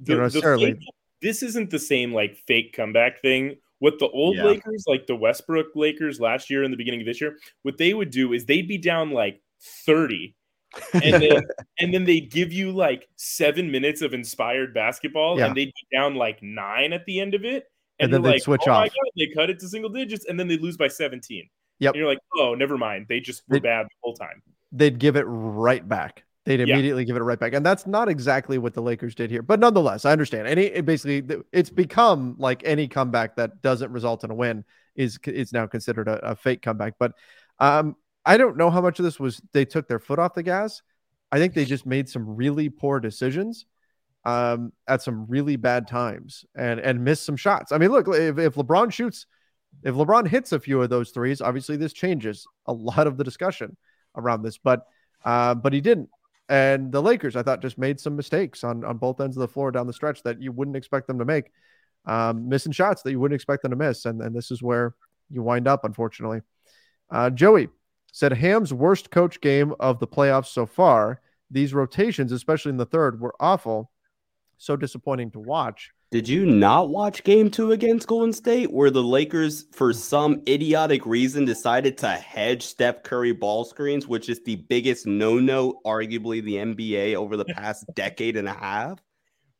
the, 0.00 0.16
necessarily. 0.16 0.72
The 0.72 0.92
this 1.22 1.42
isn't 1.42 1.70
the 1.70 1.78
same 1.78 2.12
like 2.14 2.36
fake 2.46 2.72
comeback 2.72 3.20
thing 3.20 3.56
what 3.81 3.99
the 3.99 4.09
old 4.09 4.37
yeah. 4.37 4.45
Lakers, 4.45 4.85
like 4.87 5.07
the 5.07 5.16
Westbrook 5.16 5.74
Lakers 5.74 6.20
last 6.20 6.49
year 6.49 6.62
and 6.62 6.72
the 6.72 6.76
beginning 6.76 7.01
of 7.01 7.07
this 7.07 7.20
year, 7.20 7.37
what 7.62 7.76
they 7.78 7.93
would 7.93 8.11
do 8.11 8.33
is 8.33 8.45
they'd 8.45 8.68
be 8.68 8.78
down 8.78 9.11
like 9.11 9.43
30 9.87 10.37
and 10.95 11.22
then 11.22 11.43
and 11.81 11.93
then 11.93 12.05
they'd 12.05 12.31
give 12.31 12.53
you 12.53 12.70
like 12.70 13.09
seven 13.16 13.70
minutes 13.70 14.03
of 14.03 14.14
inspired 14.14 14.72
basketball 14.72 15.39
yeah. 15.39 15.47
and 15.47 15.57
they'd 15.57 15.72
be 15.72 15.97
down 15.97 16.14
like 16.14 16.43
nine 16.43 16.93
at 16.93 17.05
the 17.07 17.20
end 17.20 17.35
of 17.35 17.45
it. 17.45 17.64
And, 17.99 18.07
and 18.07 18.14
then 18.14 18.22
they 18.22 18.31
like, 18.33 18.43
switch 18.43 18.62
oh 18.66 18.72
off. 18.72 18.89
God, 18.89 19.11
they 19.16 19.28
cut 19.35 19.51
it 19.51 19.59
to 19.61 19.68
single 19.68 19.91
digits 19.91 20.26
and 20.26 20.39
then 20.39 20.49
they 20.49 20.57
lose 20.57 20.76
by 20.76 20.89
17. 20.89 21.49
Yep. 21.81 21.95
And 21.95 21.99
you're 21.99 22.09
like, 22.09 22.20
oh, 22.37 22.55
never 22.55 22.78
mind. 22.78 23.07
They 23.09 23.20
just 23.20 23.43
were 23.49 23.57
they'd, 23.57 23.62
bad 23.62 23.87
the 23.87 23.97
whole 24.03 24.14
time. 24.14 24.43
They'd 24.72 24.99
give 24.99 25.16
it 25.16 25.24
right 25.24 25.87
back. 25.87 26.24
They'd 26.51 26.66
Yeah. 26.66 26.74
immediately 26.74 27.05
give 27.05 27.16
it 27.16 27.20
right 27.20 27.38
back. 27.38 27.53
And 27.55 27.64
that's 27.64 27.86
not 27.86 28.09
exactly 28.09 28.59
what 28.59 28.74
the 28.74 28.82
Lakers 28.82 29.14
did 29.14 29.30
here. 29.30 29.42
But 29.42 29.61
nonetheless, 29.61 30.05
I 30.05 30.12
understand. 30.12 30.48
Any 30.48 30.64
it 30.64 30.84
basically 30.84 31.42
it's 31.53 31.70
become 31.70 32.34
like 32.38 32.62
any 32.64 32.88
comeback 32.88 33.36
that 33.36 33.62
doesn't 33.62 33.92
result 33.92 34.24
in 34.24 34.30
a 34.30 34.34
win 34.34 34.64
is 34.96 35.18
is 35.24 35.53
now 35.53 35.66
considered 35.66 36.09
a, 36.09 36.30
a 36.30 36.36
fake 36.36 36.62
comeback. 36.62 36.94
But 36.98 37.12
um 37.59 37.96
I 38.26 38.36
don't 38.36 38.57
know 38.57 38.70
how 38.70 38.80
much 38.80 38.98
of 38.98 39.05
this 39.05 39.18
was 39.18 39.40
they 39.53 39.64
took 39.64 39.88
their 39.88 39.98
foot 39.98 40.18
off 40.18 40.34
the 40.34 40.42
gas. 40.42 40.82
I 41.32 41.38
think 41.38 41.55
they 41.55 41.64
just 41.64 41.86
made 41.86 42.09
some 42.09 42.36
really 42.36 42.68
poor 42.68 43.01
decisions 43.01 43.66
um 44.26 44.72
at 44.86 45.01
some 45.01 45.26
really 45.28 45.57
bad 45.57 45.88
times 45.88 46.44
and 46.55 46.80
and 46.80 47.05
missed 47.05 47.24
some 47.24 47.36
shots. 47.36 47.72
I 47.72 47.78
mean, 47.78 47.90
look, 47.90 48.09
if, 48.09 48.38
if 48.38 48.55
LeBron 48.57 48.92
shoots 48.92 49.26
if 49.82 49.94
LeBron 49.94 50.26
hits 50.26 50.53
a 50.53 50.61
few 50.61 50.82
of 50.82 50.90
those 50.90 51.11
threes, 51.11 51.40
obviously 51.40 51.76
this 51.76 51.92
changes 51.92 52.46
a 52.66 52.72
lot 52.72 53.07
of 53.07 53.16
the 53.16 53.24
discussion 53.24 53.76
around 54.16 54.42
this, 54.42 54.59
but 54.59 54.86
uh, 55.24 55.55
but 55.55 55.72
he 55.72 55.80
didn't. 55.80 56.09
And 56.51 56.90
the 56.90 57.01
Lakers, 57.01 57.36
I 57.36 57.44
thought, 57.44 57.62
just 57.62 57.78
made 57.78 58.01
some 58.01 58.16
mistakes 58.16 58.64
on 58.64 58.84
on 58.84 58.98
both 58.98 59.20
ends 59.20 59.36
of 59.36 59.40
the 59.40 59.48
floor 59.48 59.70
down 59.70 59.86
the 59.86 59.92
stretch 59.92 60.24
that 60.24 60.42
you 60.42 60.51
wouldn't 60.51 60.76
expect 60.76 61.07
them 61.07 61.20
to 61.20 61.24
make, 61.24 61.53
um, 62.07 62.48
missing 62.48 62.72
shots 62.72 63.03
that 63.03 63.12
you 63.12 63.20
wouldn't 63.20 63.36
expect 63.36 63.62
them 63.62 63.70
to 63.70 63.76
miss, 63.76 64.05
and 64.05 64.20
and 64.20 64.34
this 64.34 64.51
is 64.51 64.61
where 64.61 64.96
you 65.30 65.44
wind 65.44 65.68
up, 65.68 65.84
unfortunately. 65.84 66.40
Uh, 67.09 67.30
Joey 67.30 67.68
said 68.12 68.32
Ham's 68.32 68.74
worst 68.74 69.12
coach 69.12 69.40
game 69.40 69.74
of 69.78 70.01
the 70.01 70.09
playoffs 70.09 70.48
so 70.48 70.66
far. 70.66 71.20
These 71.53 71.72
rotations, 71.72 72.32
especially 72.32 72.70
in 72.70 72.78
the 72.78 72.86
third, 72.86 73.20
were 73.20 73.34
awful. 73.38 73.92
So 74.59 74.76
disappointing 74.76 75.30
to 75.30 75.38
watch. 75.38 75.92
Did 76.11 76.28
you 76.28 76.44
not 76.44 76.88
watch 76.88 77.22
game 77.22 77.52
two 77.52 77.70
against 77.70 78.08
Golden 78.08 78.32
State 78.32 78.72
where 78.72 78.90
the 78.90 79.02
Lakers, 79.02 79.66
for 79.70 79.92
some 79.92 80.42
idiotic 80.48 81.06
reason, 81.06 81.44
decided 81.44 81.96
to 81.98 82.08
hedge 82.08 82.66
Steph 82.66 83.04
Curry 83.04 83.30
ball 83.30 83.64
screens, 83.64 84.08
which 84.08 84.28
is 84.28 84.42
the 84.42 84.56
biggest 84.56 85.06
no 85.06 85.38
no, 85.38 85.80
arguably, 85.86 86.42
the 86.42 86.56
NBA 86.56 87.14
over 87.14 87.36
the 87.36 87.44
past 87.54 87.84
decade 87.94 88.36
and 88.36 88.48
a 88.48 88.52
half? 88.52 88.98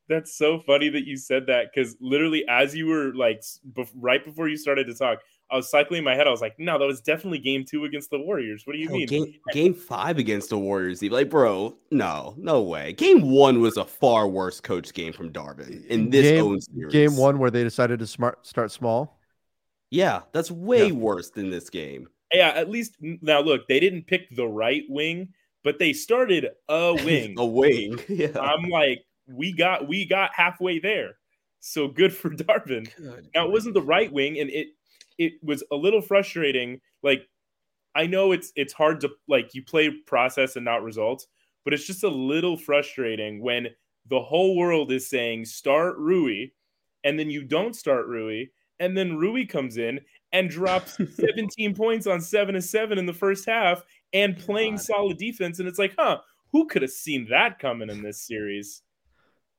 That's 0.09 0.37
so 0.37 0.59
funny 0.59 0.89
that 0.89 1.07
you 1.07 1.17
said 1.17 1.47
that 1.47 1.67
because 1.73 1.97
literally, 2.01 2.45
as 2.49 2.75
you 2.75 2.87
were 2.87 3.15
like 3.15 3.45
bef- 3.73 3.93
right 3.95 4.25
before 4.25 4.49
you 4.49 4.57
started 4.57 4.89
to 4.89 4.95
talk, 4.95 5.21
I 5.51 5.57
was 5.57 5.69
cycling 5.71 5.99
in 5.99 6.05
my 6.05 6.15
head. 6.15 6.27
I 6.27 6.31
was 6.31 6.41
like, 6.41 6.59
no, 6.59 6.79
that 6.79 6.85
was 6.87 7.01
definitely 7.01 7.39
game 7.39 7.65
two 7.69 7.85
against 7.85 8.11
the 8.11 8.19
Warriors. 8.21 8.63
What 8.67 8.75
do 8.75 8.79
you 8.79 8.89
Hell, 8.89 8.97
mean? 8.99 9.07
game, 9.07 9.35
game 9.53 9.75
five 9.75 10.19
against 10.19 10.51
the 10.51 10.59
Warriors, 10.59 11.03
Eve. 11.03 11.13
like, 11.13 11.29
bro, 11.31 11.77
no, 11.91 12.35
no 12.39 12.63
way. 12.63 12.93
Game 12.93 13.23
one 13.31 13.61
was 13.61 13.77
a 13.77 13.85
far 13.85 14.29
worse 14.29 14.61
coach 14.61 14.93
game 14.95 15.13
from 15.13 15.33
Darvin 15.33 15.85
in 15.87 16.09
this 16.11 16.31
game, 16.31 16.45
own 16.45 16.61
series. 16.61 16.93
game 16.93 17.17
one 17.17 17.39
where 17.39 17.51
they 17.51 17.65
decided 17.65 17.99
to 17.99 18.07
smart 18.07 18.47
start 18.47 18.71
small. 18.71 19.19
Yeah, 19.91 20.21
that's 20.33 20.51
way 20.51 20.87
Yeah. 20.87 20.93
worse 20.93 21.31
than 21.31 21.51
this 21.51 21.69
game. 21.69 22.09
Yeah, 22.33 22.49
at 22.55 22.71
least 22.71 22.97
now 23.01 23.41
look, 23.41 23.67
they 23.67 23.81
didn't 23.81 24.07
pick 24.07 24.29
the 24.37 24.47
right 24.47 24.85
wing, 24.89 25.31
but 25.65 25.81
they 25.81 25.93
started 25.93 26.47
a 26.69 26.95
wing. 26.95 27.35
a 27.39 27.45
wing. 27.45 27.99
Yeah. 28.09 28.39
I'm 28.39 28.71
like, 28.71 29.05
we 29.27 29.53
got 29.53 29.89
we 29.89 30.05
got 30.07 30.31
halfway 30.35 30.79
there. 30.79 31.17
So 31.59 31.89
good 31.89 32.15
for 32.15 32.31
Darvin. 32.31 32.89
Now 33.35 33.47
it 33.47 33.51
wasn't 33.51 33.75
the 33.75 33.83
right 33.83 34.13
wing, 34.13 34.39
and 34.39 34.49
it 34.49 34.69
it 35.21 35.35
was 35.43 35.63
a 35.71 35.77
little 35.77 36.01
frustrating. 36.01 36.81
Like 37.03 37.29
I 37.95 38.07
know 38.07 38.33
it's 38.33 38.53
it's 38.57 38.73
hard 38.73 39.01
to 39.03 39.11
like 39.29 39.55
you 39.55 39.63
play 39.63 39.91
process 40.07 40.57
and 40.57 40.65
not 40.65 40.83
results, 40.83 41.27
but 41.65 41.75
it's 41.75 41.87
just 41.87 42.03
a 42.03 42.09
little 42.09 42.57
frustrating 42.57 43.41
when 43.43 43.69
the 44.09 44.21
whole 44.21 44.57
world 44.57 44.91
is 44.91 45.09
saying 45.09 45.45
start 45.45 45.99
Rui, 45.99 46.47
and 47.05 47.19
then 47.19 47.31
you 47.31 47.45
don't 47.45 47.77
start 47.77 48.07
Rui, 48.07 48.47
and 48.81 48.97
then 48.97 49.19
Rui 49.19 49.45
comes 49.45 49.77
in 49.77 50.01
and 50.33 50.49
drops 50.49 50.97
17 51.17 51.75
points 51.75 52.07
on 52.07 52.23
seven 52.23 52.55
to 52.55 52.63
seven 52.63 52.99
in 52.99 53.05
the 53.05 53.13
first 53.13 53.45
half 53.47 53.85
and 54.15 54.39
playing 54.39 54.77
God. 54.77 54.83
solid 54.83 55.19
defense, 55.19 55.59
and 55.59 55.69
it's 55.69 55.79
like, 55.79 55.95
huh, 55.99 56.19
who 56.51 56.67
could 56.67 56.81
have 56.81 56.91
seen 56.91 57.29
that 57.29 57.59
coming 57.59 57.91
in 57.91 58.03
this 58.03 58.23
series? 58.23 58.83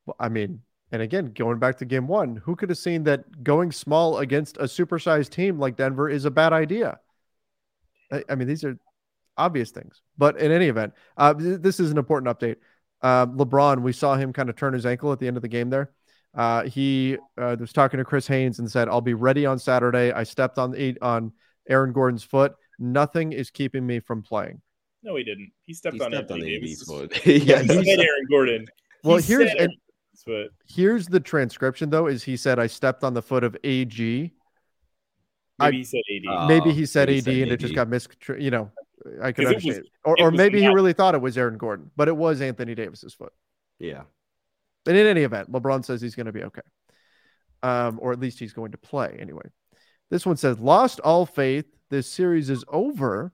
Well, 0.06 0.16
I 0.18 0.28
mean, 0.28 0.60
and 0.92 1.00
again, 1.00 1.32
going 1.34 1.58
back 1.58 1.78
to 1.78 1.86
game 1.86 2.06
one, 2.06 2.36
who 2.36 2.54
could 2.54 2.68
have 2.68 2.78
seen 2.78 3.04
that 3.04 3.42
going 3.42 3.72
small 3.72 4.18
against 4.18 4.58
a 4.58 4.64
supersized 4.64 5.30
team 5.30 5.58
like 5.58 5.76
Denver 5.76 6.08
is 6.08 6.26
a 6.26 6.30
bad 6.30 6.52
idea? 6.52 7.00
I, 8.12 8.22
I 8.28 8.34
mean, 8.34 8.46
these 8.46 8.62
are 8.62 8.78
obvious 9.38 9.70
things. 9.70 10.02
But 10.18 10.38
in 10.38 10.52
any 10.52 10.66
event, 10.66 10.92
uh, 11.16 11.32
th- 11.32 11.60
this 11.60 11.80
is 11.80 11.90
an 11.90 11.96
important 11.96 12.38
update. 12.38 12.56
Uh, 13.00 13.26
LeBron, 13.26 13.80
we 13.80 13.92
saw 13.92 14.16
him 14.16 14.34
kind 14.34 14.50
of 14.50 14.56
turn 14.56 14.74
his 14.74 14.84
ankle 14.84 15.12
at 15.12 15.18
the 15.18 15.26
end 15.26 15.36
of 15.36 15.42
the 15.42 15.48
game 15.48 15.70
there. 15.70 15.90
Uh, 16.34 16.64
he 16.64 17.16
uh, 17.38 17.56
was 17.58 17.72
talking 17.72 17.98
to 17.98 18.04
Chris 18.04 18.26
Haynes 18.26 18.58
and 18.58 18.70
said, 18.70 18.88
"I'll 18.88 19.00
be 19.00 19.14
ready 19.14 19.44
on 19.44 19.58
Saturday. 19.58 20.12
I 20.12 20.22
stepped 20.22 20.58
on 20.58 20.74
eight 20.76 20.98
on 21.02 21.32
Aaron 21.68 21.92
Gordon's 21.92 22.22
foot. 22.22 22.54
Nothing 22.78 23.32
is 23.32 23.50
keeping 23.50 23.86
me 23.86 24.00
from 24.00 24.22
playing." 24.22 24.60
No, 25.02 25.16
he 25.16 25.24
didn't. 25.24 25.52
He 25.64 25.74
stepped, 25.74 25.96
He 25.96 26.00
on, 26.00 26.12
stepped 26.12 26.30
on 26.30 26.38
Anthony 26.38 26.70
AD's 26.70 26.82
foot. 26.84 27.12
Yeah, 27.26 27.34
yeah, 27.34 27.62
He 27.62 27.68
said 27.68 27.98
Aaron 27.98 28.26
Gordon. 28.30 28.66
Well, 29.02 29.16
He 29.16 29.24
here's 29.24 29.50
said 29.50 29.60
and 29.62 29.72
Aaron 30.26 30.42
Gordon's 30.42 30.50
foot. 30.50 30.74
here's 30.74 31.06
the 31.06 31.20
transcription 31.20 31.90
though. 31.90 32.06
Is 32.06 32.22
he 32.24 32.36
said 32.36 32.58
I 32.58 32.66
stepped 32.66 33.04
on 33.04 33.14
the 33.14 33.22
foot 33.22 33.44
of 33.44 33.56
AG. 33.64 34.32
I- 35.58 35.66
Maybe 35.70 35.76
he 35.78 35.84
said 35.84 36.00
AD. 36.10 36.26
Uh, 36.34 36.46
maybe 36.48 36.70
Oh, 36.70 36.72
he 36.72 36.86
said 36.86 37.08
maybe 37.08 37.18
AD 37.18 37.26
he 37.26 37.32
said 37.40 37.42
and 37.42 37.52
it 37.52 37.56
just 37.58 37.74
got 37.74 37.88
mis 37.88 38.08
you 38.38 38.50
know 38.50 38.70
I 39.20 39.32
could 39.32 39.44
'Cause 39.46 39.52
it 39.52 39.56
was- 39.56 39.64
understand 39.64 39.86
or, 40.04 40.14
it 40.18 40.22
or 40.22 40.30
maybe 40.30 40.60
he 40.60 40.68
really 40.68 40.92
thought 40.92 41.14
it 41.14 41.20
was 41.20 41.36
Aaron 41.38 41.58
Gordon 41.58 41.90
but 41.96 42.08
it 42.08 42.16
was 42.16 42.40
Anthony 42.40 42.74
Davis's 42.74 43.14
foot 43.14 43.32
yeah. 43.78 44.02
but 44.84 44.94
in 44.96 45.06
any 45.06 45.22
event 45.22 45.50
LeBron 45.52 45.84
says 45.84 46.00
he's 46.00 46.14
going 46.14 46.26
to 46.26 46.32
be 46.32 46.44
okay 46.44 46.62
um 47.62 47.98
or 48.02 48.12
at 48.12 48.20
least 48.20 48.38
he's 48.38 48.52
going 48.52 48.72
to 48.72 48.78
play 48.78 49.16
anyway 49.20 49.42
this 50.10 50.24
one 50.26 50.36
says 50.36 50.58
lost 50.58 51.00
all 51.00 51.26
faith 51.26 51.66
this 51.90 52.08
series 52.08 52.48
is 52.48 52.64
over 52.68 53.32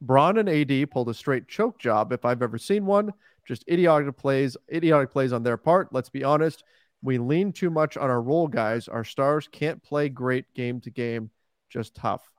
Bron 0.00 0.38
and 0.38 0.48
AD 0.48 0.90
pulled 0.90 1.08
a 1.08 1.14
straight 1.14 1.46
choke 1.48 1.78
job 1.78 2.12
if 2.12 2.24
I've 2.24 2.42
ever 2.42 2.58
seen 2.58 2.84
one 2.86 3.12
just 3.46 3.64
idiotic 3.68 4.16
plays 4.16 4.56
idiotic 4.72 5.10
plays 5.10 5.32
on 5.32 5.42
their 5.42 5.56
part 5.56 5.92
let's 5.92 6.10
be 6.10 6.24
honest 6.24 6.64
we 7.02 7.18
lean 7.18 7.52
too 7.52 7.70
much 7.70 7.96
on 7.96 8.10
our 8.10 8.20
role 8.20 8.48
guys 8.48 8.88
our 8.88 9.04
stars 9.04 9.48
can't 9.50 9.82
play 9.82 10.08
great 10.08 10.52
game 10.54 10.80
to 10.80 10.90
game 10.90 11.30
just 11.68 11.94
tough 11.94 12.30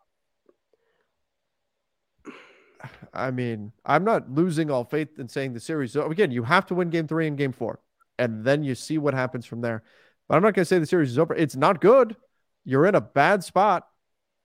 I 3.13 3.31
mean, 3.31 3.71
I'm 3.85 4.03
not 4.03 4.31
losing 4.31 4.71
all 4.71 4.83
faith 4.83 5.19
in 5.19 5.27
saying 5.27 5.53
the 5.53 5.59
series. 5.59 5.93
So 5.93 6.09
again, 6.09 6.31
you 6.31 6.43
have 6.43 6.65
to 6.67 6.75
win 6.75 6.89
game 6.89 7.07
three 7.07 7.27
and 7.27 7.37
game 7.37 7.51
four, 7.51 7.79
and 8.17 8.43
then 8.43 8.63
you 8.63 8.75
see 8.75 8.97
what 8.97 9.13
happens 9.13 9.45
from 9.45 9.61
there. 9.61 9.83
But 10.27 10.35
I'm 10.35 10.43
not 10.43 10.53
going 10.53 10.63
to 10.63 10.65
say 10.65 10.79
the 10.79 10.85
series 10.85 11.11
is 11.11 11.19
over. 11.19 11.35
It's 11.35 11.55
not 11.55 11.81
good. 11.81 12.15
You're 12.63 12.85
in 12.85 12.95
a 12.95 13.01
bad 13.01 13.43
spot. 13.43 13.87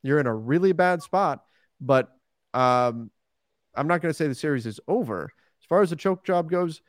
You're 0.02 0.20
in 0.20 0.26
a 0.26 0.34
really 0.34 0.72
bad 0.72 1.02
spot. 1.02 1.44
But 1.80 2.08
um, 2.54 3.10
I'm 3.74 3.86
not 3.86 4.00
going 4.00 4.10
to 4.10 4.14
say 4.16 4.26
the 4.26 4.34
series 4.34 4.66
is 4.66 4.80
over. 4.88 5.30
As 5.66 5.68
far 5.68 5.82
as 5.82 5.90
the 5.90 5.96
choke 5.96 6.24
job 6.24 6.48
goes, 6.48 6.80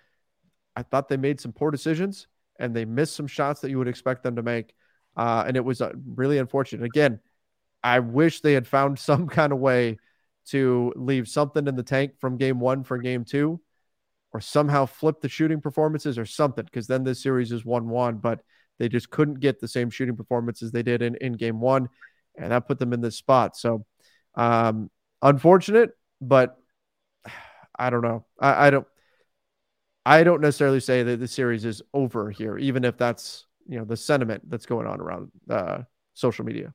I 0.75 0.83
thought 0.83 1.09
they 1.09 1.17
made 1.17 1.39
some 1.39 1.51
poor 1.51 1.71
decisions 1.71 2.27
and 2.59 2.75
they 2.75 2.85
missed 2.85 3.15
some 3.15 3.25
shots 3.25 3.61
that 3.61 3.71
you 3.71 3.79
would 3.79 3.87
expect 3.87 4.21
them 4.21 4.35
to 4.35 4.43
make. 4.43 4.75
Uh, 5.15 5.43
and 5.47 5.57
it 5.57 5.65
was 5.65 5.81
uh, 5.81 5.93
really 6.05 6.37
unfortunate. 6.37 6.85
Again, 6.85 7.19
I 7.83 7.97
wish 7.99 8.41
they 8.41 8.53
had 8.53 8.67
found 8.67 8.99
some 8.99 9.27
kind 9.27 9.51
of 9.51 9.57
way 9.57 9.97
to 10.49 10.93
leave 10.95 11.27
something 11.27 11.65
in 11.65 11.75
the 11.75 11.81
tank 11.81 12.19
from 12.19 12.37
game 12.37 12.59
one 12.59 12.83
for 12.83 12.99
game 12.99 13.25
two, 13.25 13.59
or 14.31 14.41
somehow 14.41 14.85
flip 14.85 15.21
the 15.21 15.27
shooting 15.27 15.59
performances 15.59 16.19
or 16.19 16.25
something, 16.25 16.65
because 16.65 16.85
then 16.85 17.03
this 17.03 17.23
series 17.23 17.51
is 17.51 17.65
1 17.65 17.89
1. 17.89 18.17
But 18.17 18.41
they 18.77 18.89
just 18.89 19.09
couldn't 19.09 19.39
get 19.39 19.59
the 19.59 19.67
same 19.67 19.89
shooting 19.89 20.15
performances 20.15 20.71
they 20.71 20.83
did 20.83 21.01
in, 21.01 21.15
in 21.15 21.33
game 21.33 21.59
one. 21.59 21.89
And 22.37 22.51
that 22.51 22.67
put 22.67 22.77
them 22.77 22.93
in 22.93 23.01
this 23.01 23.17
spot. 23.17 23.57
So, 23.57 23.87
um, 24.35 24.91
unfortunate, 25.23 25.89
but 26.21 26.55
I 27.77 27.89
don't 27.89 28.01
know. 28.01 28.25
I, 28.39 28.67
I 28.67 28.69
don't. 28.69 28.87
I 30.05 30.23
don't 30.23 30.41
necessarily 30.41 30.79
say 30.79 31.03
that 31.03 31.19
the 31.19 31.27
series 31.27 31.65
is 31.65 31.81
over 31.93 32.31
here, 32.31 32.57
even 32.57 32.85
if 32.85 32.97
that's 32.97 33.45
you 33.67 33.77
know 33.77 33.85
the 33.85 33.97
sentiment 33.97 34.49
that's 34.49 34.65
going 34.65 34.87
on 34.87 35.01
around 35.01 35.31
uh, 35.49 35.79
social 36.13 36.45
media. 36.45 36.73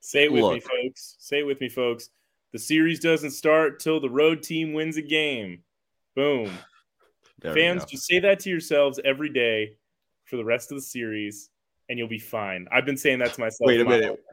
Say 0.00 0.24
it 0.24 0.32
with 0.32 0.44
me, 0.44 0.60
folks. 0.60 1.16
Say 1.18 1.40
it 1.40 1.46
with 1.46 1.60
me, 1.60 1.68
folks. 1.68 2.10
The 2.52 2.58
series 2.58 3.00
doesn't 3.00 3.32
start 3.32 3.80
till 3.80 4.00
the 4.00 4.08
road 4.08 4.42
team 4.42 4.72
wins 4.72 4.96
a 4.96 5.02
game. 5.02 5.62
Boom. 6.14 6.50
Fans, 7.42 7.84
just 7.84 8.06
say 8.06 8.20
that 8.20 8.40
to 8.40 8.50
yourselves 8.50 8.98
every 9.04 9.28
day 9.28 9.76
for 10.24 10.36
the 10.36 10.44
rest 10.44 10.70
of 10.70 10.78
the 10.78 10.82
series, 10.82 11.50
and 11.88 11.98
you'll 11.98 12.08
be 12.08 12.18
fine. 12.18 12.66
I've 12.72 12.86
been 12.86 12.96
saying 12.96 13.18
that 13.18 13.34
to 13.34 13.40
myself. 13.40 13.66
Wait 13.66 13.80
a 13.80 13.84
my 13.84 13.98
minute. 13.98 14.24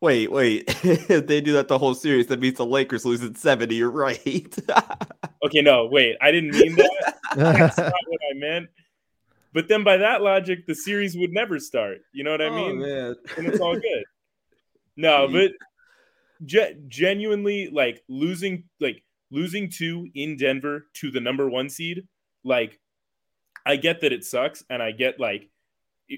Wait, 0.00 0.32
wait. 0.32 0.64
if 0.84 1.26
they 1.26 1.40
do 1.40 1.52
that 1.52 1.68
the 1.68 1.78
whole 1.78 1.94
series, 1.94 2.26
that 2.28 2.40
means 2.40 2.56
the 2.56 2.64
Lakers 2.66 3.04
lose 3.04 3.22
in 3.22 3.34
70. 3.34 3.74
You're 3.74 3.90
right. 3.90 4.56
Okay, 5.42 5.62
no, 5.62 5.86
wait. 5.86 6.16
I 6.20 6.30
didn't 6.30 6.50
mean 6.50 6.76
that. 6.76 7.14
That's 7.34 7.78
not 7.78 7.92
what 8.08 8.20
I 8.30 8.34
meant. 8.34 8.68
But 9.54 9.68
then 9.68 9.82
by 9.82 9.96
that 9.96 10.20
logic, 10.20 10.66
the 10.66 10.74
series 10.74 11.16
would 11.16 11.32
never 11.32 11.58
start. 11.58 12.02
You 12.12 12.24
know 12.24 12.30
what 12.32 12.42
I 12.42 12.48
Oh, 12.48 12.54
mean? 12.54 12.80
man. 12.80 13.14
and 13.38 13.46
it's 13.46 13.58
all 13.58 13.74
good. 13.74 14.04
No, 14.98 15.28
but 15.28 15.52
ge- 16.44 16.76
genuinely, 16.88 17.70
like 17.70 18.02
losing, 18.06 18.64
like 18.80 19.02
losing 19.30 19.70
two 19.70 20.08
in 20.14 20.36
Denver 20.36 20.86
to 20.96 21.10
the 21.10 21.20
number 21.20 21.48
one 21.48 21.70
seed, 21.70 22.06
like 22.44 22.78
I 23.64 23.76
get 23.76 24.02
that 24.02 24.12
it 24.12 24.24
sucks, 24.24 24.62
and 24.68 24.82
I 24.82 24.92
get 24.92 25.18
like 25.18 25.48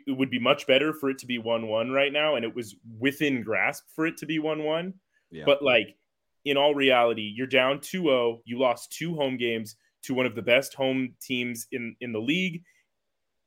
it, 0.06 0.12
would 0.16 0.30
be 0.30 0.38
much 0.38 0.66
better 0.66 0.92
for 0.92 1.10
it 1.10 1.18
to 1.18 1.26
be 1.26 1.38
one 1.38 1.68
one 1.68 1.90
right 1.90 2.12
now, 2.12 2.36
and 2.36 2.44
it 2.44 2.54
was 2.54 2.76
within 2.98 3.42
grasp 3.42 3.84
for 3.94 4.06
it 4.06 4.16
to 4.18 4.26
be 4.26 4.38
one 4.38 4.64
one. 4.64 4.94
Yeah. 5.30 5.44
But 5.46 5.62
like 5.62 5.96
in 6.44 6.56
all 6.56 6.74
reality, 6.74 7.32
you're 7.34 7.46
down 7.46 7.78
2-0, 7.78 8.40
you 8.44 8.58
lost 8.58 8.90
two 8.90 9.14
home 9.14 9.36
games, 9.36 9.76
to 10.02 10.14
one 10.14 10.26
of 10.26 10.34
the 10.34 10.42
best 10.42 10.74
home 10.74 11.14
teams 11.20 11.66
in 11.72 11.96
in 12.00 12.12
the 12.12 12.20
league 12.20 12.62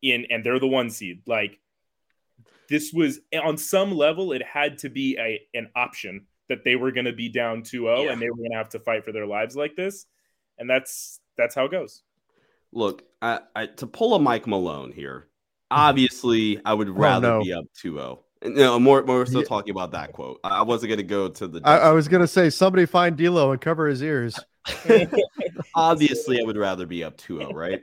in 0.01 0.25
and 0.29 0.43
they're 0.45 0.59
the 0.59 0.67
one 0.67 0.89
seed 0.89 1.21
like 1.25 1.59
this 2.69 2.91
was 2.93 3.19
on 3.43 3.57
some 3.57 3.91
level 3.91 4.31
it 4.33 4.41
had 4.43 4.77
to 4.77 4.89
be 4.89 5.17
a 5.17 5.41
an 5.57 5.69
option 5.75 6.25
that 6.47 6.63
they 6.63 6.75
were 6.75 6.91
going 6.91 7.05
to 7.05 7.13
be 7.13 7.27
down 7.27 7.61
2-0 7.61 8.05
Yeah. 8.05 8.11
and 8.11 8.21
they 8.21 8.29
were 8.29 8.37
going 8.37 8.51
to 8.51 8.57
have 8.57 8.69
to 8.69 8.79
fight 8.79 9.03
for 9.03 9.11
their 9.11 9.25
lives 9.25 9.55
like 9.55 9.75
this 9.75 10.05
and 10.57 10.69
that's 10.69 11.19
that's 11.37 11.55
how 11.55 11.65
it 11.65 11.71
goes 11.71 12.03
Look, 12.75 13.03
I, 13.21 13.39
I, 13.55 13.67
to 13.67 13.87
pull 13.87 14.15
a 14.15 14.19
Mike 14.19 14.47
Malone 14.47 14.91
here, 14.91 15.27
obviously 15.71 16.59
I 16.65 16.73
would 16.73 16.89
oh, 16.89 16.93
rather 16.93 17.29
no. 17.29 17.43
be 17.43 17.53
up 17.53 17.65
2-0. 17.81 18.19
No, 18.43 18.79
more 18.79 19.03
more 19.03 19.25
so 19.25 19.39
Yeah. 19.39 19.45
talking 19.45 19.71
about 19.71 19.91
that 19.91 20.13
quote. 20.13 20.39
I 20.43 20.61
wasn't 20.61 20.89
going 20.89 20.97
to 20.97 21.03
go 21.03 21.29
to 21.29 21.47
the. 21.47 21.61
I, 21.63 21.77
I 21.77 21.91
was 21.91 22.07
gonna 22.07 22.27
say 22.27 22.49
somebody 22.49 22.85
find 22.85 23.17
D'Lo 23.17 23.51
and 23.51 23.59
cover 23.59 23.87
his 23.87 24.03
ears. 24.03 24.39
obviously, 25.75 26.39
I 26.39 26.43
would 26.43 26.57
rather 26.57 26.85
be 26.85 27.03
up 27.03 27.17
2-0, 27.17 27.53
right? 27.53 27.81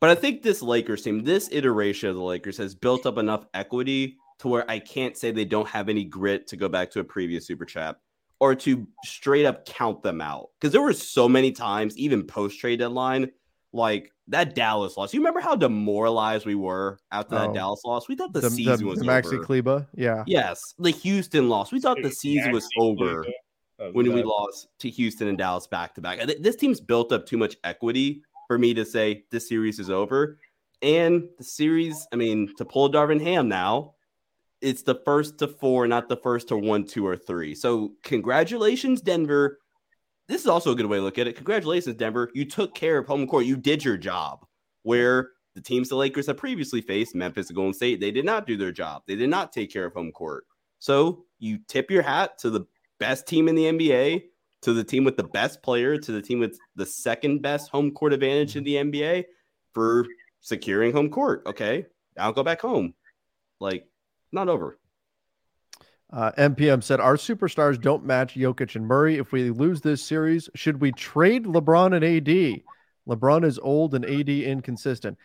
But 0.00 0.10
I 0.10 0.14
think 0.14 0.42
this 0.42 0.62
Lakers 0.62 1.02
team, 1.02 1.24
this 1.24 1.48
iteration 1.52 2.08
of 2.08 2.16
the 2.16 2.22
Lakers, 2.22 2.56
has 2.56 2.74
built 2.74 3.04
up 3.04 3.18
enough 3.18 3.44
equity 3.52 4.16
to 4.38 4.48
where 4.48 4.70
I 4.70 4.78
can't 4.78 5.16
say 5.16 5.30
they 5.30 5.44
don't 5.44 5.68
have 5.68 5.88
any 5.90 6.04
grit 6.04 6.46
to 6.48 6.56
go 6.56 6.68
back 6.68 6.90
to 6.92 7.00
a 7.00 7.04
previous 7.04 7.46
super 7.46 7.66
chat 7.66 7.96
or 8.38 8.54
to 8.54 8.86
straight 9.04 9.44
up 9.44 9.66
count 9.66 10.02
them 10.02 10.22
out. 10.22 10.48
Because 10.58 10.72
there 10.72 10.80
were 10.80 10.94
so 10.94 11.28
many 11.28 11.52
times, 11.52 11.96
even 11.98 12.26
post 12.26 12.58
trade 12.58 12.78
deadline, 12.78 13.30
like 13.72 14.12
that 14.28 14.54
Dallas 14.54 14.96
loss. 14.96 15.12
You 15.14 15.20
remember 15.20 15.40
how 15.40 15.54
demoralized 15.56 16.46
we 16.46 16.54
were 16.54 16.98
after 17.12 17.34
Oh. 17.36 17.38
that 17.38 17.54
Dallas 17.54 17.82
loss? 17.84 18.08
We 18.08 18.16
thought 18.16 18.32
the, 18.32 18.40
The, 18.40 18.48
the, 18.48 18.54
season 18.56 18.86
was 18.86 18.98
the 19.00 19.04
Maxi 19.06 19.34
over. 19.34 19.44
Kleber, 19.44 19.86
yeah. 19.94 20.24
Yes, 20.26 20.74
the 20.78 20.90
Houston 20.90 21.48
loss. 21.48 21.72
We 21.72 21.80
thought 21.80 21.98
the 22.02 22.10
season 22.10 22.52
was 22.52 22.68
over 22.78 23.24
That 23.78 23.86
was 23.86 23.94
when 23.94 24.12
we 24.12 24.22
lost 24.22 24.68
to 24.80 24.90
Houston 24.90 25.28
and 25.28 25.38
Dallas 25.38 25.66
back 25.66 25.94
to 25.94 26.00
back. 26.00 26.20
This 26.40 26.56
team's 26.56 26.80
built 26.80 27.12
up 27.12 27.26
too 27.26 27.36
much 27.38 27.56
equity 27.64 28.22
for 28.48 28.58
me 28.58 28.74
to 28.74 28.84
say 28.84 29.24
this 29.30 29.48
series 29.48 29.78
is 29.78 29.90
over. 29.90 30.38
And 30.82 31.28
the 31.38 31.44
series, 31.44 32.06
I 32.12 32.16
mean, 32.16 32.54
to 32.56 32.64
pull 32.64 32.90
Darvin 32.90 33.20
Ham 33.20 33.48
now, 33.48 33.94
it's 34.60 34.82
the 34.82 34.94
first 35.04 35.38
to 35.38 35.48
four, 35.48 35.86
not 35.86 36.08
the 36.08 36.16
first 36.16 36.48
to 36.48 36.56
one, 36.56 36.84
two, 36.84 37.06
or 37.06 37.16
three. 37.16 37.54
So 37.54 37.92
congratulations, 38.02 39.00
Denver. 39.00 39.58
This 40.30 40.42
is 40.42 40.46
also 40.46 40.70
a 40.70 40.76
good 40.76 40.86
way 40.86 40.98
to 40.98 41.02
look 41.02 41.18
at 41.18 41.26
it. 41.26 41.34
Congratulations, 41.34 41.96
Denver. 41.96 42.30
You 42.34 42.44
took 42.44 42.72
care 42.72 42.98
of 42.98 43.06
home 43.08 43.26
court. 43.26 43.46
You 43.46 43.56
did 43.56 43.84
your 43.84 43.96
job. 43.96 44.46
Where 44.84 45.30
the 45.56 45.60
teams 45.60 45.88
the 45.88 45.96
Lakers 45.96 46.28
have 46.28 46.36
previously 46.36 46.80
faced, 46.80 47.16
Memphis 47.16 47.48
and 47.48 47.56
Golden 47.56 47.74
State, 47.74 48.00
they 48.00 48.12
did 48.12 48.24
not 48.24 48.46
do 48.46 48.56
their 48.56 48.70
job. 48.70 49.02
They 49.08 49.16
did 49.16 49.28
not 49.28 49.52
take 49.52 49.72
care 49.72 49.84
of 49.84 49.92
home 49.92 50.12
court. 50.12 50.44
So 50.78 51.24
you 51.40 51.58
tip 51.66 51.90
your 51.90 52.02
hat 52.02 52.38
to 52.38 52.50
the 52.50 52.64
best 53.00 53.26
team 53.26 53.48
in 53.48 53.56
the 53.56 53.64
NBA, 53.64 54.22
to 54.62 54.72
the 54.72 54.84
team 54.84 55.02
with 55.02 55.16
the 55.16 55.24
best 55.24 55.64
player, 55.64 55.98
to 55.98 56.12
the 56.12 56.22
team 56.22 56.38
with 56.38 56.56
the 56.76 56.86
second 56.86 57.42
best 57.42 57.68
home 57.68 57.90
court 57.90 58.12
advantage 58.12 58.54
in 58.54 58.62
the 58.62 58.76
NBA 58.76 59.24
for 59.74 60.06
securing 60.40 60.92
home 60.92 61.10
court. 61.10 61.42
Okay. 61.46 61.86
Now 62.16 62.30
go 62.30 62.44
back 62.44 62.60
home. 62.60 62.94
Like, 63.58 63.88
not 64.30 64.48
over. 64.48 64.78
Uh, 66.12 66.32
MPM 66.32 66.82
said 66.82 66.98
our 67.00 67.16
superstars 67.16 67.80
don't 67.80 68.04
match 68.04 68.34
Jokic 68.34 68.74
and 68.74 68.86
Murray. 68.86 69.18
If 69.18 69.30
we 69.32 69.50
lose 69.50 69.80
this 69.80 70.02
series, 70.02 70.48
should 70.56 70.80
we 70.80 70.90
trade 70.92 71.44
LeBron 71.44 71.94
and 71.94 72.04
AD? 72.04 72.62
LeBron 73.08 73.44
is 73.44 73.58
old 73.60 73.94
and 73.94 74.04
AD 74.04 74.28
inconsistent. 74.28 75.16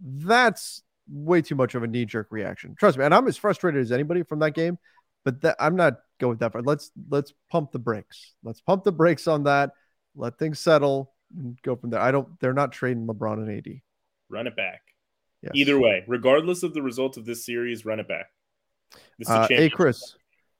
That's 0.00 0.82
way 1.08 1.42
too 1.42 1.56
much 1.56 1.74
of 1.74 1.82
a 1.82 1.86
knee 1.88 2.04
jerk 2.04 2.28
reaction. 2.30 2.76
Trust 2.78 2.98
me, 2.98 3.04
and 3.04 3.12
I'm 3.14 3.26
as 3.26 3.36
frustrated 3.36 3.80
as 3.80 3.90
anybody 3.90 4.22
from 4.22 4.38
that 4.40 4.54
game. 4.54 4.78
But 5.24 5.40
that, 5.40 5.56
I'm 5.58 5.74
not 5.74 5.94
going 6.20 6.38
that 6.38 6.52
far. 6.52 6.62
Let's 6.62 6.92
let's 7.10 7.34
pump 7.50 7.72
the 7.72 7.78
brakes. 7.80 8.34
Let's 8.44 8.60
pump 8.60 8.84
the 8.84 8.92
brakes 8.92 9.26
on 9.26 9.42
that. 9.44 9.72
Let 10.14 10.38
things 10.38 10.60
settle 10.60 11.12
and 11.36 11.60
go 11.62 11.74
from 11.74 11.90
there. 11.90 12.00
I 12.00 12.12
don't. 12.12 12.38
They're 12.38 12.54
not 12.54 12.70
trading 12.72 13.06
LeBron 13.06 13.34
and 13.34 13.50
AD. 13.58 13.80
run 14.28 14.46
it 14.46 14.54
back 14.56 14.82
Yes. 15.42 15.52
either 15.54 15.78
way 15.78 16.02
regardless 16.08 16.62
of 16.64 16.74
the 16.74 16.82
result 16.82 17.16
of 17.16 17.24
this 17.24 17.46
series 17.46 17.84
run 17.86 18.00
it 18.00 18.08
back 18.08 18.26
this 19.18 19.28
is 19.28 19.30
Uh, 19.30 19.46
hey. 19.48 19.70
Chris. 19.70 20.16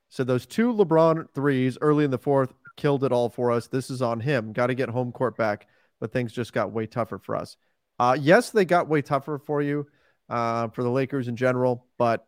So 0.09 0.25
those 0.25 0.47
two 0.47 0.73
LeBron 0.73 1.29
threes 1.35 1.79
early 1.81 2.05
in 2.05 2.11
the 2.11 2.19
fourth 2.19 2.53
killed 2.77 3.05
it 3.05 3.13
all 3.13 3.29
for 3.29 3.51
us. 3.51 3.67
This 3.67 3.91
is 3.91 4.01
on 4.01 4.21
him. 4.21 4.53
Got 4.53 4.69
to 4.69 4.75
get 4.75 4.89
home 4.89 5.13
court 5.13 5.37
back, 5.37 5.67
but 6.01 6.13
things 6.13 6.33
just 6.33 6.53
got 6.53 6.73
way 6.73 6.87
tougher 6.87 7.19
for 7.19 7.37
us. 7.37 7.57
Uh, 7.99 8.17
yes, 8.19 8.51
they 8.51 8.65
got 8.65 8.89
way 8.89 9.03
tougher 9.03 9.39
for 9.39 9.61
you, 9.61 9.87
uh, 10.29 10.69
for 10.69 10.83
the 10.83 10.91
Lakers 10.91 11.29
in 11.29 11.37
general, 11.37 11.87
but 11.99 12.27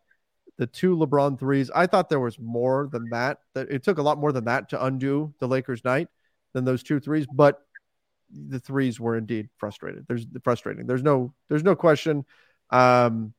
the 0.58 0.66
two 0.66 0.94
LeBron 0.94 1.38
threes, 1.38 1.70
I 1.74 1.86
thought 1.86 2.10
there 2.10 2.20
was 2.20 2.38
more 2.38 2.88
than 2.92 3.08
that. 3.10 3.38
That 3.54 3.70
it 3.70 3.82
took 3.82 3.98
a 3.98 4.02
lot 4.02 4.18
more 4.18 4.32
than 4.32 4.44
that 4.44 4.68
to 4.70 4.84
undo 4.84 5.32
the 5.38 5.48
Lakers' 5.48 5.84
night 5.84 6.08
than 6.52 6.64
those 6.64 6.82
two 6.82 7.00
threes, 7.00 7.26
but 7.32 7.62
the 8.30 8.60
threes 8.60 9.00
were 9.00 9.16
indeed 9.16 9.48
frustrated. 9.56 10.04
There's 10.06 10.26
frustrating. 10.44 10.86
There's 10.86 11.02
no 11.02 11.32
there's 11.48 11.64
no 11.64 11.74
question. 11.74 12.26
Um, 12.68 13.32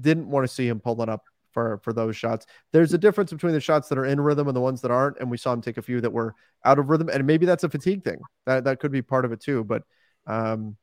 didn't 0.00 0.28
want 0.28 0.44
to 0.44 0.52
see 0.52 0.66
him 0.66 0.80
pulling 0.80 1.08
up 1.08 1.24
for 1.52 1.80
for 1.82 1.92
those 1.92 2.16
shots. 2.16 2.46
There's 2.72 2.92
a 2.94 2.98
difference 2.98 3.32
between 3.32 3.52
the 3.52 3.60
shots 3.60 3.88
that 3.88 3.98
are 3.98 4.06
in 4.06 4.20
rhythm 4.20 4.48
and 4.48 4.56
the 4.56 4.60
ones 4.60 4.80
that 4.82 4.90
aren't, 4.90 5.18
and 5.18 5.30
we 5.30 5.36
saw 5.36 5.52
him 5.52 5.60
take 5.60 5.78
a 5.78 5.82
few 5.82 6.00
that 6.00 6.12
were 6.12 6.34
out 6.64 6.78
of 6.78 6.88
rhythm, 6.88 7.08
and 7.08 7.26
maybe 7.26 7.46
that's 7.46 7.64
a 7.64 7.68
fatigue 7.68 8.04
thing. 8.04 8.20
That 8.46 8.64
that 8.64 8.80
could 8.80 8.92
be 8.92 9.02
part 9.02 9.24
of 9.24 9.32
it 9.32 9.40
too. 9.40 9.64
But 9.64 9.82
um, 10.26 10.76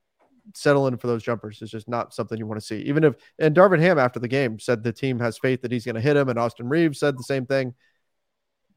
settling 0.53 0.97
for 0.97 1.07
those 1.07 1.23
jumpers 1.23 1.61
is 1.61 1.71
just 1.71 1.87
not 1.87 2.13
something 2.13 2.37
you 2.37 2.47
want 2.47 2.59
to 2.59 2.65
see. 2.65 2.79
Even 2.81 3.03
if 3.03 3.15
and 3.39 3.55
Darvin 3.55 3.79
Ham 3.79 3.99
after 3.99 4.19
the 4.19 4.27
game 4.27 4.59
said 4.59 4.83
the 4.83 4.93
team 4.93 5.19
has 5.19 5.37
faith 5.37 5.61
that 5.61 5.71
he's 5.71 5.85
going 5.85 5.95
to 5.95 6.01
hit 6.01 6.17
him, 6.17 6.29
and 6.29 6.39
Austin 6.39 6.69
Reaves 6.69 6.99
said 6.99 7.17
the 7.17 7.23
same 7.23 7.45
thing. 7.45 7.73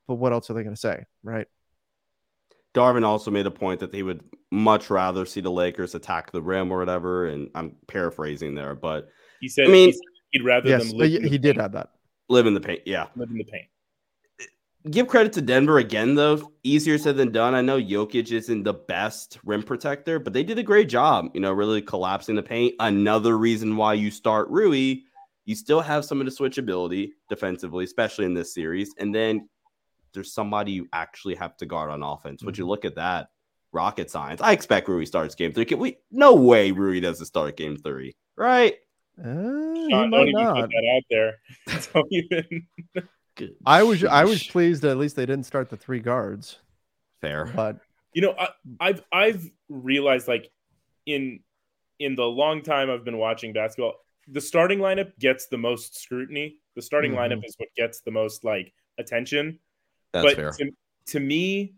But 0.07 0.17
what 0.17 0.33
else 0.33 0.51
are 0.51 0.55
they 0.55 0.63
going 0.63 0.75
to 0.75 0.81
say, 0.81 1.05
right? 1.23 1.47
Darvin 2.75 3.05
also 3.05 3.31
made 3.31 3.47
a 3.47 3.51
point 3.51 3.81
that 3.81 3.95
he 3.95 4.03
would 4.03 4.23
much 4.51 4.91
rather 4.91 5.27
see 5.27 5.41
the 5.41 5.51
Lakers 5.51 5.95
attack 5.95 6.31
the 6.31 6.43
rim 6.43 6.73
or 6.73 6.79
whatever. 6.79 7.27
And 7.27 7.49
I'm 7.55 7.77
paraphrasing 7.87 8.55
there, 8.55 8.75
but 8.75 9.09
he 9.41 9.49
said 9.49 9.69
I 9.69 9.71
mean- 9.71 9.89
he 9.89 9.93
said 9.93 10.01
he'd 10.31 10.45
rather 10.45 10.69
Yes, 10.69 10.89
them 10.89 10.99
but 10.99 10.99
live 10.99 11.11
he 11.11 11.17
in 11.17 11.23
the 11.23 11.29
he 11.29 11.39
did 11.39 11.57
have 11.57 11.73
that. 11.73 11.91
live 12.29 12.47
in 12.47 12.55
the 12.55 12.61
paint. 12.61 12.83
Yeah. 12.87 13.07
live 13.17 13.31
in 13.31 13.39
the 13.39 13.45
paint 13.45 13.67
give 14.89 15.09
credit 15.09 15.33
to 15.35 15.43
Denver 15.43 15.79
again, 15.79 16.15
though. 16.15 16.53
Easier 16.63 16.97
said 16.97 17.17
than 17.17 17.33
done. 17.33 17.55
I 17.55 17.61
know 17.61 17.81
Jokic 17.81 18.33
isn't 18.33 18.63
the 18.63 18.73
best 18.73 19.39
rim 19.45 19.63
protector, 19.63 20.19
but 20.19 20.33
they 20.33 20.43
did 20.43 20.59
a 20.59 20.63
great 20.63 20.89
job, 20.89 21.31
you 21.35 21.41
know, 21.41 21.53
really 21.53 21.83
collapsing 21.83 22.37
the 22.37 22.43
paint. 22.43 22.75
Another 22.81 23.37
reason 23.37 23.77
why 23.77 23.95
you 23.95 24.11
start 24.11 24.49
Rui, 24.49 24.97
you 25.45 25.55
still 25.55 25.81
have 25.81 26.05
some 26.05 26.21
of 26.21 26.27
the 26.27 26.33
switchability 26.33 27.11
defensively, 27.29 27.85
especially 27.85 28.25
in 28.25 28.35
this 28.35 28.55
series. 28.55 28.95
And 28.99 29.15
then 29.15 29.49
there's 30.15 30.33
somebody 30.33 30.73
you 30.73 30.89
actually 30.93 31.35
have 31.35 31.57
to 31.59 31.67
guard 31.67 31.91
on 31.91 32.03
offense. 32.03 32.43
Would 32.43 32.57
you 32.57 32.65
mm-hmm. 32.65 32.71
look 32.71 32.85
at 32.85 32.97
that? 32.97 33.29
Rocket 33.73 34.11
science. 34.11 34.41
I 34.41 34.51
expect 34.51 34.89
Rui 34.89 35.07
starts 35.07 35.37
game 35.37 35.53
three. 35.53 35.65
Can 35.65 35.79
we 35.79 35.99
no 36.11 36.35
way 36.35 36.73
Rui 36.73 36.99
doesn't 36.99 37.27
start 37.27 37.57
game 37.57 37.77
three, 37.77 38.17
right? 38.37 38.75
Uh, 39.23 39.75
he 39.75 39.91
Sean, 39.91 40.11
don't 40.11 40.11
might 40.11 40.29
even 40.29 40.43
not. 40.43 40.57
put 40.57 40.71
that 40.71 40.97
out 40.97 41.03
there 41.11 41.35
don't 41.93 42.07
even 42.11 42.67
Good. 43.37 43.55
I 43.65 43.83
was 43.83 44.05
I 44.05 44.25
was 44.25 44.43
pleased 44.47 44.83
that 44.83 44.91
at 44.91 44.97
least 44.99 45.17
they 45.17 45.27
didn't 45.27 45.47
start 45.47 45.69
the 45.71 45.77
three 45.77 46.01
guards, 46.01 46.59
fair. 47.21 47.47
but 47.55 47.77
you 48.15 48.23
know 48.23 48.35
I, 48.39 48.49
i've 48.81 49.03
i've 49.13 49.51
realized 49.69 50.27
like 50.27 50.51
in 51.07 51.41
in 52.01 52.17
the 52.17 52.25
long 52.25 52.63
time 52.63 52.91
i've 52.91 53.05
been 53.05 53.19
watching 53.19 53.53
basketball 53.53 53.95
the 54.27 54.41
starting 54.41 54.79
lineup 54.81 55.17
gets 55.21 55.47
the 55.47 55.57
most 55.59 55.97
scrutiny 56.01 56.57
the 56.75 56.83
starting 56.83 57.13
Mhm. 57.13 57.19
lineup 57.19 57.45
is 57.45 57.55
what 57.59 57.69
gets 57.77 58.01
the 58.01 58.11
most 58.11 58.43
like 58.45 58.73
attention 58.99 59.59
That's 60.13 60.27
but 60.27 60.37
fair. 60.37 60.53
To, 60.53 60.71
to 61.09 61.21
me 61.21 61.75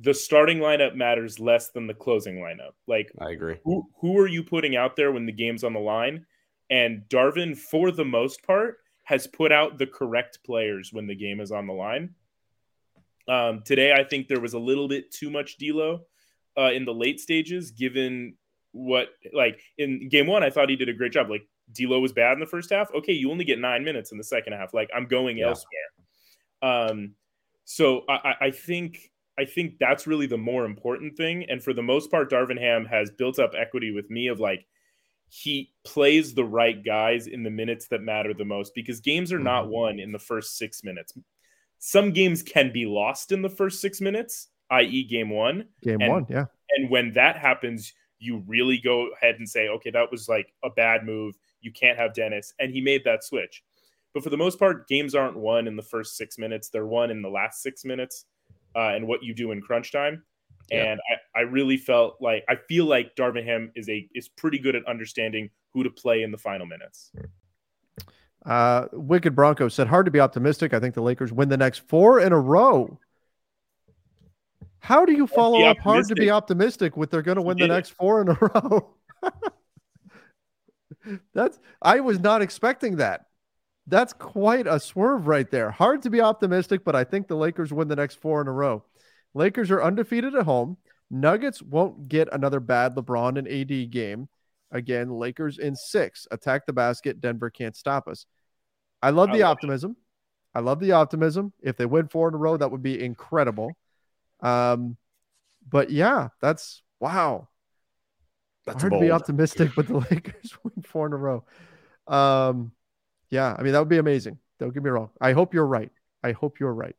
the 0.00 0.14
starting 0.14 0.58
lineup 0.58 0.94
matters 0.94 1.40
less 1.40 1.70
than 1.70 1.86
the 1.88 1.94
closing 1.94 2.36
lineup 2.36 2.72
like 2.86 3.10
I 3.20 3.30
agree. 3.30 3.56
who 3.64 3.88
who 4.00 4.16
are 4.18 4.28
you 4.28 4.44
putting 4.44 4.76
out 4.76 4.94
there 4.96 5.10
when 5.12 5.26
the 5.26 5.32
game's 5.32 5.64
on 5.64 5.72
the 5.72 5.80
line 5.80 6.24
and 6.70 7.02
darvin 7.08 7.56
for 7.56 7.90
the 7.90 8.04
most 8.04 8.42
part 8.42 8.78
has 9.04 9.26
put 9.26 9.50
out 9.52 9.78
the 9.78 9.86
correct 9.86 10.38
players 10.44 10.92
when 10.92 11.06
the 11.06 11.14
game 11.14 11.40
is 11.40 11.50
on 11.50 11.66
the 11.66 11.72
line. 11.72 12.14
Um, 13.28 13.62
today 13.64 13.92
i 13.92 14.02
think 14.04 14.26
there 14.28 14.40
was 14.40 14.54
a 14.54 14.58
little 14.58 14.88
bit 14.88 15.10
too 15.10 15.28
much 15.30 15.58
D'Lo 15.58 16.02
uh, 16.56 16.70
in 16.72 16.84
the 16.86 16.94
late 16.94 17.20
stages 17.20 17.70
given 17.72 18.34
what 18.72 19.08
like 19.34 19.60
in 19.76 20.08
game 20.08 20.26
one 20.26 20.42
i 20.42 20.50
thought 20.50 20.70
he 20.70 20.76
did 20.76 20.88
a 20.88 20.94
great 20.94 21.12
job. 21.12 21.28
Like 21.30 21.46
D'Lo 21.72 22.00
was 22.00 22.12
bad 22.12 22.32
in 22.34 22.40
the 22.40 22.46
first 22.46 22.70
half. 22.70 22.90
Okay 22.94 23.12
you 23.12 23.30
only 23.30 23.44
get 23.44 23.58
nine 23.58 23.84
minutes 23.84 24.12
in 24.12 24.18
the 24.18 24.24
second 24.24 24.54
half. 24.54 24.72
Like 24.72 24.88
i'm 24.94 25.06
going 25.06 25.36
Yeah. 25.38 25.48
elsewhere. 25.48 25.70
Um, 26.62 27.14
so 27.64 28.02
I, 28.08 28.14
I- 28.40 28.44
I 28.46 28.50
think 28.50 29.10
I 29.38 29.44
think 29.44 29.78
that's 29.78 30.06
really 30.06 30.26
the 30.26 30.36
more 30.38 30.64
important 30.64 31.16
thing. 31.16 31.44
And 31.48 31.62
for 31.62 31.72
the 31.72 31.82
most 31.82 32.10
part, 32.10 32.28
Darvin 32.28 32.58
Ham 32.58 32.84
has 32.86 33.08
built 33.12 33.38
up 33.38 33.52
equity 33.56 33.92
with 33.92 34.10
me 34.10 34.26
of 34.26 34.40
like 34.40 34.66
he 35.28 35.72
plays 35.84 36.34
the 36.34 36.44
right 36.44 36.82
guys 36.84 37.26
in 37.26 37.42
the 37.42 37.50
minutes 37.50 37.86
that 37.88 38.02
matter 38.02 38.32
the 38.32 38.44
most 38.44 38.74
because 38.74 39.00
games 39.00 39.32
are 39.32 39.38
not 39.38 39.68
won 39.68 39.98
in 39.98 40.10
the 40.10 40.18
first 40.18 40.56
six 40.56 40.82
minutes. 40.82 41.12
Some 41.78 42.12
games 42.12 42.42
can 42.42 42.72
be 42.72 42.86
lost 42.86 43.30
in 43.30 43.42
the 43.42 43.48
first 43.48 43.80
six 43.80 44.00
minutes, 44.00 44.48
i.e., 44.70 45.04
game 45.04 45.30
one. 45.30 45.66
game 45.82 46.00
And- 46.00 46.10
one, 46.10 46.26
yeah. 46.28 46.46
And 46.76 46.90
when 46.90 47.12
that 47.12 47.36
happens, 47.36 47.92
you 48.18 48.42
really 48.46 48.78
go 48.78 49.08
ahead 49.16 49.36
and 49.36 49.48
say, 49.48 49.68
okay, 49.68 49.90
that 49.90 50.10
was 50.10 50.28
like 50.28 50.52
a 50.64 50.70
bad 50.70 51.04
move. 51.04 51.34
You 51.60 51.72
can't 51.72 51.98
have 51.98 52.14
Dennis. 52.14 52.52
And 52.58 52.72
he 52.72 52.80
made 52.80 53.04
that 53.04 53.24
switch. 53.24 53.62
But 54.12 54.22
for 54.22 54.30
the 54.30 54.36
most 54.36 54.58
part, 54.58 54.88
games 54.88 55.14
aren't 55.14 55.36
won 55.36 55.66
in 55.66 55.76
the 55.76 55.82
first 55.82 56.16
six 56.16 56.38
minutes. 56.38 56.68
They're 56.68 56.86
won 56.86 57.10
in 57.10 57.22
the 57.22 57.28
last 57.28 57.62
six 57.62 57.84
minutes 57.84 58.26
uh, 58.74 58.90
and 58.94 59.06
what 59.06 59.22
you 59.22 59.34
do 59.34 59.52
in 59.52 59.60
crunch 59.62 59.92
time. 59.92 60.22
Yeah. 60.70 60.92
And 60.92 61.00
I, 61.38 61.42
really 61.42 61.76
felt 61.76 62.16
like 62.20 62.44
I 62.48 62.56
feel 62.68 62.84
like 62.84 63.14
Darvin 63.16 63.44
Ham 63.44 63.70
is 63.74 63.88
a 63.88 64.08
is 64.14 64.28
pretty 64.28 64.58
good 64.58 64.74
at 64.74 64.86
understanding 64.86 65.50
who 65.72 65.82
to 65.84 65.90
play 65.90 66.22
in 66.22 66.30
the 66.30 66.38
final 66.38 66.66
minutes. 66.66 67.12
Uh, 68.44 68.86
Wicked 68.92 69.34
Bronco 69.34 69.68
said, 69.68 69.88
hard 69.88 70.06
to 70.06 70.10
be 70.10 70.20
optimistic. 70.20 70.72
I 70.72 70.80
think 70.80 70.94
the 70.94 71.02
Lakers 71.02 71.32
win 71.32 71.48
the 71.48 71.56
next 71.56 71.78
four 71.88 72.20
in 72.20 72.32
a 72.32 72.38
row. 72.38 72.98
How 74.80 75.04
do 75.04 75.12
you 75.12 75.26
follow 75.26 75.64
up 75.64 75.78
hard 75.78 76.06
to 76.08 76.14
be 76.14 76.30
optimistic 76.30 76.96
with 76.96 77.10
they're 77.10 77.22
going 77.22 77.36
to 77.36 77.42
win 77.42 77.58
the 77.58 77.66
next 77.66 77.90
four 77.90 78.22
in 78.22 78.28
a 78.28 78.34
row? 78.40 78.94
That's 81.34 81.58
I 81.82 82.00
was 82.00 82.20
not 82.20 82.42
expecting 82.42 82.96
that. 82.96 83.26
That's 83.86 84.12
quite 84.12 84.66
a 84.66 84.78
swerve 84.78 85.26
right 85.26 85.50
there. 85.50 85.70
Hard 85.70 86.02
to 86.02 86.10
be 86.10 86.20
optimistic, 86.20 86.84
but 86.84 86.94
I 86.94 87.04
think 87.04 87.26
the 87.26 87.36
Lakers 87.36 87.72
win 87.72 87.88
the 87.88 87.96
next 87.96 88.16
four 88.16 88.40
in 88.40 88.46
a 88.46 88.52
row. 88.52 88.84
Lakers 89.34 89.70
are 89.70 89.82
undefeated 89.82 90.34
at 90.34 90.44
home. 90.44 90.76
Nuggets 91.10 91.62
won't 91.62 92.08
get 92.08 92.28
another 92.32 92.60
bad 92.60 92.94
LeBron 92.94 93.38
and 93.38 93.48
AD 93.48 93.90
game. 93.90 94.28
Again, 94.70 95.10
Lakers 95.10 95.58
in 95.58 95.74
six. 95.74 96.26
Attack 96.30 96.66
the 96.66 96.72
basket. 96.72 97.20
Denver 97.20 97.50
can't 97.50 97.76
stop 97.76 98.06
us. 98.08 98.26
I 99.02 99.10
love 99.10 99.28
the 99.28 99.42
I 99.42 99.46
love 99.46 99.56
optimism. 99.56 99.92
It. 99.92 100.58
I 100.58 100.60
love 100.60 100.80
the 100.80 100.92
optimism. 100.92 101.52
If 101.62 101.76
they 101.76 101.86
win 101.86 102.08
four 102.08 102.28
in 102.28 102.34
a 102.34 102.38
row, 102.38 102.56
that 102.56 102.70
would 102.70 102.82
be 102.82 103.02
incredible. 103.02 103.72
Um, 104.40 104.96
but 105.68 105.90
yeah, 105.90 106.28
that's 106.40 106.82
wow. 107.00 107.48
That's 108.66 108.82
hard 108.82 108.90
bold. 108.90 109.02
to 109.02 109.06
be 109.06 109.10
optimistic, 109.10 109.70
but 109.74 109.86
the 109.86 109.98
Lakers 110.10 110.56
win 110.62 110.82
four 110.82 111.06
in 111.06 111.12
a 111.12 111.16
row. 111.16 111.44
Um, 112.06 112.72
yeah, 113.30 113.54
I 113.58 113.62
mean 113.62 113.72
that 113.72 113.78
would 113.78 113.88
be 113.88 113.98
amazing. 113.98 114.38
Don't 114.58 114.74
get 114.74 114.82
me 114.82 114.90
wrong. 114.90 115.10
I 115.20 115.32
hope 115.32 115.54
you're 115.54 115.66
right. 115.66 115.90
I 116.22 116.32
hope 116.32 116.60
you're 116.60 116.74
right. 116.74 116.96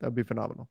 That 0.00 0.08
would 0.08 0.14
be 0.14 0.22
phenomenal. 0.22 0.68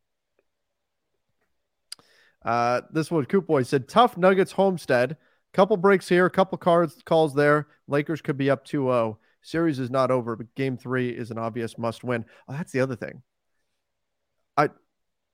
Uh, 2.43 2.81
this 2.91 3.11
one, 3.11 3.25
Coop 3.25 3.47
Boy 3.47 3.63
said, 3.63 3.87
tough 3.87 4.17
Nuggets 4.17 4.51
homestead. 4.51 5.17
Couple 5.53 5.77
breaks 5.77 6.07
here, 6.07 6.29
couple 6.29 6.57
cards 6.57 7.01
calls 7.05 7.35
there. 7.35 7.67
Lakers 7.87 8.21
could 8.21 8.37
be 8.37 8.49
up 8.49 8.65
2-0. 8.65 9.17
Series 9.41 9.79
is 9.79 9.89
not 9.89 10.11
over, 10.11 10.35
but 10.35 10.53
game 10.55 10.77
three 10.77 11.09
is 11.09 11.31
an 11.31 11.37
obvious 11.37 11.77
must 11.77 12.03
win. 12.03 12.25
Oh, 12.47 12.53
that's 12.53 12.71
the 12.71 12.79
other 12.79 12.95
thing. 12.95 13.21
I 14.55 14.69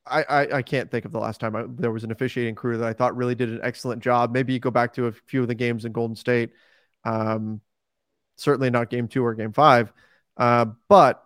I, 0.05 0.23
I, 0.23 0.57
I 0.57 0.61
can't 0.61 0.89
think 0.89 1.05
of 1.05 1.11
the 1.11 1.19
last 1.19 1.39
time 1.39 1.55
I, 1.55 1.65
there 1.67 1.91
was 1.91 2.05
an 2.05 2.11
officiating 2.11 2.55
crew 2.55 2.77
that 2.77 2.87
I 2.87 2.93
thought 2.93 3.17
really 3.17 3.35
did 3.35 3.49
an 3.49 3.59
excellent 3.61 4.01
job. 4.01 4.31
Maybe 4.31 4.53
you 4.53 4.59
go 4.59 4.71
back 4.71 4.93
to 4.93 5.07
a 5.07 5.11
few 5.11 5.41
of 5.41 5.49
the 5.49 5.55
games 5.55 5.85
in 5.85 5.91
Golden 5.91 6.15
State. 6.15 6.51
Um, 7.03 7.61
certainly 8.37 8.69
not 8.69 8.89
game 8.89 9.07
two 9.07 9.25
or 9.25 9.33
game 9.33 9.51
five. 9.51 9.91
Uh, 10.37 10.67
but 10.87 11.23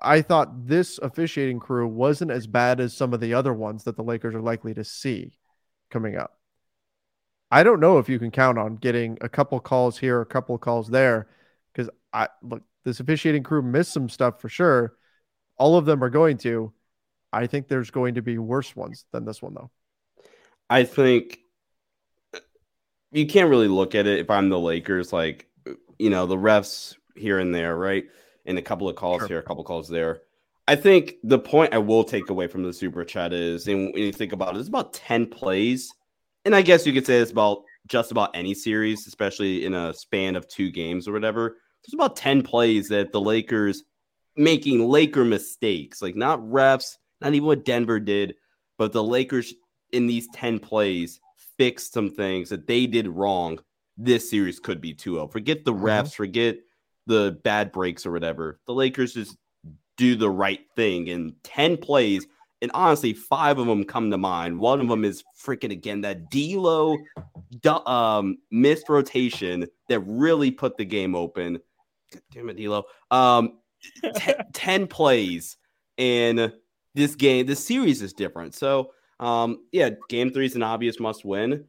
I 0.00 0.22
thought 0.22 0.66
this 0.66 0.98
officiating 0.98 1.58
crew 1.58 1.88
wasn't 1.88 2.30
as 2.30 2.46
bad 2.46 2.80
as 2.80 2.96
some 2.96 3.12
of 3.12 3.20
the 3.20 3.34
other 3.34 3.52
ones 3.52 3.84
that 3.84 3.96
the 3.96 4.04
Lakers 4.04 4.34
are 4.34 4.40
likely 4.40 4.74
to 4.74 4.84
see 4.84 5.38
coming 5.90 6.16
up. 6.16 6.38
I 7.50 7.62
don't 7.62 7.80
know 7.80 7.98
if 7.98 8.08
you 8.08 8.18
can 8.18 8.30
count 8.30 8.58
on 8.58 8.76
getting 8.76 9.18
a 9.20 9.28
couple 9.28 9.60
calls 9.60 9.98
here, 9.98 10.20
a 10.20 10.26
couple 10.26 10.56
calls 10.56 10.88
there, 10.88 11.28
because 11.72 11.90
I 12.12 12.28
look 12.42 12.62
this 12.84 13.00
officiating 13.00 13.42
crew 13.42 13.62
missed 13.62 13.92
some 13.92 14.08
stuff 14.08 14.40
for 14.40 14.48
sure. 14.48 14.94
All 15.58 15.76
of 15.76 15.84
them 15.84 16.02
are 16.02 16.10
going 16.10 16.38
to. 16.38 16.72
I 17.32 17.46
think 17.46 17.68
there's 17.68 17.90
going 17.90 18.14
to 18.14 18.22
be 18.22 18.38
worse 18.38 18.74
ones 18.74 19.04
than 19.12 19.24
this 19.24 19.42
one, 19.42 19.54
though. 19.54 19.70
I 20.68 20.84
think 20.84 21.38
you 23.10 23.26
can't 23.26 23.50
really 23.50 23.68
look 23.68 23.94
at 23.94 24.06
it 24.06 24.20
if 24.20 24.30
I'm 24.30 24.48
the 24.48 24.58
Lakers, 24.58 25.12
like, 25.12 25.46
you 25.98 26.10
know, 26.10 26.26
the 26.26 26.36
refs 26.36 26.96
here 27.14 27.38
and 27.38 27.54
there, 27.54 27.76
right? 27.76 28.04
And 28.44 28.58
a 28.58 28.62
couple 28.62 28.88
of 28.88 28.96
calls 28.96 29.20
sure. 29.20 29.28
here, 29.28 29.38
a 29.38 29.42
couple 29.42 29.64
calls 29.64 29.88
there. 29.88 30.22
I 30.68 30.76
think 30.76 31.14
the 31.24 31.38
point 31.38 31.74
I 31.74 31.78
will 31.78 32.04
take 32.04 32.30
away 32.30 32.46
from 32.46 32.62
the 32.62 32.72
super 32.72 33.04
chat 33.04 33.32
is, 33.32 33.66
and 33.66 33.92
when 33.92 34.02
you 34.02 34.12
think 34.12 34.32
about 34.32 34.54
it, 34.54 34.60
it's 34.60 34.68
about 34.68 34.92
10 34.92 35.26
plays. 35.26 35.92
And 36.44 36.54
I 36.54 36.62
guess 36.62 36.86
you 36.86 36.92
could 36.92 37.06
say 37.06 37.18
it's 37.18 37.32
about 37.32 37.62
just 37.86 38.10
about 38.10 38.30
any 38.34 38.54
series, 38.54 39.06
especially 39.06 39.64
in 39.64 39.74
a 39.74 39.92
span 39.92 40.36
of 40.36 40.48
two 40.48 40.70
games 40.70 41.08
or 41.08 41.12
whatever. 41.12 41.56
There's 41.84 41.94
about 41.94 42.16
10 42.16 42.42
plays 42.42 42.88
that 42.88 43.12
the 43.12 43.20
Lakers 43.20 43.82
making 44.36 44.86
Laker 44.88 45.24
mistakes, 45.24 46.00
like 46.00 46.16
not 46.16 46.40
refs, 46.40 46.96
not 47.20 47.34
even 47.34 47.46
what 47.46 47.64
Denver 47.64 47.98
did, 47.98 48.34
but 48.78 48.92
the 48.92 49.02
Lakers 49.02 49.54
in 49.92 50.06
these 50.06 50.28
10 50.32 50.58
plays 50.58 51.20
fixed 51.58 51.92
some 51.92 52.10
things 52.10 52.48
that 52.48 52.66
they 52.66 52.86
did 52.86 53.08
wrong. 53.08 53.58
This 53.96 54.30
series 54.30 54.58
could 54.58 54.80
be 54.80 54.94
2 54.94 55.14
0. 55.14 55.28
Forget 55.28 55.64
the 55.64 55.72
mm-hmm. 55.72 55.84
refs, 55.84 56.00
mm-hmm. 56.04 56.22
forget 56.22 56.56
the 57.06 57.38
bad 57.44 57.72
breaks 57.72 58.06
or 58.06 58.12
whatever. 58.12 58.60
The 58.66 58.74
Lakers 58.74 59.14
just 59.14 59.36
do 59.96 60.16
the 60.16 60.30
right 60.30 60.60
thing 60.76 61.08
in 61.08 61.34
10 61.44 61.76
plays. 61.78 62.26
And 62.60 62.70
honestly, 62.74 63.12
five 63.12 63.58
of 63.58 63.66
them 63.66 63.84
come 63.84 64.10
to 64.10 64.18
mind. 64.18 64.58
One 64.58 64.80
of 64.80 64.88
them 64.88 65.04
is 65.04 65.24
freaking 65.40 65.72
again 65.72 66.02
that 66.02 66.30
D'Lo 66.30 66.96
um, 67.86 68.38
missed 68.50 68.88
rotation 68.88 69.66
that 69.88 70.00
really 70.00 70.50
put 70.50 70.76
the 70.76 70.84
game 70.84 71.14
open. 71.16 71.58
God 72.12 72.22
damn 72.30 72.48
it, 72.50 72.56
D'Lo. 72.56 72.84
Um, 73.10 73.58
t- 74.16 74.32
10 74.52 74.86
plays 74.86 75.56
and 75.98 76.52
this 76.94 77.16
game, 77.16 77.46
this 77.46 77.64
series 77.64 78.00
is 78.00 78.12
different. 78.12 78.54
So, 78.54 78.92
um, 79.18 79.64
yeah, 79.72 79.90
game 80.08 80.30
three 80.30 80.46
is 80.46 80.56
an 80.56 80.62
obvious 80.62 81.00
must 81.00 81.24
win. 81.24 81.64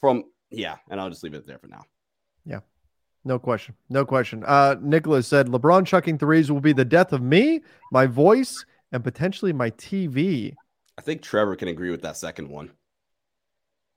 From 0.00 0.24
yeah, 0.50 0.76
and 0.90 1.00
I'll 1.00 1.10
just 1.10 1.22
leave 1.22 1.34
it 1.34 1.46
there 1.46 1.58
for 1.58 1.66
now. 1.66 1.84
Yeah, 3.24 3.32
no 3.32 3.38
question, 3.38 3.74
no 3.88 4.04
question. 4.04 4.44
Uh, 4.44 4.76
Nicholas 4.80 5.28
said 5.28 5.48
LeBron 5.48 5.86
chucking 5.86 6.18
threes 6.18 6.50
will 6.50 6.60
be 6.60 6.72
the 6.72 6.84
death 6.84 7.12
of 7.12 7.22
me, 7.22 7.60
my 7.90 8.06
voice, 8.06 8.64
and 8.92 9.02
potentially 9.02 9.52
my 9.52 9.70
TV. 9.70 10.54
I 10.98 11.02
think 11.02 11.22
Trevor 11.22 11.56
can 11.56 11.68
agree 11.68 11.90
with 11.90 12.02
that 12.02 12.16
second 12.16 12.48
one. 12.48 12.70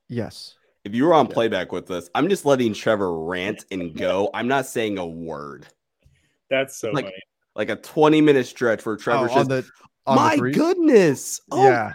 Yes. 0.08 0.56
If 0.84 0.94
you 0.94 1.04
were 1.06 1.14
on 1.14 1.26
yeah. 1.26 1.34
playback 1.34 1.72
with 1.72 1.90
us, 1.90 2.08
I'm 2.14 2.28
just 2.28 2.44
letting 2.44 2.72
Trevor 2.72 3.24
rant 3.24 3.64
and 3.70 3.94
go. 3.94 4.30
I'm 4.32 4.48
not 4.48 4.66
saying 4.66 4.98
a 4.98 5.06
word. 5.06 5.66
That's 6.50 6.76
so 6.76 6.90
like, 6.90 7.04
funny. 7.04 7.22
Like 7.54 7.70
a 7.70 7.76
20 7.76 8.20
minute 8.20 8.46
stretch 8.46 8.80
for 8.80 8.96
Trevor 8.96 9.28
oh, 9.30 9.34
just 9.34 9.48
the, 9.48 9.64
my 10.06 10.36
goodness. 10.38 11.40
Oh, 11.50 11.64
yeah. 11.64 11.92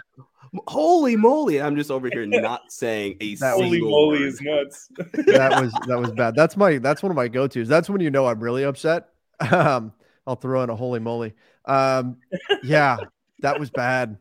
Holy 0.68 1.16
moly. 1.16 1.60
I'm 1.60 1.76
just 1.76 1.90
over 1.90 2.08
here 2.12 2.26
not 2.26 2.70
saying 2.70 3.16
a 3.20 3.34
that 3.36 3.54
holy 3.54 3.80
moly 3.80 4.20
word. 4.20 4.28
is 4.28 4.40
nuts. 4.40 4.88
that 5.26 5.62
was 5.62 5.72
that 5.86 5.98
was 5.98 6.12
bad. 6.12 6.34
That's 6.34 6.56
my 6.56 6.78
that's 6.78 7.02
one 7.02 7.10
of 7.10 7.16
my 7.16 7.28
go-tos. 7.28 7.68
That's 7.68 7.90
when 7.90 8.00
you 8.00 8.10
know 8.10 8.26
I'm 8.26 8.40
really 8.40 8.64
upset. 8.64 9.08
Um, 9.40 9.92
I'll 10.26 10.36
throw 10.36 10.62
in 10.62 10.70
a 10.70 10.76
holy 10.76 11.00
moly. 11.00 11.34
Um, 11.64 12.18
yeah, 12.62 12.96
that 13.40 13.58
was 13.58 13.70
bad. 13.70 14.16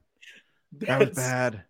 That 0.80 1.00
was 1.00 1.10
bad. 1.12 1.64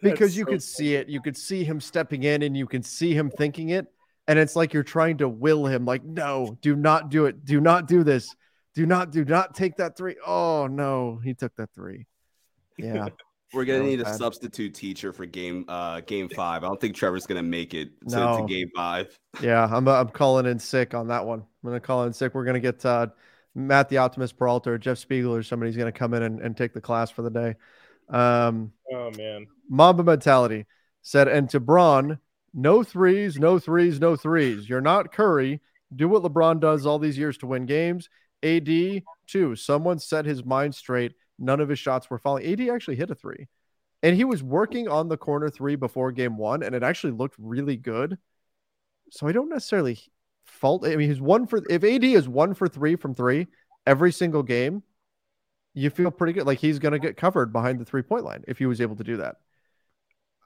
Because 0.00 0.36
you 0.36 0.44
so 0.44 0.50
could 0.50 0.62
see 0.62 0.94
it. 0.94 1.08
You 1.08 1.20
could 1.20 1.36
see 1.36 1.64
him 1.64 1.80
stepping 1.80 2.22
in 2.24 2.42
and 2.42 2.56
you 2.56 2.66
can 2.66 2.82
see 2.82 3.14
him 3.14 3.30
thinking 3.30 3.70
it. 3.70 3.86
And 4.26 4.38
it's 4.38 4.56
like 4.56 4.72
you're 4.72 4.82
trying 4.82 5.18
to 5.18 5.28
will 5.28 5.66
him, 5.66 5.84
like, 5.84 6.04
no, 6.04 6.56
do 6.62 6.76
not 6.76 7.10
do 7.10 7.26
it. 7.26 7.44
Do 7.44 7.60
not 7.60 7.86
do 7.86 8.04
this. 8.04 8.34
Do 8.74 8.86
not, 8.86 9.10
do 9.10 9.24
not 9.24 9.54
take 9.54 9.76
that 9.76 9.96
three. 9.96 10.16
Oh 10.26 10.66
no, 10.66 11.20
he 11.22 11.34
took 11.34 11.54
that 11.56 11.70
three. 11.74 12.06
Yeah. 12.78 13.08
We're 13.54 13.64
gonna 13.64 13.84
need 13.84 14.00
a 14.00 14.14
substitute 14.14 14.74
teacher 14.74 15.12
for 15.12 15.26
game 15.26 15.64
uh 15.68 16.00
game 16.00 16.28
five. 16.28 16.64
I 16.64 16.66
don't 16.66 16.80
think 16.80 16.96
Trevor's 16.96 17.26
gonna 17.26 17.42
make 17.42 17.74
it 17.74 17.90
to, 18.08 18.16
no. 18.16 18.40
to 18.40 18.46
game 18.46 18.70
five. 18.74 19.16
Yeah, 19.40 19.68
I'm 19.70 19.86
I'm 19.88 20.08
calling 20.08 20.46
in 20.46 20.58
sick 20.58 20.94
on 20.94 21.08
that 21.08 21.24
one. 21.24 21.40
I'm 21.40 21.70
gonna 21.70 21.80
call 21.80 22.04
in 22.04 22.12
sick. 22.12 22.34
We're 22.34 22.44
gonna 22.44 22.60
get 22.60 22.84
uh, 22.84 23.08
Matt 23.54 23.88
the 23.88 23.98
Optimist 23.98 24.36
Peralta 24.36 24.70
or 24.70 24.78
Jeff 24.78 24.98
Spiegel 24.98 25.34
or 25.34 25.42
somebody's 25.42 25.76
gonna 25.76 25.92
come 25.92 26.14
in 26.14 26.22
and, 26.22 26.40
and 26.40 26.56
take 26.56 26.74
the 26.74 26.80
class 26.80 27.10
for 27.10 27.22
the 27.22 27.30
day. 27.30 27.54
Um, 28.08 28.72
oh 28.92 29.10
man, 29.16 29.46
Mamba 29.68 30.02
mentality 30.02 30.66
said, 31.02 31.28
and 31.28 31.48
to 31.50 31.60
Bron, 31.60 32.18
no 32.52 32.82
threes, 32.82 33.38
no 33.38 33.58
threes, 33.58 34.00
no 34.00 34.16
threes. 34.16 34.68
You're 34.68 34.80
not 34.80 35.12
Curry. 35.12 35.60
Do 35.94 36.08
what 36.08 36.22
LeBron 36.22 36.60
does 36.60 36.86
all 36.86 36.98
these 36.98 37.18
years 37.18 37.36
to 37.38 37.46
win 37.46 37.66
games. 37.66 38.08
AD, 38.42 39.02
too. 39.26 39.54
Someone 39.54 39.98
set 39.98 40.24
his 40.24 40.44
mind 40.44 40.74
straight. 40.74 41.12
None 41.38 41.60
of 41.60 41.68
his 41.68 41.78
shots 41.78 42.08
were 42.08 42.18
falling. 42.18 42.46
AD 42.46 42.68
actually 42.68 42.96
hit 42.96 43.10
a 43.10 43.14
three. 43.14 43.48
And 44.02 44.14
he 44.14 44.24
was 44.24 44.42
working 44.42 44.86
on 44.88 45.08
the 45.08 45.16
corner 45.16 45.48
three 45.48 45.76
before 45.76 46.12
game 46.12 46.36
one, 46.36 46.62
and 46.62 46.74
it 46.74 46.82
actually 46.82 47.14
looked 47.14 47.36
really 47.38 47.76
good. 47.76 48.18
So 49.10 49.26
I 49.26 49.32
don't 49.32 49.48
necessarily 49.48 49.98
fault. 50.44 50.86
I 50.86 50.96
mean, 50.96 51.08
he's 51.08 51.20
one 51.20 51.46
for 51.46 51.62
if 51.70 51.82
AD 51.82 52.04
is 52.04 52.28
one 52.28 52.54
for 52.54 52.68
three 52.68 52.96
from 52.96 53.14
three 53.14 53.46
every 53.86 54.12
single 54.12 54.42
game, 54.42 54.82
you 55.72 55.90
feel 55.90 56.10
pretty 56.10 56.32
good. 56.32 56.46
Like 56.46 56.58
he's 56.58 56.78
going 56.78 56.92
to 56.92 56.98
get 56.98 57.16
covered 57.16 57.52
behind 57.52 57.80
the 57.80 57.84
three 57.84 58.02
point 58.02 58.24
line 58.24 58.44
if 58.46 58.58
he 58.58 58.66
was 58.66 58.80
able 58.80 58.96
to 58.96 59.04
do 59.04 59.18
that. 59.18 59.36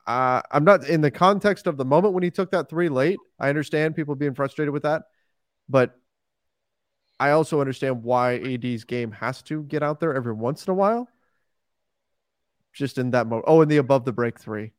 Uh, 0.07 0.41
I'm 0.51 0.65
not 0.65 0.89
in 0.89 1.03
the 1.03 1.11
context 1.11 1.67
of 1.67 1.77
the 1.77 1.85
moment 1.85 2.15
when 2.15 2.23
he 2.23 2.31
took 2.31 2.51
that 2.53 2.71
three 2.71 2.89
late. 2.89 3.19
I 3.39 3.51
understand 3.51 3.95
people 3.95 4.15
being 4.15 4.35
frustrated 4.35 4.73
with 4.73 4.85
that, 4.85 5.03
but 5.69 5.95
I 7.21 7.31
also 7.31 7.61
understand 7.61 8.03
why 8.03 8.37
AD's 8.37 8.85
game 8.85 9.11
has 9.13 9.43
to 9.43 9.63
get 9.65 9.83
out 9.83 10.01
there 10.01 10.15
every 10.15 10.33
once 10.33 10.67
in 10.67 10.71
a 10.71 10.75
while. 10.75 11.09
Just 12.73 12.99
in 12.99 13.11
that 13.11 13.27
mode. 13.27 13.43
Oh, 13.47 13.61
in 13.61 13.69
the 13.69 13.79
above 13.79 14.05
the 14.05 14.13
break 14.13 14.39
three, 14.39 14.73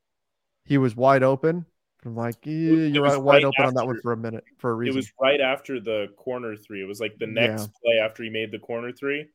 he 0.64 0.78
was 0.78 0.96
wide 0.96 1.24
open. 1.24 1.66
I'm 2.06 2.16
like, 2.16 2.36
eh, 2.48 2.52
you're 2.52 3.04
right, 3.04 3.18
wide 3.18 3.44
open 3.44 3.56
after, 3.60 3.68
on 3.68 3.74
that 3.74 3.86
one 3.86 4.00
for 4.02 4.14
a 4.14 4.18
minute 4.18 4.46
for 4.58 4.72
a 4.72 4.74
reason. 4.74 4.94
It 4.94 4.96
was 4.96 5.12
right 5.20 5.42
after 5.42 5.82
the 5.82 6.08
corner 6.16 6.56
three. 6.56 6.82
It 6.82 6.88
was 6.88 7.02
like 7.02 7.18
the 7.20 7.28
next 7.28 7.62
yeah. 7.62 7.68
play 7.84 8.00
after 8.02 8.24
he 8.24 8.30
made 8.30 8.52
the 8.52 8.60
corner 8.60 8.94
three. 8.94 9.28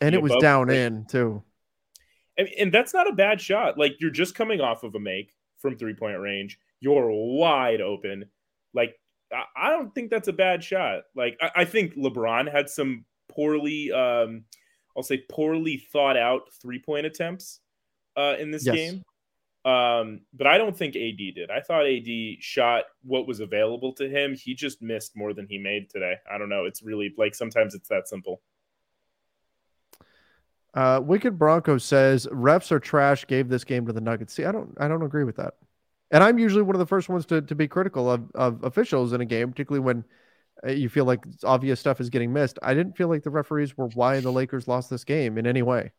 And 0.00 0.14
it 0.14 0.22
was 0.22 0.34
down 0.40 0.70
in 0.70 1.04
too. 1.06 1.42
and 2.36 2.72
that's 2.72 2.94
not 2.94 3.08
a 3.08 3.12
bad 3.12 3.40
shot. 3.40 3.76
Like 3.76 3.94
you're 3.98 4.10
just 4.10 4.36
coming 4.36 4.60
off 4.60 4.84
of 4.84 4.94
a 4.94 5.00
make 5.00 5.32
from 5.58 5.76
three 5.76 5.94
point 5.94 6.18
range. 6.20 6.58
You're 6.78 7.10
wide 7.10 7.80
open. 7.80 8.26
Like 8.72 8.94
I 9.56 9.70
don't 9.70 9.94
think 9.94 10.10
that's 10.10 10.28
a 10.28 10.32
bad 10.32 10.62
shot. 10.62 11.02
Like 11.14 11.38
I, 11.40 11.50
I 11.56 11.64
think 11.64 11.96
LeBron 11.96 12.50
had 12.50 12.68
some 12.68 13.04
poorly, 13.28 13.90
um, 13.92 14.44
I'll 14.96 15.02
say 15.02 15.24
poorly 15.28 15.78
thought 15.78 16.16
out 16.16 16.42
three 16.60 16.78
point 16.78 17.06
attempts 17.06 17.60
uh, 18.16 18.36
in 18.38 18.50
this 18.50 18.66
yes. 18.66 18.74
game. 18.74 19.02
Um, 19.64 20.22
but 20.34 20.48
I 20.48 20.58
don't 20.58 20.76
think 20.76 20.96
AD 20.96 21.18
did. 21.34 21.50
I 21.50 21.60
thought 21.60 21.86
AD 21.86 22.42
shot 22.42 22.84
what 23.04 23.28
was 23.28 23.40
available 23.40 23.92
to 23.94 24.08
him. 24.08 24.34
He 24.34 24.54
just 24.54 24.82
missed 24.82 25.16
more 25.16 25.32
than 25.32 25.46
he 25.46 25.56
made 25.56 25.88
today. 25.88 26.16
I 26.30 26.36
don't 26.36 26.48
know. 26.48 26.64
It's 26.64 26.82
really 26.82 27.14
like 27.16 27.34
sometimes 27.34 27.74
it's 27.74 27.88
that 27.88 28.08
simple. 28.08 28.42
Uh, 30.74 31.00
Wicked 31.02 31.38
Bronco 31.38 31.78
says 31.78 32.26
refs 32.28 32.72
are 32.72 32.80
trash. 32.80 33.26
Gave 33.26 33.48
this 33.48 33.62
game 33.62 33.86
to 33.86 33.92
the 33.92 34.00
Nuggets. 34.00 34.34
See, 34.34 34.44
I 34.44 34.52
don't, 34.52 34.74
I 34.80 34.88
don't 34.88 35.02
agree 35.02 35.24
with 35.24 35.36
that. 35.36 35.54
And 36.12 36.22
I'm 36.22 36.38
usually 36.38 36.62
one 36.62 36.76
of 36.76 36.78
the 36.78 36.86
first 36.86 37.08
ones 37.08 37.24
to, 37.26 37.40
to 37.40 37.54
be 37.54 37.66
critical 37.66 38.10
of, 38.10 38.30
of 38.34 38.62
officials 38.62 39.14
in 39.14 39.22
a 39.22 39.24
game, 39.24 39.50
particularly 39.50 39.82
when 39.82 40.04
uh, 40.64 40.70
you 40.70 40.90
feel 40.90 41.06
like 41.06 41.24
obvious 41.42 41.80
stuff 41.80 42.02
is 42.02 42.10
getting 42.10 42.34
missed. 42.34 42.58
I 42.62 42.74
didn't 42.74 42.98
feel 42.98 43.08
like 43.08 43.22
the 43.22 43.30
referees 43.30 43.76
were 43.78 43.88
why 43.88 44.20
the 44.20 44.30
Lakers 44.30 44.68
lost 44.68 44.90
this 44.90 45.04
game 45.04 45.38
in 45.38 45.46
any 45.46 45.62
way. 45.62 45.90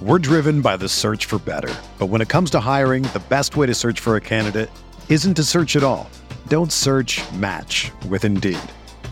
We're 0.00 0.20
driven 0.20 0.62
by 0.62 0.76
the 0.76 0.88
search 0.88 1.26
for 1.26 1.40
better. 1.40 1.74
But 1.98 2.06
when 2.06 2.20
it 2.20 2.28
comes 2.28 2.50
to 2.50 2.60
hiring, 2.60 3.02
the 3.04 3.22
best 3.28 3.56
way 3.56 3.66
to 3.66 3.74
search 3.74 3.98
for 3.98 4.14
a 4.14 4.20
candidate 4.20 4.70
isn't 5.08 5.34
to 5.34 5.44
search 5.44 5.74
at 5.74 5.82
all. 5.82 6.08
Don't 6.46 6.72
search 6.72 7.20
match 7.32 7.90
with 8.08 8.24
Indeed. 8.24 8.58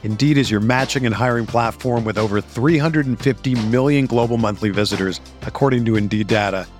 Indeed 0.04 0.38
is 0.38 0.50
your 0.50 0.60
matching 0.60 1.06
and 1.06 1.14
hiring 1.14 1.46
platform 1.46 2.04
with 2.04 2.18
over 2.18 2.40
350 2.40 3.66
million 3.66 4.06
global 4.06 4.36
monthly 4.38 4.70
visitors, 4.70 5.20
according 5.42 5.84
to 5.86 5.96
Indeed 5.96 6.28
data, 6.28 6.66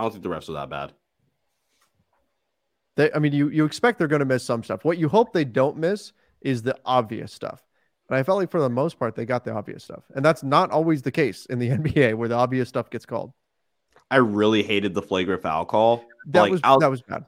I 0.00 0.04
don't 0.04 0.12
think 0.12 0.22
the 0.22 0.30
refs 0.30 0.48
are 0.48 0.52
that 0.52 0.70
bad. 0.70 0.94
They, 2.96 3.12
I 3.12 3.18
mean, 3.18 3.34
you 3.34 3.50
you 3.50 3.66
expect 3.66 3.98
they're 3.98 4.08
going 4.08 4.20
to 4.20 4.24
miss 4.24 4.42
some 4.42 4.64
stuff. 4.64 4.82
What 4.82 4.96
you 4.96 5.10
hope 5.10 5.34
they 5.34 5.44
don't 5.44 5.76
miss 5.76 6.12
is 6.40 6.62
the 6.62 6.74
obvious 6.86 7.34
stuff. 7.34 7.62
And 8.08 8.16
I 8.16 8.22
felt 8.22 8.38
like 8.38 8.50
for 8.50 8.60
the 8.60 8.70
most 8.70 8.98
part, 8.98 9.14
they 9.14 9.26
got 9.26 9.44
the 9.44 9.52
obvious 9.52 9.84
stuff. 9.84 10.04
And 10.14 10.24
that's 10.24 10.42
not 10.42 10.70
always 10.70 11.02
the 11.02 11.12
case 11.12 11.44
in 11.44 11.58
the 11.58 11.68
NBA 11.76 12.14
where 12.14 12.28
the 12.28 12.34
obvious 12.34 12.66
stuff 12.70 12.88
gets 12.88 13.04
called. 13.04 13.34
I 14.10 14.16
really 14.16 14.62
hated 14.62 14.94
the 14.94 15.02
flagrant 15.02 15.42
foul 15.42 15.66
call. 15.66 16.02
That 16.28 16.40
like, 16.40 16.52
was 16.52 16.60
out, 16.64 16.80
that 16.80 16.90
was 16.90 17.02
bad. 17.02 17.26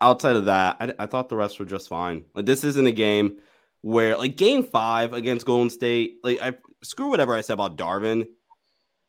Outside 0.00 0.34
of 0.34 0.46
that, 0.46 0.78
I, 0.80 0.94
I 0.98 1.06
thought 1.06 1.28
the 1.28 1.36
rest 1.36 1.60
were 1.60 1.64
just 1.64 1.88
fine. 1.88 2.24
Like 2.34 2.44
this 2.44 2.64
isn't 2.64 2.86
a 2.88 2.92
game 2.92 3.38
where 3.82 4.18
like 4.18 4.36
game 4.36 4.64
five 4.64 5.12
against 5.12 5.46
Golden 5.46 5.70
State, 5.70 6.16
like 6.24 6.42
I 6.42 6.54
screw 6.82 7.08
whatever 7.08 7.36
I 7.36 7.42
said 7.42 7.54
about 7.54 7.76
Darvin. 7.76 8.26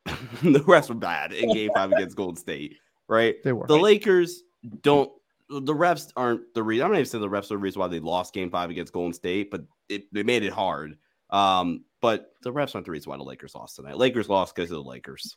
the 0.43 0.63
rest 0.67 0.89
were 0.89 0.95
bad 0.95 1.33
in 1.33 1.51
game 1.51 1.71
five 1.73 1.91
against 1.91 2.15
Golden 2.15 2.35
State, 2.35 2.77
right? 3.11 3.35
They 3.43 3.53
were. 3.53 3.67
The 3.67 3.77
Lakers 3.77 4.41
don't 4.81 5.11
the 5.51 5.73
refs 5.73 6.11
aren't 6.15 6.53
the 6.53 6.63
reason. 6.63 6.85
I'm 6.85 6.91
not 6.91 6.99
even 6.99 7.05
saying 7.05 7.21
the 7.21 7.27
refs 7.27 7.45
are 7.45 7.55
the 7.55 7.57
reason 7.57 7.81
why 7.81 7.87
they 7.89 7.99
lost 7.99 8.33
Game 8.33 8.49
Five 8.49 8.69
against 8.69 8.93
Golden 8.93 9.13
State, 9.13 9.51
but 9.51 9.61
it, 9.89 10.11
they 10.13 10.23
made 10.23 10.43
it 10.43 10.53
hard. 10.53 10.97
Um, 11.29 11.83
but 12.01 12.33
the 12.41 12.53
refs 12.53 12.73
aren't 12.73 12.85
the 12.85 12.91
reason 12.91 13.09
why 13.09 13.17
the 13.17 13.23
Lakers 13.23 13.53
lost 13.53 13.75
tonight. 13.75 13.97
Lakers 13.97 14.29
lost 14.29 14.55
because 14.55 14.71
of 14.71 14.77
the 14.77 14.89
Lakers. 14.89 15.35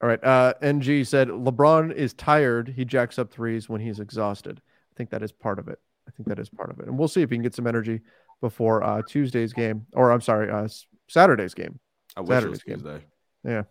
All 0.00 0.08
right. 0.08 0.22
Uh, 0.22 0.54
NG 0.62 1.04
said 1.04 1.28
LeBron 1.28 1.92
is 1.92 2.12
tired. 2.14 2.72
He 2.74 2.84
jacks 2.84 3.18
up 3.18 3.32
threes 3.32 3.68
when 3.68 3.80
he's 3.80 4.00
exhausted. 4.00 4.60
I 4.64 4.94
think 4.96 5.10
that 5.10 5.22
is 5.22 5.32
part 5.32 5.58
of 5.58 5.68
it. 5.68 5.78
I 6.06 6.10
think 6.12 6.28
that 6.28 6.38
is 6.38 6.48
part 6.48 6.70
of 6.70 6.78
it, 6.78 6.86
and 6.86 6.98
we'll 6.98 7.08
see 7.08 7.22
if 7.22 7.30
he 7.30 7.36
can 7.36 7.42
get 7.42 7.54
some 7.54 7.66
energy 7.66 8.00
before 8.40 8.84
uh, 8.84 9.02
Tuesday's 9.08 9.52
game, 9.52 9.86
or 9.94 10.12
I'm 10.12 10.20
sorry, 10.20 10.50
uh, 10.50 10.68
Saturday's 11.08 11.54
game. 11.54 11.80
Saturday's 12.14 12.62
game. 12.62 12.76
Tuesday. 12.76 13.00
Yeah. 13.44 13.64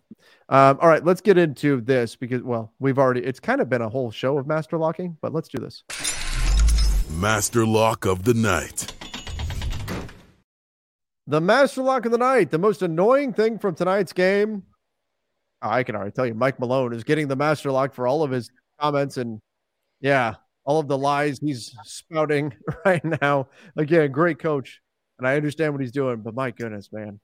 Um, 0.48 0.78
all 0.80 0.88
right, 0.88 1.04
let's 1.04 1.20
get 1.20 1.36
into 1.36 1.80
this 1.80 2.14
because, 2.14 2.42
well, 2.42 2.72
we've 2.78 2.98
already, 2.98 3.24
it's 3.24 3.40
kind 3.40 3.60
of 3.60 3.68
been 3.68 3.82
a 3.82 3.88
whole 3.88 4.10
show 4.10 4.38
of 4.38 4.46
master 4.46 4.78
locking, 4.78 5.16
but 5.20 5.32
let's 5.32 5.48
do 5.48 5.58
this. 5.58 5.82
Master 7.10 7.66
lock 7.66 8.04
of 8.04 8.22
the 8.22 8.34
night. 8.34 8.92
The 11.26 11.40
master 11.40 11.82
lock 11.82 12.06
of 12.06 12.12
the 12.12 12.18
night, 12.18 12.50
the 12.50 12.58
most 12.58 12.82
annoying 12.82 13.32
thing 13.32 13.58
from 13.58 13.74
tonight's 13.74 14.12
game. 14.12 14.62
I 15.60 15.82
can 15.82 15.96
already 15.96 16.12
tell 16.12 16.26
you, 16.26 16.34
Mike 16.34 16.60
Malone 16.60 16.92
is 16.92 17.02
getting 17.02 17.26
the 17.26 17.36
master 17.36 17.72
lock 17.72 17.94
for 17.94 18.06
all 18.06 18.22
of 18.22 18.30
his 18.30 18.50
comments 18.78 19.16
and, 19.16 19.40
yeah, 20.00 20.34
all 20.64 20.78
of 20.78 20.86
the 20.86 20.98
lies 20.98 21.38
he's 21.40 21.74
spouting 21.84 22.52
right 22.84 23.02
now. 23.22 23.48
Again, 23.76 24.12
great 24.12 24.38
coach. 24.38 24.80
And 25.18 25.26
I 25.26 25.36
understand 25.36 25.72
what 25.72 25.80
he's 25.80 25.92
doing, 25.92 26.18
but 26.18 26.34
my 26.34 26.50
goodness, 26.50 26.90
man 26.92 27.20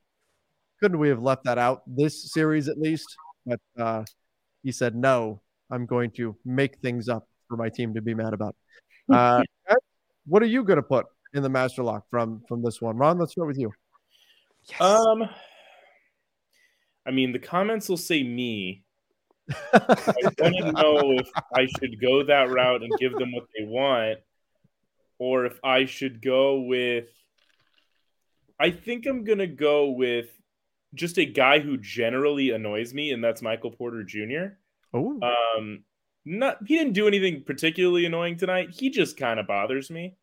couldn't 0.80 0.98
we 0.98 1.08
have 1.08 1.22
left 1.22 1.44
that 1.44 1.58
out 1.58 1.82
this 1.86 2.32
series 2.32 2.68
at 2.68 2.78
least? 2.78 3.06
But 3.46 3.60
uh, 3.78 4.04
he 4.62 4.72
said, 4.72 4.94
no, 4.94 5.40
I'm 5.70 5.86
going 5.86 6.10
to 6.12 6.36
make 6.44 6.78
things 6.78 7.08
up 7.08 7.28
for 7.48 7.56
my 7.56 7.68
team 7.68 7.94
to 7.94 8.02
be 8.02 8.14
mad 8.14 8.32
about. 8.32 8.56
Uh, 9.12 9.42
what 10.24 10.40
are 10.40 10.46
you 10.46 10.62
going 10.62 10.76
to 10.76 10.84
put 10.84 11.04
in 11.34 11.42
the 11.42 11.48
master 11.48 11.82
lock 11.82 12.04
from 12.10 12.42
from 12.46 12.62
this 12.62 12.80
one, 12.80 12.96
Ron? 12.96 13.18
Let's 13.18 13.32
start 13.32 13.48
with 13.48 13.58
you. 13.58 13.72
Yes. 14.68 14.80
Um, 14.80 15.24
I 17.04 17.10
mean, 17.10 17.32
the 17.32 17.40
comments 17.40 17.88
will 17.88 17.96
say 17.96 18.22
me. 18.22 18.84
I 19.72 20.14
want 20.38 20.56
to 20.58 20.72
know 20.72 21.18
if 21.18 21.28
I 21.56 21.66
should 21.66 22.00
go 22.00 22.22
that 22.22 22.50
route 22.50 22.84
and 22.84 22.92
give 23.00 23.14
them 23.14 23.32
what 23.32 23.46
they 23.58 23.64
want, 23.64 24.20
or 25.18 25.44
if 25.44 25.58
I 25.64 25.86
should 25.86 26.22
go 26.22 26.60
with. 26.60 27.06
I 28.60 28.70
think 28.70 29.06
I'm 29.06 29.24
gonna 29.24 29.48
go 29.48 29.90
with 29.90 30.28
just 30.94 31.18
a 31.18 31.24
guy 31.24 31.60
who 31.60 31.76
generally 31.76 32.50
annoys 32.50 32.92
me, 32.92 33.12
and 33.12 33.22
that's 33.22 33.42
Michael 33.42 33.70
Porter 33.70 34.02
Jr. 34.02 34.56
Oh, 34.92 35.20
um, 35.22 35.84
not 36.24 36.58
he 36.66 36.76
didn't 36.76 36.92
do 36.94 37.06
anything 37.06 37.42
particularly 37.44 38.06
annoying 38.06 38.36
tonight. 38.36 38.70
He 38.70 38.90
just 38.90 39.16
kind 39.16 39.40
of 39.40 39.46
bothers 39.46 39.90
me. 39.90 40.16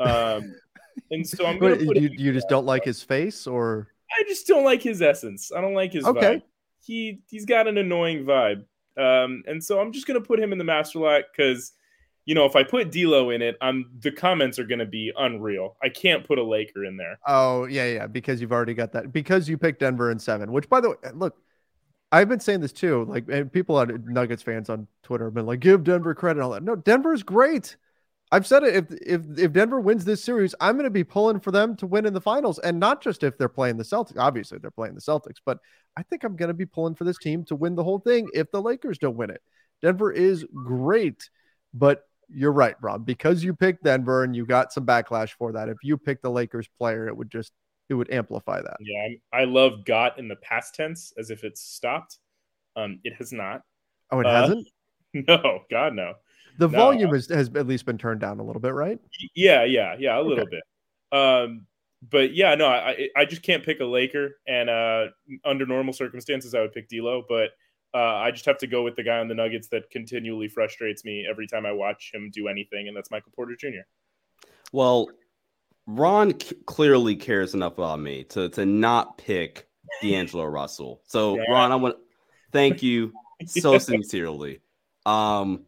Um, 0.00 0.54
and 1.10 1.26
so 1.26 1.46
I'm 1.46 1.58
gonna. 1.58 1.76
You 1.76 2.10
you 2.16 2.32
just 2.32 2.48
don't 2.48 2.66
like 2.66 2.84
his 2.84 3.02
face, 3.02 3.46
or 3.46 3.88
I 4.10 4.24
just 4.28 4.46
don't 4.46 4.64
like 4.64 4.82
his 4.82 5.02
essence. 5.02 5.52
I 5.54 5.60
don't 5.60 5.74
like 5.74 5.92
his 5.92 6.04
okay. 6.04 6.20
Vibe. 6.20 6.42
He 6.84 7.20
he's 7.28 7.46
got 7.46 7.68
an 7.68 7.78
annoying 7.78 8.24
vibe. 8.24 8.64
Um, 8.96 9.42
and 9.46 9.62
so 9.62 9.80
I'm 9.80 9.92
just 9.92 10.06
gonna 10.06 10.20
put 10.20 10.40
him 10.40 10.52
in 10.52 10.58
the 10.58 10.64
master 10.64 10.98
lock 10.98 11.24
because 11.34 11.72
you 12.24 12.34
know, 12.34 12.44
if 12.44 12.54
I 12.54 12.62
put 12.62 12.92
D'Lo 12.92 13.30
in 13.30 13.42
it, 13.42 13.56
I'm 13.60 13.90
the 14.00 14.12
comments 14.12 14.58
are 14.58 14.64
going 14.64 14.78
to 14.78 14.86
be 14.86 15.12
unreal. 15.16 15.76
I 15.82 15.88
can't 15.88 16.24
put 16.24 16.38
a 16.38 16.42
Laker 16.42 16.84
in 16.84 16.96
there. 16.96 17.18
Oh 17.26 17.66
yeah, 17.66 17.86
yeah, 17.86 18.06
because 18.06 18.40
you've 18.40 18.52
already 18.52 18.74
got 18.74 18.92
that. 18.92 19.12
Because 19.12 19.48
you 19.48 19.58
picked 19.58 19.80
Denver 19.80 20.10
in 20.10 20.18
seven. 20.18 20.52
Which, 20.52 20.68
by 20.68 20.80
the 20.80 20.90
way, 20.90 20.96
look, 21.14 21.36
I've 22.12 22.28
been 22.28 22.40
saying 22.40 22.60
this 22.60 22.72
too. 22.72 23.04
Like, 23.04 23.24
and 23.28 23.52
people 23.52 23.76
on 23.76 24.04
Nuggets 24.06 24.42
fans 24.42 24.70
on 24.70 24.86
Twitter 25.02 25.24
have 25.24 25.34
been 25.34 25.46
like, 25.46 25.60
"Give 25.60 25.82
Denver 25.82 26.14
credit." 26.14 26.42
All 26.42 26.50
that. 26.50 26.62
No, 26.62 26.76
Denver's 26.76 27.22
great. 27.22 27.76
I've 28.30 28.46
said 28.46 28.62
it. 28.62 28.74
If 28.76 28.98
if 29.04 29.38
if 29.38 29.52
Denver 29.52 29.80
wins 29.80 30.04
this 30.04 30.22
series, 30.22 30.54
I'm 30.60 30.76
going 30.76 30.84
to 30.84 30.90
be 30.90 31.04
pulling 31.04 31.40
for 31.40 31.50
them 31.50 31.74
to 31.76 31.86
win 31.86 32.06
in 32.06 32.14
the 32.14 32.20
finals, 32.20 32.58
and 32.60 32.78
not 32.78 33.02
just 33.02 33.22
if 33.24 33.36
they're 33.36 33.48
playing 33.48 33.78
the 33.78 33.84
Celtics. 33.84 34.18
Obviously, 34.18 34.58
they're 34.58 34.70
playing 34.70 34.94
the 34.94 35.00
Celtics, 35.00 35.38
but 35.44 35.58
I 35.96 36.02
think 36.02 36.22
I'm 36.22 36.36
going 36.36 36.48
to 36.48 36.54
be 36.54 36.66
pulling 36.66 36.94
for 36.94 37.04
this 37.04 37.18
team 37.18 37.44
to 37.46 37.56
win 37.56 37.74
the 37.74 37.84
whole 37.84 37.98
thing 37.98 38.28
if 38.32 38.50
the 38.50 38.62
Lakers 38.62 38.98
don't 38.98 39.16
win 39.16 39.30
it. 39.30 39.42
Denver 39.82 40.12
is 40.12 40.46
great, 40.64 41.28
but 41.74 42.06
you're 42.34 42.52
right, 42.52 42.76
Rob. 42.80 43.04
Because 43.06 43.42
you 43.44 43.54
picked 43.54 43.84
Denver 43.84 44.24
and 44.24 44.34
you 44.34 44.46
got 44.46 44.72
some 44.72 44.86
backlash 44.86 45.30
for 45.30 45.52
that. 45.52 45.68
If 45.68 45.78
you 45.82 45.96
picked 45.96 46.22
the 46.22 46.30
Lakers 46.30 46.68
player, 46.78 47.08
it 47.08 47.16
would 47.16 47.30
just 47.30 47.52
it 47.88 47.94
would 47.94 48.10
amplify 48.10 48.60
that. 48.60 48.76
Yeah, 48.80 49.08
I 49.32 49.44
love 49.44 49.84
got 49.84 50.18
in 50.18 50.28
the 50.28 50.36
past 50.36 50.74
tense 50.74 51.12
as 51.18 51.30
if 51.30 51.44
it's 51.44 51.60
stopped. 51.60 52.18
Um, 52.76 53.00
it 53.04 53.14
has 53.14 53.32
not. 53.32 53.62
Oh, 54.10 54.20
it 54.20 54.26
uh, 54.26 54.42
hasn't. 54.42 54.68
No, 55.14 55.60
God 55.70 55.92
no. 55.92 56.14
The 56.58 56.66
No, 56.68 56.78
volume 56.78 57.14
is, 57.14 57.28
has 57.28 57.50
at 57.54 57.66
least 57.66 57.84
been 57.84 57.98
turned 57.98 58.20
down 58.20 58.40
a 58.40 58.42
little 58.42 58.62
bit, 58.62 58.72
right? 58.72 58.98
Yeah, 59.34 59.64
yeah, 59.64 59.94
yeah, 59.98 60.18
a 60.18 60.22
little 60.22 60.46
bit. 60.46 60.62
Um, 61.12 61.66
but 62.10 62.32
yeah, 62.34 62.54
no, 62.54 62.66
I 62.66 63.10
I 63.14 63.26
just 63.26 63.42
can't 63.42 63.62
pick 63.62 63.80
a 63.80 63.84
Laker, 63.84 64.38
and 64.48 64.70
uh, 64.70 65.08
under 65.44 65.66
normal 65.66 65.92
circumstances, 65.92 66.54
I 66.54 66.60
would 66.60 66.72
pick 66.72 66.88
D'Lo, 66.88 67.24
but 67.28 67.50
uh, 67.94 67.98
I 67.98 68.30
just 68.30 68.46
have 68.46 68.58
to 68.58 68.66
go 68.66 68.82
with 68.82 68.96
the 68.96 69.02
guy 69.02 69.18
on 69.18 69.28
the 69.28 69.34
Nuggets 69.34 69.68
that 69.68 69.90
continually 69.90 70.48
frustrates 70.48 71.04
me 71.04 71.26
every 71.28 71.46
time 71.46 71.66
I 71.66 71.72
watch 71.72 72.10
him 72.12 72.30
do 72.32 72.48
anything, 72.48 72.88
and 72.88 72.96
that's 72.96 73.10
Michael 73.10 73.32
Porter 73.34 73.54
Jr. 73.58 73.84
Well, 74.72 75.08
Ron 75.86 76.38
c- 76.40 76.56
clearly 76.66 77.16
cares 77.16 77.54
enough 77.54 77.74
about 77.74 78.00
me 78.00 78.24
to 78.24 78.48
to 78.50 78.64
not 78.64 79.18
pick 79.18 79.68
D'Angelo 80.00 80.44
Russell. 80.44 81.02
So 81.06 81.36
Yeah. 81.36 81.42
Ron, 81.50 81.72
I 81.72 81.76
want 81.76 81.96
thank 82.52 82.82
you 82.82 83.12
so 83.46 83.78
sincerely. 83.78 84.60
Um, 85.04 85.64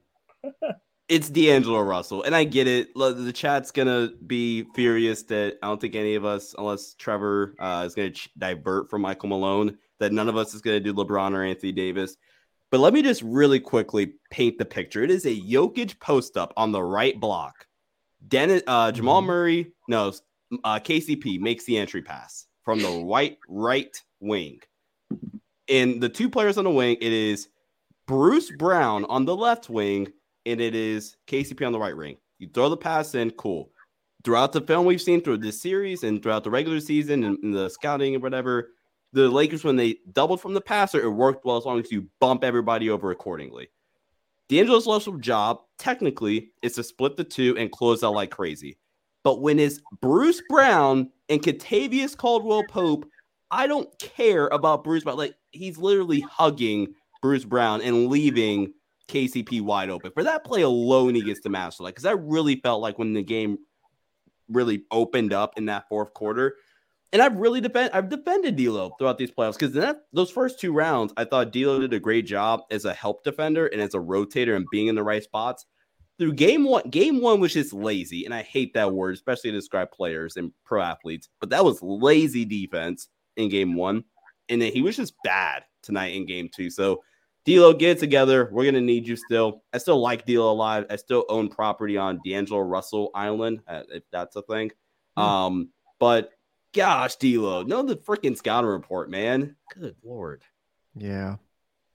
it's 1.09 1.29
D'Angelo 1.29 1.81
Russell, 1.81 2.23
and 2.23 2.35
I 2.35 2.45
get 2.45 2.67
it. 2.67 2.95
The 2.95 3.33
chat's 3.35 3.71
gonna 3.71 4.11
be 4.27 4.65
furious 4.75 5.25
that 5.25 5.59
I 5.63 5.67
don't 5.67 5.81
think 5.81 5.95
any 5.95 6.15
of 6.15 6.25
us, 6.25 6.55
unless 6.57 6.95
Trevor 6.95 7.55
uh, 7.59 7.85
is 7.87 7.95
gonna 7.95 8.11
ch- 8.11 8.31
divert 8.39 8.89
from 8.89 9.03
Michael 9.03 9.29
Malone, 9.29 9.77
that 10.01 10.13
none 10.13 10.29
of 10.29 10.37
us 10.37 10.55
is 10.55 10.61
gonna 10.61 10.81
do 10.81 10.95
LeBron 10.95 11.33
or 11.33 11.43
Anthony 11.43 11.73
Davis. 11.73 12.17
But 12.71 12.81
let 12.81 12.93
me 12.93 13.03
just 13.03 13.23
really 13.23 13.61
quickly 13.61 14.15
paint 14.31 14.59
the 14.59 14.65
picture. 14.65 15.03
It 15.03 15.11
is 15.11 15.27
a 15.27 15.41
Jokic 15.41 16.01
post 16.01 16.37
up 16.37 16.53
on 16.57 16.73
the 16.73 16.83
right 16.83 17.19
block. 17.19 17.67
Dennis, 18.27 18.63
uh, 18.67 18.91
Jamal 18.91 19.23
Mhm. 19.23 19.27
Murray, 19.27 19.73
no, 19.89 20.13
uh, 20.65 20.81
KCP 20.81 21.39
makes 21.39 21.65
the 21.65 21.77
entry 21.77 22.03
pass 22.03 22.47
from 22.65 22.81
the 22.81 22.91
white 23.05 23.39
right 23.49 23.97
wing. 24.21 24.61
And 25.69 26.03
the 26.03 26.09
two 26.09 26.29
players 26.29 26.59
on 26.59 26.65
the 26.65 26.71
wing, 26.71 26.97
it 27.01 27.13
is 27.13 27.49
Bruce 28.07 28.51
Brown 28.51 29.05
on 29.07 29.25
the 29.25 29.37
left 29.37 29.71
wing, 29.71 30.13
and 30.45 30.61
it 30.61 30.75
is 30.75 31.17
KCP 31.27 31.65
on 31.65 31.73
the 31.73 31.79
right 31.79 31.97
wing. 31.97 32.17
You 32.39 32.49
throw 32.49 32.69
the 32.69 32.77
pass 32.77 33.15
in, 33.15 33.31
cool. 33.33 33.71
Throughout 34.25 34.53
the 34.53 34.61
film 34.61 34.85
we've 34.87 35.01
seen 35.03 35.21
through 35.21 35.39
this 35.39 35.61
series 35.61 36.03
and 36.03 36.23
throughout 36.23 36.45
the 36.45 36.51
regular 36.51 36.81
season 36.81 37.25
and, 37.25 37.39
and 37.43 37.55
the 37.55 37.69
scouting 37.69 38.15
and 38.15 38.23
whatever, 38.23 38.71
the 39.15 39.29
Lakers, 39.29 39.65
when 39.65 39.77
they 39.77 39.97
doubled 40.13 40.41
from 40.41 40.55
the 40.55 40.61
passer, 40.61 41.01
it 41.01 41.09
worked 41.09 41.45
well 41.45 41.57
as 41.57 41.65
long 41.65 41.79
as 41.79 41.91
you 41.91 42.09
bump 42.21 42.43
everybody 42.43 42.91
over 42.91 43.11
accordingly. 43.11 43.69
D'Angelo's 44.49 44.87
Russell's 44.87 45.21
job, 45.21 45.61
technically, 45.79 46.51
is 46.63 46.75
to 46.75 46.83
split 46.83 47.17
the 47.17 47.25
two 47.25 47.57
and 47.57 47.71
close 47.71 48.03
out 48.03 48.15
like 48.15 48.31
crazy. 48.31 48.77
But 49.23 49.41
when 49.41 49.59
it's 49.59 49.81
Bruce 50.03 50.43
Brown 50.49 51.11
and 51.29 51.41
Kentavious 51.41 52.17
Caldwell 52.17 52.65
Pope, 52.69 53.09
I 53.51 53.67
don't 53.67 53.89
care 53.99 54.49
about 54.49 54.85
Bruce 54.85 55.05
Brown. 55.05 55.17
Like 55.17 55.35
he's 55.53 55.79
literally 55.79 56.21
hugging 56.21 56.95
Bruce 57.23 57.45
Brown 57.45 57.81
and 57.81 58.09
leaving 58.09 58.75
KCP 59.09 59.63
wide 59.63 59.91
open. 59.91 60.11
For 60.13 60.25
that 60.25 60.45
play 60.45 60.63
alone, 60.63 61.15
he 61.15 61.23
gets 61.23 61.41
the 61.41 61.49
master. 61.49 61.85
Like, 61.85 61.95
because 61.95 62.05
I 62.05 62.13
really 62.13 62.57
felt 62.57 62.83
like 62.83 62.99
when 62.99 63.15
the 63.15 63.23
game 63.23 63.59
really 64.49 64.85
opened 64.91 65.33
up 65.33 65.57
in 65.57 65.67
that 65.67 65.89
fourth 65.89 66.13
quarter. 66.15 66.57
And 67.15 67.23
I've 67.23 67.37
really 67.37 67.61
defend 67.61 67.93
I've 67.95 68.09
defended 68.09 68.57
D'Lo 68.57 68.91
throughout 68.99 69.19
these 69.19 69.31
playoffs 69.31 69.53
because 69.53 69.73
that 69.75 70.03
those 70.13 70.33
first 70.33 70.59
two 70.59 70.73
rounds, 70.73 71.13
I 71.17 71.25
thought 71.25 71.53
D'Lo 71.53 71.81
did 71.81 71.93
a 71.93 72.01
great 72.01 72.27
job 72.27 72.63
as 72.73 72.85
a 72.85 72.93
help 72.93 73.23
defender 73.23 73.69
and 73.69 73.81
as 73.81 73.95
a 73.95 73.99
rotator 73.99 74.57
and 74.57 74.67
being 74.73 74.89
in 74.89 74.97
the 74.97 75.03
right 75.05 75.23
spots. 75.23 75.65
Through 76.19 76.33
game 76.33 76.65
one, 76.65 76.91
game 76.91 77.21
one 77.21 77.39
was 77.39 77.53
just 77.53 77.73
lazy, 77.73 78.25
and 78.25 78.35
I 78.35 78.43
hate 78.43 78.75
that 78.75 78.93
word, 78.93 79.15
especially 79.15 79.53
to 79.53 79.57
describe 79.57 79.93
players 79.93 80.37
and 80.37 80.53
pro 80.65 80.83
athletes. 80.83 81.29
But 81.41 81.51
that 81.51 81.65
was 81.65 81.81
lazy 81.83 82.45
defense 82.45 83.09
in 83.37 83.49
game 83.49 83.77
one, 83.77 84.03
and 84.49 84.61
then 84.61 84.73
he 84.73 84.83
was 84.83 84.97
just 84.97 85.15
bad 85.23 85.63
tonight 85.83 86.17
in 86.17 86.27
game 86.27 86.51
two. 86.53 86.69
So 86.69 87.03
D'Lo, 87.47 87.75
get 87.75 87.97
it 87.97 88.01
together. 88.01 88.49
We're 88.51 88.65
gonna 88.65 88.81
need 88.81 89.07
you 89.07 89.15
still. 89.15 89.63
I 89.73 89.79
still 89.79 90.01
like 90.01 90.27
D'Lo 90.27 90.51
alive. 90.51 90.87
I 90.91 90.97
still 90.97 91.25
own 91.29 91.49
property 91.49 91.97
on 91.97 92.19
D'Angelo 92.25 92.61
Russell 92.61 93.13
Island, 93.15 93.61
uh, 93.69 93.83
if 93.91 94.03
that's 94.11 94.35
a 94.35 94.43
thing. 94.43 94.73
Um, 95.17 95.69
but 96.01 96.31
gosh, 96.75 97.17
D'Lo, 97.17 97.63
know 97.63 97.83
the 97.83 97.97
freaking 97.97 98.37
scouting 98.37 98.69
report, 98.71 99.09
man. 99.11 99.57
Good 99.79 99.97
lord. 100.05 100.43
Yeah. 100.95 101.37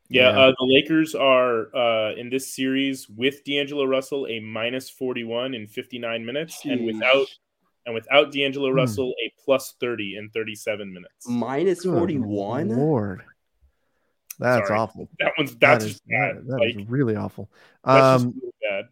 Yeah, 0.10 0.32
Yeah. 0.32 0.40
Uh, 0.40 0.54
the 0.60 0.66
Lakers 0.66 1.14
are 1.14 1.76
uh, 1.76 2.16
in 2.16 2.30
this 2.32 2.56
series 2.56 3.08
with 3.08 3.44
D'Angelo 3.44 3.86
Russell 3.86 4.26
a 4.28 4.40
minus 4.40 4.90
forty 4.90 5.24
one 5.24 5.54
in 5.54 5.68
fifty 5.68 6.00
nine 6.00 6.26
minutes, 6.26 6.66
and 6.66 6.84
without 6.86 7.28
and 7.86 7.94
without 7.94 8.32
D'Angelo 8.32 8.70
Hmm. 8.72 8.78
Russell 8.78 9.14
a 9.24 9.32
plus 9.46 9.76
thirty 9.80 10.16
in 10.18 10.30
thirty 10.32 10.56
seven 10.56 10.92
minutes. 10.92 11.28
41. 11.28 12.70
Lord. 12.70 13.22
That's 14.40 14.68
Sorry. 14.70 14.80
awful. 14.80 15.10
That 15.20 15.34
one's 15.38 15.52
That 15.52 15.60
that's 15.60 15.86
just 15.86 16.08
bad. 16.08 16.38
that- 16.38 16.48
that 16.48 16.66
is 16.70 16.76
like 16.78 16.86
really 16.90 17.16
awful. 17.16 17.52
that's 17.84 18.24
Um, 18.24 18.32
just 18.32 18.42
really 18.42 18.54
bad. 18.68 18.86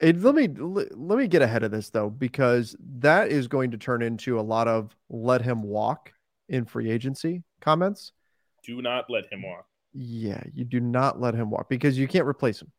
It, 0.00 0.22
let 0.22 0.34
me 0.34 0.48
let 0.48 1.18
me 1.18 1.28
get 1.28 1.42
ahead 1.42 1.62
of 1.62 1.70
this 1.70 1.90
though, 1.90 2.08
because 2.08 2.74
that 2.98 3.30
is 3.30 3.48
going 3.48 3.72
to 3.72 3.78
turn 3.78 4.02
into 4.02 4.40
a 4.40 4.42
lot 4.42 4.66
of 4.66 4.96
let 5.10 5.42
him 5.42 5.62
walk 5.62 6.12
in 6.48 6.64
free 6.64 6.90
agency 6.90 7.42
comments. 7.60 8.12
Do 8.64 8.80
not 8.80 9.10
let 9.10 9.30
him 9.30 9.42
walk. 9.42 9.66
Yeah, 9.92 10.42
you 10.54 10.64
do 10.64 10.80
not 10.80 11.20
let 11.20 11.34
him 11.34 11.50
walk 11.50 11.68
because 11.68 11.98
you 11.98 12.08
can't 12.08 12.26
replace 12.26 12.62
him. 12.62 12.70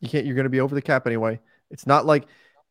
You 0.00 0.08
can't. 0.08 0.26
You're 0.26 0.36
going 0.36 0.44
to 0.44 0.50
be 0.50 0.60
over 0.60 0.74
the 0.74 0.82
cap 0.82 1.06
anyway. 1.06 1.40
It's 1.70 1.86
not 1.86 2.06
like 2.06 2.26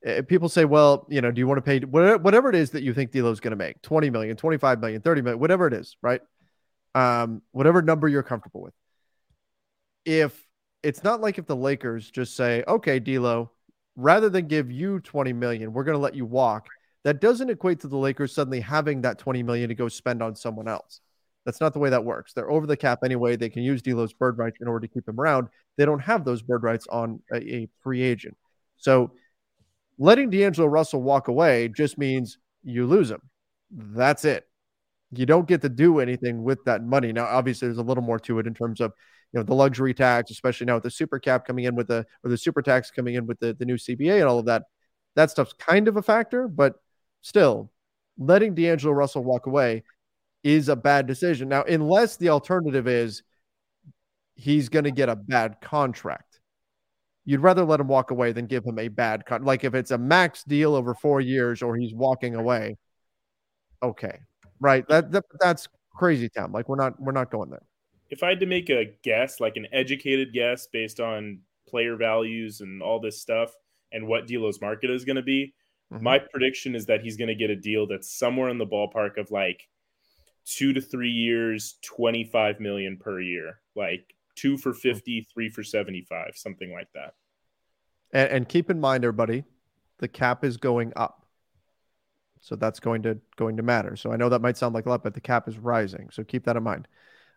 uh, 0.07 0.21
people 0.27 0.47
say, 0.47 0.65
well, 0.65 1.05
you 1.09 1.21
know, 1.21 1.31
do 1.31 1.39
you 1.39 1.47
want 1.47 1.57
to 1.57 1.61
pay 1.61 1.79
whatever, 1.79 2.17
whatever 2.17 2.49
it 2.49 2.55
is 2.55 2.71
that 2.71 2.83
you 2.83 2.93
think 2.93 3.11
D'Lo's 3.11 3.39
going 3.39 3.51
to 3.51 3.57
make 3.57 3.81
20 3.81 4.09
million, 4.09 4.37
25 4.37 4.79
million, 4.79 5.01
30 5.01 5.21
million, 5.21 5.39
whatever 5.39 5.67
it 5.67 5.73
is, 5.73 5.97
right? 6.01 6.21
Um, 6.95 7.41
whatever 7.51 7.81
number 7.81 8.07
you're 8.07 8.23
comfortable 8.23 8.61
with. 8.61 8.73
If 10.05 10.47
it's 10.83 11.03
not 11.03 11.19
like 11.19 11.37
if 11.37 11.45
the 11.45 11.55
Lakers 11.55 12.09
just 12.09 12.35
say, 12.35 12.63
okay, 12.67 12.99
D'Lo, 12.99 13.51
rather 13.95 14.29
than 14.29 14.47
give 14.47 14.71
you 14.71 14.99
20 14.99 15.33
million, 15.33 15.73
we're 15.73 15.83
going 15.83 15.97
to 15.97 16.01
let 16.01 16.15
you 16.15 16.25
walk. 16.25 16.67
That 17.03 17.21
doesn't 17.21 17.49
equate 17.49 17.79
to 17.81 17.87
the 17.87 17.97
Lakers 17.97 18.33
suddenly 18.33 18.59
having 18.59 19.01
that 19.01 19.19
20 19.19 19.43
million 19.43 19.69
to 19.69 19.75
go 19.75 19.87
spend 19.87 20.21
on 20.21 20.35
someone 20.35 20.67
else. 20.67 21.01
That's 21.45 21.61
not 21.61 21.73
the 21.73 21.79
way 21.79 21.89
that 21.89 22.03
works. 22.03 22.33
They're 22.33 22.51
over 22.51 22.67
the 22.67 22.77
cap 22.77 22.99
anyway. 23.03 23.35
They 23.35 23.49
can 23.49 23.63
use 23.63 23.81
D'Lo's 23.81 24.13
bird 24.13 24.37
rights 24.37 24.57
in 24.61 24.67
order 24.67 24.85
to 24.85 24.93
keep 24.93 25.07
him 25.07 25.19
around. 25.19 25.47
They 25.77 25.85
don't 25.85 26.01
have 26.01 26.25
those 26.25 26.41
bird 26.41 26.63
rights 26.63 26.85
on 26.87 27.21
a, 27.33 27.37
a 27.37 27.69
free 27.81 28.01
agent. 28.01 28.37
So 28.77 29.11
letting 29.97 30.29
D'Angelo 30.29 30.67
Russell 30.67 31.01
walk 31.01 31.27
away 31.27 31.69
just 31.69 31.97
means 31.97 32.37
you 32.63 32.85
lose 32.85 33.09
him. 33.09 33.21
That's 33.71 34.25
it. 34.25 34.47
You 35.11 35.25
don't 35.25 35.47
get 35.47 35.61
to 35.61 35.69
do 35.69 35.99
anything 35.99 36.43
with 36.43 36.63
that 36.65 36.83
money. 36.83 37.11
Now, 37.11 37.25
obviously, 37.25 37.67
there's 37.67 37.77
a 37.77 37.83
little 37.83 38.03
more 38.03 38.19
to 38.19 38.39
it 38.39 38.47
in 38.47 38.53
terms 38.53 38.79
of 38.79 38.93
you 39.33 39.39
know 39.39 39.43
the 39.43 39.53
luxury 39.53 39.93
tax, 39.93 40.31
especially 40.31 40.65
now 40.65 40.75
with 40.75 40.83
the 40.83 40.91
super 40.91 41.19
cap 41.19 41.45
coming 41.45 41.65
in 41.65 41.75
with 41.75 41.87
the 41.87 42.05
or 42.23 42.29
the 42.29 42.37
super 42.37 42.61
tax 42.61 42.91
coming 42.91 43.15
in 43.15 43.27
with 43.27 43.39
the, 43.39 43.53
the 43.53 43.65
new 43.65 43.75
CBA 43.75 44.19
and 44.19 44.23
all 44.23 44.39
of 44.39 44.45
that. 44.45 44.63
That 45.15 45.31
stuff's 45.31 45.53
kind 45.53 45.87
of 45.87 45.97
a 45.97 46.01
factor, 46.01 46.47
but 46.47 46.75
still, 47.21 47.71
letting 48.17 48.55
D'Angelo 48.55 48.93
Russell 48.93 49.23
walk 49.23 49.47
away 49.47 49.83
is 50.43 50.69
a 50.69 50.75
bad 50.75 51.07
decision. 51.07 51.49
Now, 51.49 51.63
unless 51.63 52.17
the 52.17 52.29
alternative 52.29 52.87
is 52.87 53.23
he's 54.35 54.69
going 54.69 54.85
to 54.85 54.91
get 54.91 55.09
a 55.09 55.15
bad 55.15 55.59
contract, 55.61 56.39
you'd 57.25 57.41
rather 57.41 57.65
let 57.65 57.79
him 57.79 57.87
walk 57.87 58.11
away 58.11 58.31
than 58.31 58.45
give 58.45 58.65
him 58.65 58.79
a 58.79 58.87
bad 58.87 59.25
con. 59.25 59.43
Like 59.43 59.63
if 59.63 59.73
it's 59.75 59.91
a 59.91 59.97
max 59.97 60.43
deal 60.43 60.75
over 60.75 60.93
four 60.95 61.21
years 61.21 61.61
or 61.61 61.75
he's 61.75 61.93
walking 61.93 62.35
away, 62.35 62.77
okay, 63.83 64.19
right? 64.59 64.87
That, 64.87 65.11
that 65.11 65.25
that's 65.39 65.67
crazy 65.93 66.29
town. 66.29 66.51
Like 66.51 66.69
we're 66.69 66.77
not 66.77 66.99
we're 66.99 67.11
not 67.11 67.31
going 67.31 67.49
there. 67.49 67.63
If 68.09 68.23
I 68.23 68.29
had 68.29 68.39
to 68.39 68.45
make 68.45 68.69
a 68.69 68.95
guess, 69.03 69.39
like 69.39 69.55
an 69.57 69.67
educated 69.71 70.33
guess 70.33 70.67
based 70.67 70.99
on 70.99 71.41
player 71.67 71.95
values 71.95 72.61
and 72.61 72.81
all 72.81 72.99
this 72.99 73.21
stuff 73.21 73.53
and 73.91 74.07
what 74.07 74.27
D'Lo's 74.27 74.61
market 74.61 74.89
is 74.89 75.05
going 75.05 75.15
to 75.15 75.21
be, 75.21 75.53
Mhm. 75.91 76.01
my 76.01 76.19
prediction 76.19 76.75
is 76.75 76.85
that 76.87 77.01
he's 77.01 77.17
going 77.17 77.27
to 77.27 77.35
get 77.35 77.49
a 77.49 77.55
deal 77.55 77.87
that's 77.87 78.11
somewhere 78.11 78.49
in 78.49 78.57
the 78.57 78.65
ballpark 78.65 79.17
of 79.17 79.31
like 79.31 79.67
two 80.45 80.73
to 80.73 80.81
three 80.81 81.11
years, 81.11 81.77
25 81.83 82.59
million 82.59 82.97
per 82.97 83.19
year, 83.19 83.59
like 83.75 84.15
two 84.35 84.57
for 84.57 84.73
50, 84.73 85.27
three 85.33 85.49
for 85.49 85.63
75, 85.63 86.31
something 86.35 86.71
like 86.71 86.91
that. 86.93 87.13
And, 88.11 88.29
and 88.31 88.49
keep 88.49 88.69
in 88.69 88.79
mind, 88.79 89.03
everybody, 89.03 89.43
the 89.97 90.07
cap 90.07 90.43
is 90.43 90.57
going 90.57 90.93
up. 90.95 91.27
So 92.41 92.55
that's 92.55 92.79
going 92.79 93.03
to 93.03 93.19
going 93.35 93.57
to 93.57 93.63
matter. 93.63 93.95
So 93.95 94.11
I 94.11 94.15
know 94.15 94.29
that 94.29 94.41
might 94.41 94.57
sound 94.57 94.73
like 94.73 94.85
a 94.85 94.89
lot, 94.89 95.03
but 95.03 95.13
the 95.13 95.21
cap 95.21 95.47
is 95.47 95.57
rising. 95.57 96.09
So 96.11 96.23
keep 96.23 96.45
that 96.45 96.55
in 96.55 96.63
mind. 96.63 96.87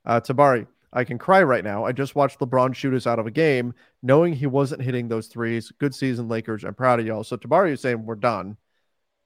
Uh, 0.05 0.21
Tabari, 0.21 0.67
I 0.93 1.05
can 1.05 1.19
cry 1.19 1.43
right 1.43 1.65
now. 1.65 1.85
I 1.85 1.93
just 1.93 2.15
watched 2.15 2.41
LeBron 2.41 2.75
shoot 2.75 2.95
us 2.95 3.07
out 3.07 3.19
of 3.19 3.27
a 3.27 3.31
game, 3.31 3.75
knowing 4.03 4.35
he 4.35 4.47
wasn't 4.47 4.83
hitting 4.83 5.09
those 5.09 5.29
threes. 5.29 5.73
Good 5.79 5.95
season, 5.95 6.29
Lakers. 6.29 6.65
I'm 6.65 6.75
proud 6.75 7.01
of 7.01 7.07
y'all. 7.07 7.25
So 7.25 7.37
Tabari 7.37 7.73
is 7.73 7.81
saying 7.81 8.05
we're 8.05 8.15
done. 8.15 8.57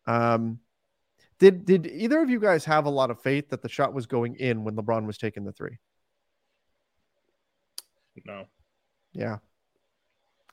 Um, 0.07 0.61
did 1.39 1.65
did 1.65 1.87
either 1.87 2.23
of 2.23 2.31
you 2.31 2.41
guys 2.41 2.65
have 2.65 2.87
a 2.87 2.91
lot 2.91 3.11
of 3.11 3.21
faith 3.21 3.51
that 3.51 3.63
the 3.63 3.69
shot 3.69 3.93
was 3.93 4.07
going 4.07 4.37
in 4.37 4.65
when 4.65 4.77
LeBron 4.77 5.07
was 5.07 5.19
taking 5.19 5.45
the 5.45 5.53
three? 5.53 5.79
No. 8.25 8.47
Yeah. 9.13 9.39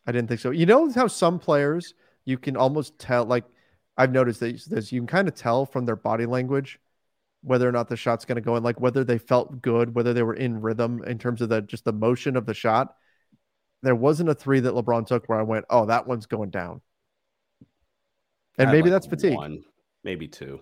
I 0.05 0.11
didn't 0.11 0.28
think 0.28 0.41
so. 0.41 0.51
You 0.51 0.65
know 0.65 0.91
how 0.91 1.07
some 1.07 1.39
players 1.39 1.93
you 2.26 2.38
can 2.38 2.57
almost 2.57 2.99
tell, 2.99 3.26
like 3.26 3.45
I've 3.97 4.11
noticed 4.11 4.39
that 4.41 4.61
this, 4.69 4.91
you 4.91 4.99
can 4.99 5.07
kind 5.07 5.28
of 5.28 5.36
tell 5.36 5.65
from 5.65 5.86
their 5.86 5.95
body 5.95 6.26
language 6.26 6.80
whether 7.44 7.68
or 7.68 7.72
not 7.72 7.89
the 7.89 7.98
shot's 7.98 8.26
going 8.26 8.38
to 8.38 8.41
go 8.41 8.56
in, 8.56 8.64
like 8.64 8.80
whether 8.80 9.04
they 9.04 9.18
felt 9.18 9.62
good, 9.62 9.94
whether 9.94 10.14
they 10.14 10.24
were 10.24 10.34
in 10.34 10.62
rhythm 10.62 11.04
in 11.04 11.20
terms 11.20 11.41
of 11.41 11.50
the 11.50 11.62
just 11.62 11.84
the 11.86 11.94
motion 11.94 12.38
of 12.38 12.46
the 12.46 12.54
shot. 12.54 12.96
there 13.84 13.96
wasn't 13.96 14.30
a 14.30 14.34
three 14.34 14.62
that 14.62 14.74
LeBron 14.74 15.06
took 15.06 15.28
where 15.28 15.39
I 15.39 15.44
went, 15.44 15.66
oh, 15.70 15.86
that 15.86 16.08
one's 16.08 16.26
going 16.26 16.50
down. 16.50 16.82
And 18.58 18.72
maybe 18.72 18.89
like, 18.89 18.91
that's 18.91 19.08
fatigue. 19.08 19.36
One, 19.36 19.64
maybe 20.04 20.28
two. 20.28 20.62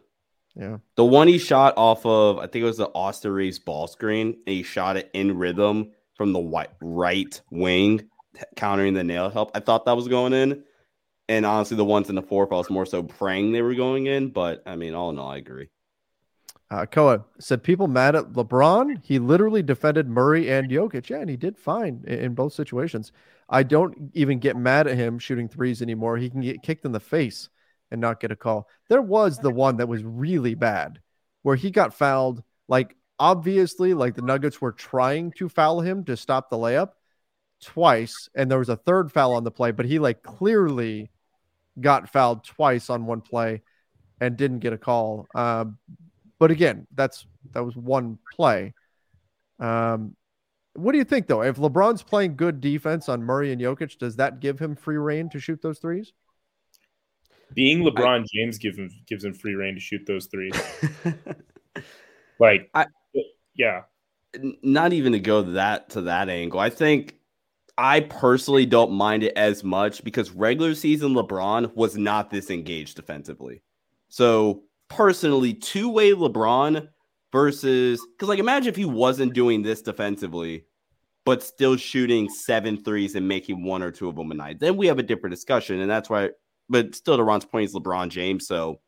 Yeah. 0.56 0.78
The 0.96 1.06
one 1.06 1.28
he 1.28 1.38
shot 1.38 1.76
off 1.78 2.06
of, 2.06 2.40
I 2.40 2.48
think 2.48 2.64
it 2.64 2.66
was 2.66 2.78
the 2.78 2.90
Austin 2.90 3.32
Reaves 3.32 3.60
ball 3.60 3.88
screen, 3.88 4.38
and 4.46 4.56
he 4.56 4.64
shot 4.64 4.98
it 4.98 5.10
in 5.14 5.38
rhythm 5.38 5.92
from 6.16 6.34
the 6.34 6.40
white, 6.40 6.72
right 6.82 7.40
wing, 7.52 8.10
countering 8.56 8.94
the 8.94 9.04
nail 9.04 9.30
help. 9.30 9.52
I 9.56 9.60
thought 9.60 9.86
that 9.86 9.96
was 9.96 10.08
going 10.08 10.34
in. 10.34 10.64
And 11.30 11.46
honestly, 11.46 11.78
the 11.78 11.86
ones 11.86 12.10
in 12.10 12.16
the 12.16 12.22
fourth, 12.22 12.52
I 12.52 12.56
was 12.56 12.70
more 12.70 12.86
so 12.86 13.04
praying 13.04 13.52
they 13.54 13.62
were 13.62 13.76
going 13.76 14.08
in. 14.08 14.30
But 14.30 14.64
I 14.66 14.76
mean, 14.76 14.94
all 14.94 15.12
in 15.12 15.20
all, 15.20 15.30
I 15.30 15.38
agree. 15.38 15.70
Uh, 16.72 16.86
Koa 16.86 17.26
said 17.38 17.64
people 17.64 17.88
mad 17.88 18.16
at 18.16 18.32
LeBron. 18.32 19.04
He 19.04 19.20
literally 19.20 19.62
defended 19.62 20.08
Murray 20.08 20.50
and 20.50 20.72
Jokic. 20.72 21.10
Yeah, 21.10 21.18
and 21.20 21.30
he 21.30 21.36
did 21.36 21.58
fine 21.58 22.02
in, 22.08 22.20
in 22.20 22.34
both 22.34 22.54
situations. 22.54 23.12
I 23.50 23.64
don't 23.64 24.10
even 24.14 24.40
get 24.40 24.56
mad 24.56 24.88
at 24.88 24.96
him 24.96 25.20
shooting 25.20 25.50
threes 25.50 25.82
anymore. 25.82 26.16
He 26.16 26.30
can 26.30 26.40
get 26.40 26.64
kicked 26.64 26.86
in 26.86 26.94
the 26.94 27.02
face 27.02 27.50
and 27.92 28.00
not 28.00 28.22
get 28.22 28.32
a 28.32 28.38
call. 28.38 28.70
There 28.88 29.02
was 29.02 29.38
the 29.38 29.52
one 29.52 29.78
that 29.78 29.90
was 29.90 30.02
really 30.02 30.56
bad 30.56 31.02
where 31.42 31.58
he 31.58 31.72
got 31.72 31.94
fouled. 31.94 32.42
Like, 32.70 32.96
obviously, 33.20 33.94
like 33.94 34.16
the 34.16 34.22
Nuggets 34.22 34.62
were 34.62 34.72
trying 34.72 35.34
to 35.34 35.50
foul 35.50 35.82
him 35.82 36.06
to 36.06 36.16
stop 36.16 36.50
the 36.50 36.56
layup 36.56 36.92
twice. 37.62 38.30
And 38.34 38.50
there 38.50 38.60
was 38.60 38.70
a 38.70 38.78
third 38.78 39.12
foul 39.12 39.34
on 39.34 39.44
the 39.44 39.52
play, 39.52 39.72
but 39.72 39.86
he 39.86 40.00
like 40.00 40.24
clearly 40.24 41.12
got 41.82 42.10
fouled 42.10 42.46
twice 42.46 42.90
on 42.90 43.06
one 43.06 43.20
play 43.20 43.62
and 44.22 44.38
didn't 44.38 44.60
get 44.60 44.72
a 44.72 44.78
call. 44.78 45.28
Um, 45.36 45.78
but 46.42 46.50
again, 46.50 46.88
that's 46.96 47.28
that 47.52 47.64
was 47.64 47.76
one 47.78 48.18
play. 48.34 48.74
Um, 49.60 50.16
what 50.74 50.92
do 50.92 50.98
you 50.98 51.04
think 51.04 51.28
though? 51.28 51.44
If 51.44 51.58
LeBron's 51.58 52.02
playing 52.02 52.36
good 52.36 52.60
defense 52.60 53.08
on 53.10 53.22
Murray 53.22 53.52
and 53.52 53.62
Jokic, 53.62 54.00
does 54.00 54.16
that 54.16 54.40
give 54.40 54.58
him 54.58 54.76
free 54.76 54.98
rein 54.98 55.30
to 55.30 55.40
shoot 55.40 55.62
those 55.62 55.78
threes? 55.78 56.14
Being 57.54 57.84
LeBron 57.84 58.26
James 58.34 58.58
gives 58.58 58.80
him 58.80 58.90
gives 59.08 59.24
him 59.24 59.36
free 59.36 59.54
rein 59.54 59.76
to 59.76 59.80
shoot 59.80 60.02
those 60.08 60.26
threes. 60.26 60.54
Like, 62.40 62.72
I- 62.74 62.88
yeah, 63.54 63.82
Not 64.64 64.94
even 64.94 65.12
to 65.12 65.20
go 65.20 65.44
that 65.44 65.92
to 65.92 66.02
that 66.02 66.28
angle. 66.28 66.60
I 66.60 66.72
think 66.72 67.20
I 67.78 68.00
personally 68.00 68.66
don't 68.66 68.94
mind 68.94 69.22
it 69.22 69.34
as 69.36 69.64
much 69.64 70.04
because 70.04 70.32
regular 70.32 70.74
season 70.74 71.14
LeBron 71.14 71.76
was 71.76 71.96
not 71.98 72.32
this 72.32 72.50
engaged 72.50 72.96
defensively. 72.96 73.62
So 74.10 74.64
personally, 74.92 75.54
two 75.54 75.90
way 75.90 76.12
LeBron 76.12 76.88
versus 77.32 78.06
because 78.12 78.28
like 78.28 78.40
imagine 78.40 78.70
if 78.70 78.76
he 78.76 78.86
wasn't 78.86 79.34
doing 79.34 79.62
this 79.62 79.82
defensively, 79.82 80.66
but 81.26 81.42
still 81.42 81.78
shooting 81.78 82.30
seven 82.30 82.84
threes 82.84 83.16
and 83.16 83.28
making 83.28 83.64
one 83.64 83.82
or 83.82 83.92
two 83.92 84.10
of 84.10 84.16
them 84.16 84.32
a 84.32 84.34
night. 84.34 84.60
Then 84.60 84.76
we 84.78 84.88
have 84.88 85.00
a 85.00 85.04
different 85.04 85.34
discussion, 85.34 85.80
and 85.80 85.90
that's 85.90 86.10
why. 86.10 86.32
But 86.70 86.96
still, 86.96 87.18
to 87.18 87.24
Ron's 87.24 87.46
point 87.46 87.70
is 87.70 87.76
LeBron 87.76 88.10
James. 88.10 88.48
So 88.48 88.80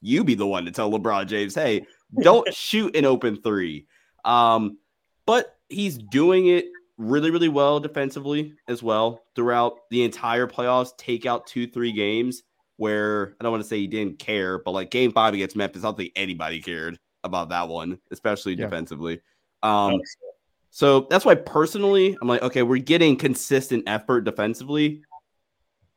you 0.00 0.24
be 0.24 0.34
the 0.34 0.46
one 0.46 0.64
to 0.66 0.70
tell 0.70 0.90
LeBron 0.90 1.26
James, 1.26 1.54
hey, 1.54 1.86
don't 2.22 2.52
shoot 2.54 2.94
an 2.94 3.04
open 3.04 3.40
three. 3.42 3.86
Um, 4.24 4.78
but 5.26 5.56
he's 5.68 5.98
doing 5.98 6.46
it 6.48 6.66
really, 6.98 7.30
really 7.30 7.48
well 7.48 7.80
defensively 7.80 8.54
as 8.68 8.82
well 8.82 9.22
throughout 9.34 9.74
the 9.90 10.02
entire 10.04 10.46
playoffs. 10.46 10.96
Take 10.96 11.26
out 11.26 11.46
two, 11.46 11.66
three 11.66 11.92
games 11.92 12.42
where 12.76 13.34
I 13.40 13.44
don't 13.44 13.52
want 13.52 13.62
to 13.62 13.68
say 13.68 13.78
he 13.78 13.86
didn't 13.86 14.18
care, 14.18 14.58
but 14.58 14.72
like 14.72 14.90
game 14.90 15.12
five 15.12 15.34
against 15.34 15.56
Memphis, 15.56 15.82
I 15.82 15.88
don't 15.88 15.96
think 15.96 16.12
anybody 16.16 16.60
cared 16.60 16.98
about 17.24 17.48
that 17.50 17.68
one, 17.68 17.98
especially 18.10 18.54
Yeah. 18.54 18.66
defensively. 18.66 19.20
Um, 19.62 20.00
so 20.70 21.06
that's 21.08 21.24
why 21.24 21.34
personally, 21.34 22.16
I'm 22.20 22.28
like, 22.28 22.42
okay, 22.42 22.62
we're 22.62 22.78
getting 22.82 23.16
consistent 23.16 23.84
effort 23.86 24.22
defensively. 24.22 25.02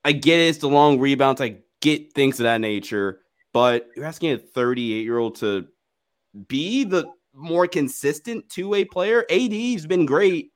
I 0.05 0.13
get 0.13 0.39
it, 0.39 0.47
it's 0.49 0.57
the 0.59 0.69
long 0.69 0.99
rebounds, 0.99 1.41
I 1.41 1.57
get 1.81 2.13
things 2.13 2.39
of 2.39 2.45
that 2.45 2.61
nature, 2.61 3.21
but 3.51 3.89
you're 3.95 4.05
asking 4.05 4.31
a 4.31 4.37
38 4.37 5.03
year 5.03 5.17
old 5.17 5.35
to 5.35 5.67
be 6.47 6.85
the 6.85 7.05
more 7.33 7.67
consistent 7.67 8.49
two 8.49 8.69
way 8.69 8.85
player. 8.85 9.25
AD's 9.29 9.85
been 9.85 10.05
great, 10.05 10.51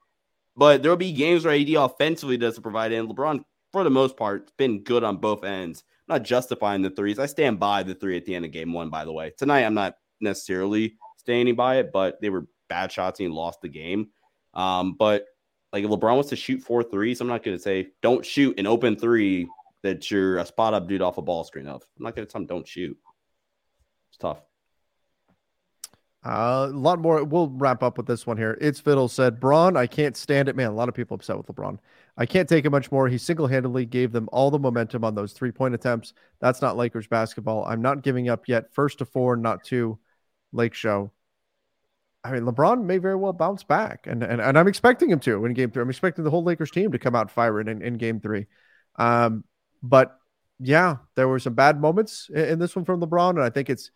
but 0.56 0.82
there'll 0.82 0.98
be 0.98 1.12
games 1.12 1.44
where 1.46 1.54
AD 1.54 1.70
offensively 1.74 2.38
doesn't 2.38 2.64
provide. 2.64 2.94
And 2.94 3.10
LeBron, 3.10 3.44
for 3.72 3.84
the 3.84 3.90
most 3.90 4.16
part, 4.16 4.44
has 4.44 4.52
been 4.58 4.84
good 4.84 5.04
on 5.04 5.18
both 5.18 5.44
ends. 5.44 5.84
Not 6.14 6.22
justifying 6.22 6.84
the 6.84 6.92
threes. 6.92 7.18
I 7.18 7.26
stand 7.26 7.60
by 7.60 7.82
the 7.82 7.96
three 7.96 8.16
at 8.18 8.24
the 8.24 8.36
end 8.36 8.46
of 8.46 8.52
game 8.52 8.72
one, 8.72 8.92
by 8.92 9.04
the 9.04 9.12
way. 9.12 9.32
Tonight, 9.36 9.64
I'm 9.64 9.74
not 9.74 9.96
necessarily 10.22 10.96
standing 11.18 11.56
by 11.56 11.78
it, 11.78 11.92
but 11.92 12.22
they 12.22 12.30
were 12.30 12.46
bad 12.70 12.92
shots 12.92 13.20
and 13.20 13.34
lost 13.34 13.62
the 13.62 13.68
game. 13.68 14.10
Um, 14.54 14.94
but 14.94 15.26
like 15.72 15.84
if 15.84 15.90
LeBron 15.90 16.14
wants 16.14 16.30
to 16.30 16.36
shoot 16.36 16.62
four 16.62 16.84
threes, 16.84 17.20
I'm 17.20 17.28
not 17.28 17.42
going 17.42 17.58
to 17.58 17.64
say 17.64 17.88
don't 18.04 18.24
shoot 18.24 18.60
an 18.60 18.68
open 18.68 18.96
three 18.96 19.48
that 19.82 20.12
you're 20.12 20.38
a 20.38 20.46
spot 20.46 20.76
up 20.76 20.88
dude 20.88 21.02
off 21.02 21.18
a 21.18 21.24
ball 21.24 21.44
screen 21.46 21.66
of. 21.66 21.82
I'm 21.98 22.04
not 22.04 22.16
going 22.16 22.28
to 22.28 22.32
tell 22.32 22.42
him 22.42 22.46
don't 22.46 22.68
shoot. 22.68 22.96
It's 24.12 24.18
tough. 24.20 24.38
Uh, 26.26 26.70
a 26.70 26.78
lot 26.78 27.00
more. 27.00 27.24
We'll 27.24 27.50
wrap 27.50 27.84
up 27.84 27.98
with 27.98 28.08
this 28.08 28.26
one 28.26 28.38
here. 28.38 28.58
It's 28.62 28.80
Fiddle 28.80 29.10
said, 29.10 29.40
Bron, 29.40 29.76
I 29.76 29.88
can't 29.88 30.16
stand 30.16 30.48
it. 30.48 30.56
Man, 30.56 30.68
a 30.68 30.74
lot 30.74 30.88
of 30.88 30.96
people 30.96 31.16
upset 31.16 31.38
with 31.38 31.48
LeBron. 31.48 31.80
I 32.16 32.26
can't 32.26 32.48
take 32.48 32.64
it 32.64 32.70
much 32.70 32.92
more. 32.92 33.10
He 33.10 33.18
single 33.18 33.48
handedly 33.48 33.86
gave 33.86 34.12
them 34.12 34.30
all 34.32 34.50
the 34.50 34.60
momentum 34.60 35.04
on 35.04 35.16
those 35.16 35.34
three 35.34 35.52
point 35.52 35.76
attempts. 35.76 36.14
That's 36.40 36.62
not 36.62 36.78
Lakers 36.78 37.08
basketball. 37.08 37.66
I'm 37.66 37.82
not 37.82 38.04
giving 38.04 38.30
up 38.30 38.48
yet. 38.48 38.74
First 38.74 39.00
to 39.00 39.06
four, 39.06 39.36
not 39.36 39.64
two. 39.64 40.00
Lake 40.54 40.74
Show. 40.74 41.12
I 42.24 42.32
mean, 42.32 42.44
LeBron 42.44 42.86
may 42.86 43.00
very 43.00 43.16
well 43.16 43.34
bounce 43.34 43.64
back, 43.64 44.08
and 44.08 44.24
and, 44.24 44.40
and 44.40 44.58
I'm 44.58 44.68
expecting 44.68 45.10
him 45.10 45.20
to 45.22 45.44
in 45.46 45.54
game 45.54 45.72
three. 45.72 45.82
I'm 45.82 45.90
expecting 45.90 46.24
the 46.24 46.30
whole 46.30 46.44
Lakers 46.44 46.72
team 46.72 46.92
to 46.94 47.00
come 47.00 47.16
out 47.16 47.32
firing 47.32 47.68
in, 47.68 47.82
in 47.82 47.96
game 47.96 48.22
three. 48.22 48.46
Um, 48.96 49.44
but 49.82 50.18
yeah, 50.60 50.98
there 51.16 51.28
were 51.28 51.40
some 51.40 51.56
bad 51.56 51.82
moments 51.82 52.30
in, 52.34 52.46
in 52.46 52.60
this 52.60 52.76
one 52.76 52.86
from 52.86 53.02
LeBron, 53.02 53.32
and 53.32 53.44
I 53.44 53.50
think 53.50 53.70
it's 53.70 53.92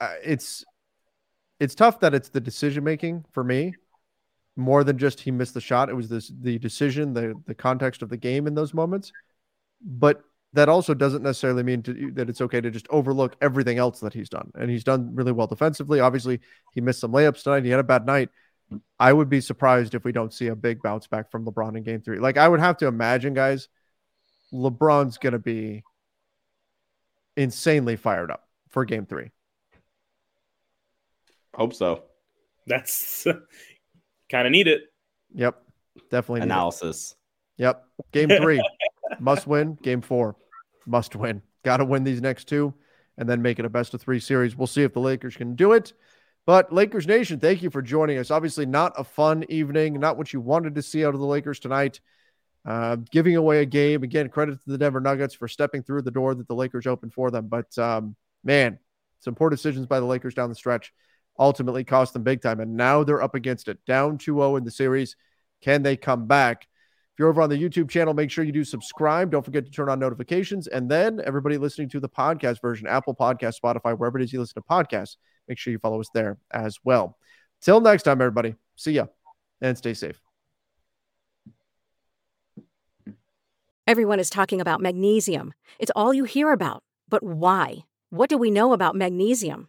uh, 0.00 0.12
it's 0.22 0.64
it's 1.60 1.74
tough 1.74 2.00
that 2.00 2.14
it's 2.14 2.28
the 2.28 2.40
decision 2.40 2.84
making 2.84 3.24
for 3.32 3.42
me 3.44 3.74
more 4.56 4.84
than 4.84 4.98
just 4.98 5.20
he 5.20 5.30
missed 5.30 5.54
the 5.54 5.60
shot. 5.60 5.88
It 5.88 5.94
was 5.94 6.08
this 6.08 6.32
the 6.40 6.58
decision, 6.58 7.12
the 7.12 7.34
the 7.46 7.54
context 7.54 8.02
of 8.02 8.08
the 8.08 8.16
game 8.16 8.46
in 8.46 8.54
those 8.54 8.74
moments. 8.74 9.12
But 9.82 10.22
that 10.52 10.68
also 10.68 10.94
doesn't 10.94 11.22
necessarily 11.22 11.62
mean 11.62 11.82
to, 11.82 12.10
that 12.12 12.30
it's 12.30 12.40
okay 12.40 12.60
to 12.60 12.70
just 12.70 12.88
overlook 12.88 13.36
everything 13.42 13.78
else 13.78 14.00
that 14.00 14.14
he's 14.14 14.30
done. 14.30 14.50
And 14.54 14.70
he's 14.70 14.84
done 14.84 15.14
really 15.14 15.32
well 15.32 15.46
defensively. 15.46 16.00
Obviously, 16.00 16.40
he 16.72 16.80
missed 16.80 17.00
some 17.00 17.12
layups 17.12 17.42
tonight. 17.42 17.64
He 17.64 17.70
had 17.70 17.80
a 17.80 17.84
bad 17.84 18.06
night. 18.06 18.30
I 18.98 19.12
would 19.12 19.28
be 19.28 19.40
surprised 19.40 19.94
if 19.94 20.04
we 20.04 20.12
don't 20.12 20.32
see 20.32 20.48
a 20.48 20.56
big 20.56 20.82
bounce 20.82 21.06
back 21.06 21.30
from 21.30 21.44
LeBron 21.44 21.76
in 21.76 21.82
game 21.82 22.00
three. 22.00 22.18
Like 22.18 22.38
I 22.38 22.48
would 22.48 22.60
have 22.60 22.78
to 22.78 22.86
imagine, 22.86 23.34
guys, 23.34 23.68
LeBron's 24.52 25.18
going 25.18 25.34
to 25.34 25.38
be 25.38 25.84
insanely 27.36 27.96
fired 27.96 28.30
up 28.30 28.48
for 28.68 28.84
game 28.84 29.06
three. 29.06 29.30
Hope 31.56 31.74
so. 31.74 32.02
that's 32.66 33.26
kind 34.30 34.46
of 34.46 34.50
need 34.50 34.68
it. 34.68 34.82
Yep. 35.34 35.62
Definitely. 36.10 36.40
need 36.40 36.44
it. 36.44 36.52
Analysis. 36.52 37.14
Yep. 37.56 37.84
Game 38.12 38.28
three, 38.28 38.62
must 39.20 39.46
win. 39.46 39.78
Game 39.82 40.02
four, 40.02 40.36
must 40.86 41.16
win. 41.16 41.40
Got 41.64 41.78
to 41.78 41.84
win 41.84 42.04
these 42.04 42.20
next 42.20 42.44
two 42.44 42.74
and 43.16 43.28
then 43.28 43.40
make 43.40 43.58
it 43.58 43.64
a 43.64 43.70
best 43.70 43.94
of 43.94 44.02
three 44.02 44.20
series. 44.20 44.54
We'll 44.54 44.66
see 44.66 44.82
if 44.82 44.92
the 44.92 45.00
Lakers 45.00 45.36
can 45.36 45.54
do 45.54 45.72
it. 45.72 45.94
But 46.44 46.72
Lakers 46.72 47.06
Nation, 47.06 47.40
thank 47.40 47.62
you 47.62 47.70
for 47.70 47.82
joining 47.82 48.18
us. 48.18 48.30
Obviously, 48.30 48.66
not 48.66 48.92
a 48.96 49.02
fun 49.02 49.44
evening, 49.48 49.98
not 49.98 50.16
what 50.16 50.32
you 50.32 50.40
wanted 50.40 50.74
to 50.74 50.82
see 50.82 51.04
out 51.04 51.14
of 51.14 51.20
the 51.20 51.26
Lakers 51.26 51.58
tonight. 51.58 52.00
Uh, 52.64 52.96
giving 53.10 53.36
away 53.36 53.62
a 53.62 53.66
game. 53.66 54.02
Again, 54.02 54.28
credit 54.28 54.62
to 54.62 54.70
the 54.70 54.78
Denver 54.78 55.00
Nuggets 55.00 55.34
for 55.34 55.48
stepping 55.48 55.82
through 55.82 56.02
the 56.02 56.10
door 56.10 56.34
that 56.34 56.46
the 56.46 56.54
Lakers 56.54 56.86
opened 56.86 57.14
for 57.14 57.30
them. 57.30 57.46
But 57.48 57.76
um, 57.78 58.16
man, 58.44 58.78
some 59.20 59.34
poor 59.34 59.50
decisions 59.50 59.86
by 59.86 59.98
the 59.98 60.06
Lakers 60.06 60.34
down 60.34 60.48
the 60.48 60.54
stretch 60.54 60.92
ultimately 61.38 61.84
cost 61.84 62.12
them 62.12 62.22
big 62.22 62.42
time. 62.42 62.60
And 62.60 62.76
now 62.76 63.04
they're 63.04 63.22
up 63.22 63.34
against 63.34 63.68
it, 63.68 63.78
down 63.86 64.18
2 64.18 64.34
0 64.34 64.56
in 64.56 64.64
the 64.64 64.70
series. 64.70 65.16
Can 65.62 65.82
they 65.82 65.96
come 65.96 66.26
back? 66.26 66.62
If 66.62 67.20
you're 67.20 67.28
over 67.28 67.40
on 67.40 67.48
the 67.48 67.56
YouTube 67.56 67.88
channel, 67.88 68.12
make 68.12 68.30
sure 68.30 68.44
you 68.44 68.52
do 68.52 68.64
subscribe. 68.64 69.30
Don't 69.30 69.44
forget 69.44 69.64
to 69.64 69.70
turn 69.70 69.88
on 69.88 69.98
notifications. 69.98 70.66
And 70.66 70.90
then 70.90 71.20
everybody 71.24 71.56
listening 71.56 71.88
to 71.90 72.00
the 72.00 72.10
podcast 72.10 72.60
version, 72.60 72.86
Apple 72.86 73.14
Podcast, 73.14 73.54
Spotify, 73.62 73.96
wherever 73.98 74.18
it 74.18 74.24
is 74.24 74.32
you 74.32 74.40
listen 74.40 74.62
to 74.62 74.68
podcasts, 74.68 75.16
make 75.48 75.56
sure 75.56 75.72
you 75.72 75.78
follow 75.78 76.00
us 76.00 76.10
there 76.12 76.36
as 76.50 76.78
well. 76.84 77.16
Till 77.62 77.80
next 77.80 78.02
time, 78.02 78.20
everybody. 78.20 78.54
See 78.76 78.92
ya 78.92 79.06
and 79.60 79.76
stay 79.76 79.94
safe. 79.94 80.20
Everyone 83.86 84.18
is 84.18 84.30
talking 84.30 84.60
about 84.60 84.80
magnesium. 84.80 85.54
It's 85.78 85.92
all 85.94 86.12
you 86.12 86.24
hear 86.24 86.50
about. 86.52 86.82
But 87.08 87.22
why? 87.22 87.84
What 88.10 88.28
do 88.28 88.36
we 88.36 88.50
know 88.50 88.72
about 88.72 88.96
magnesium? 88.96 89.68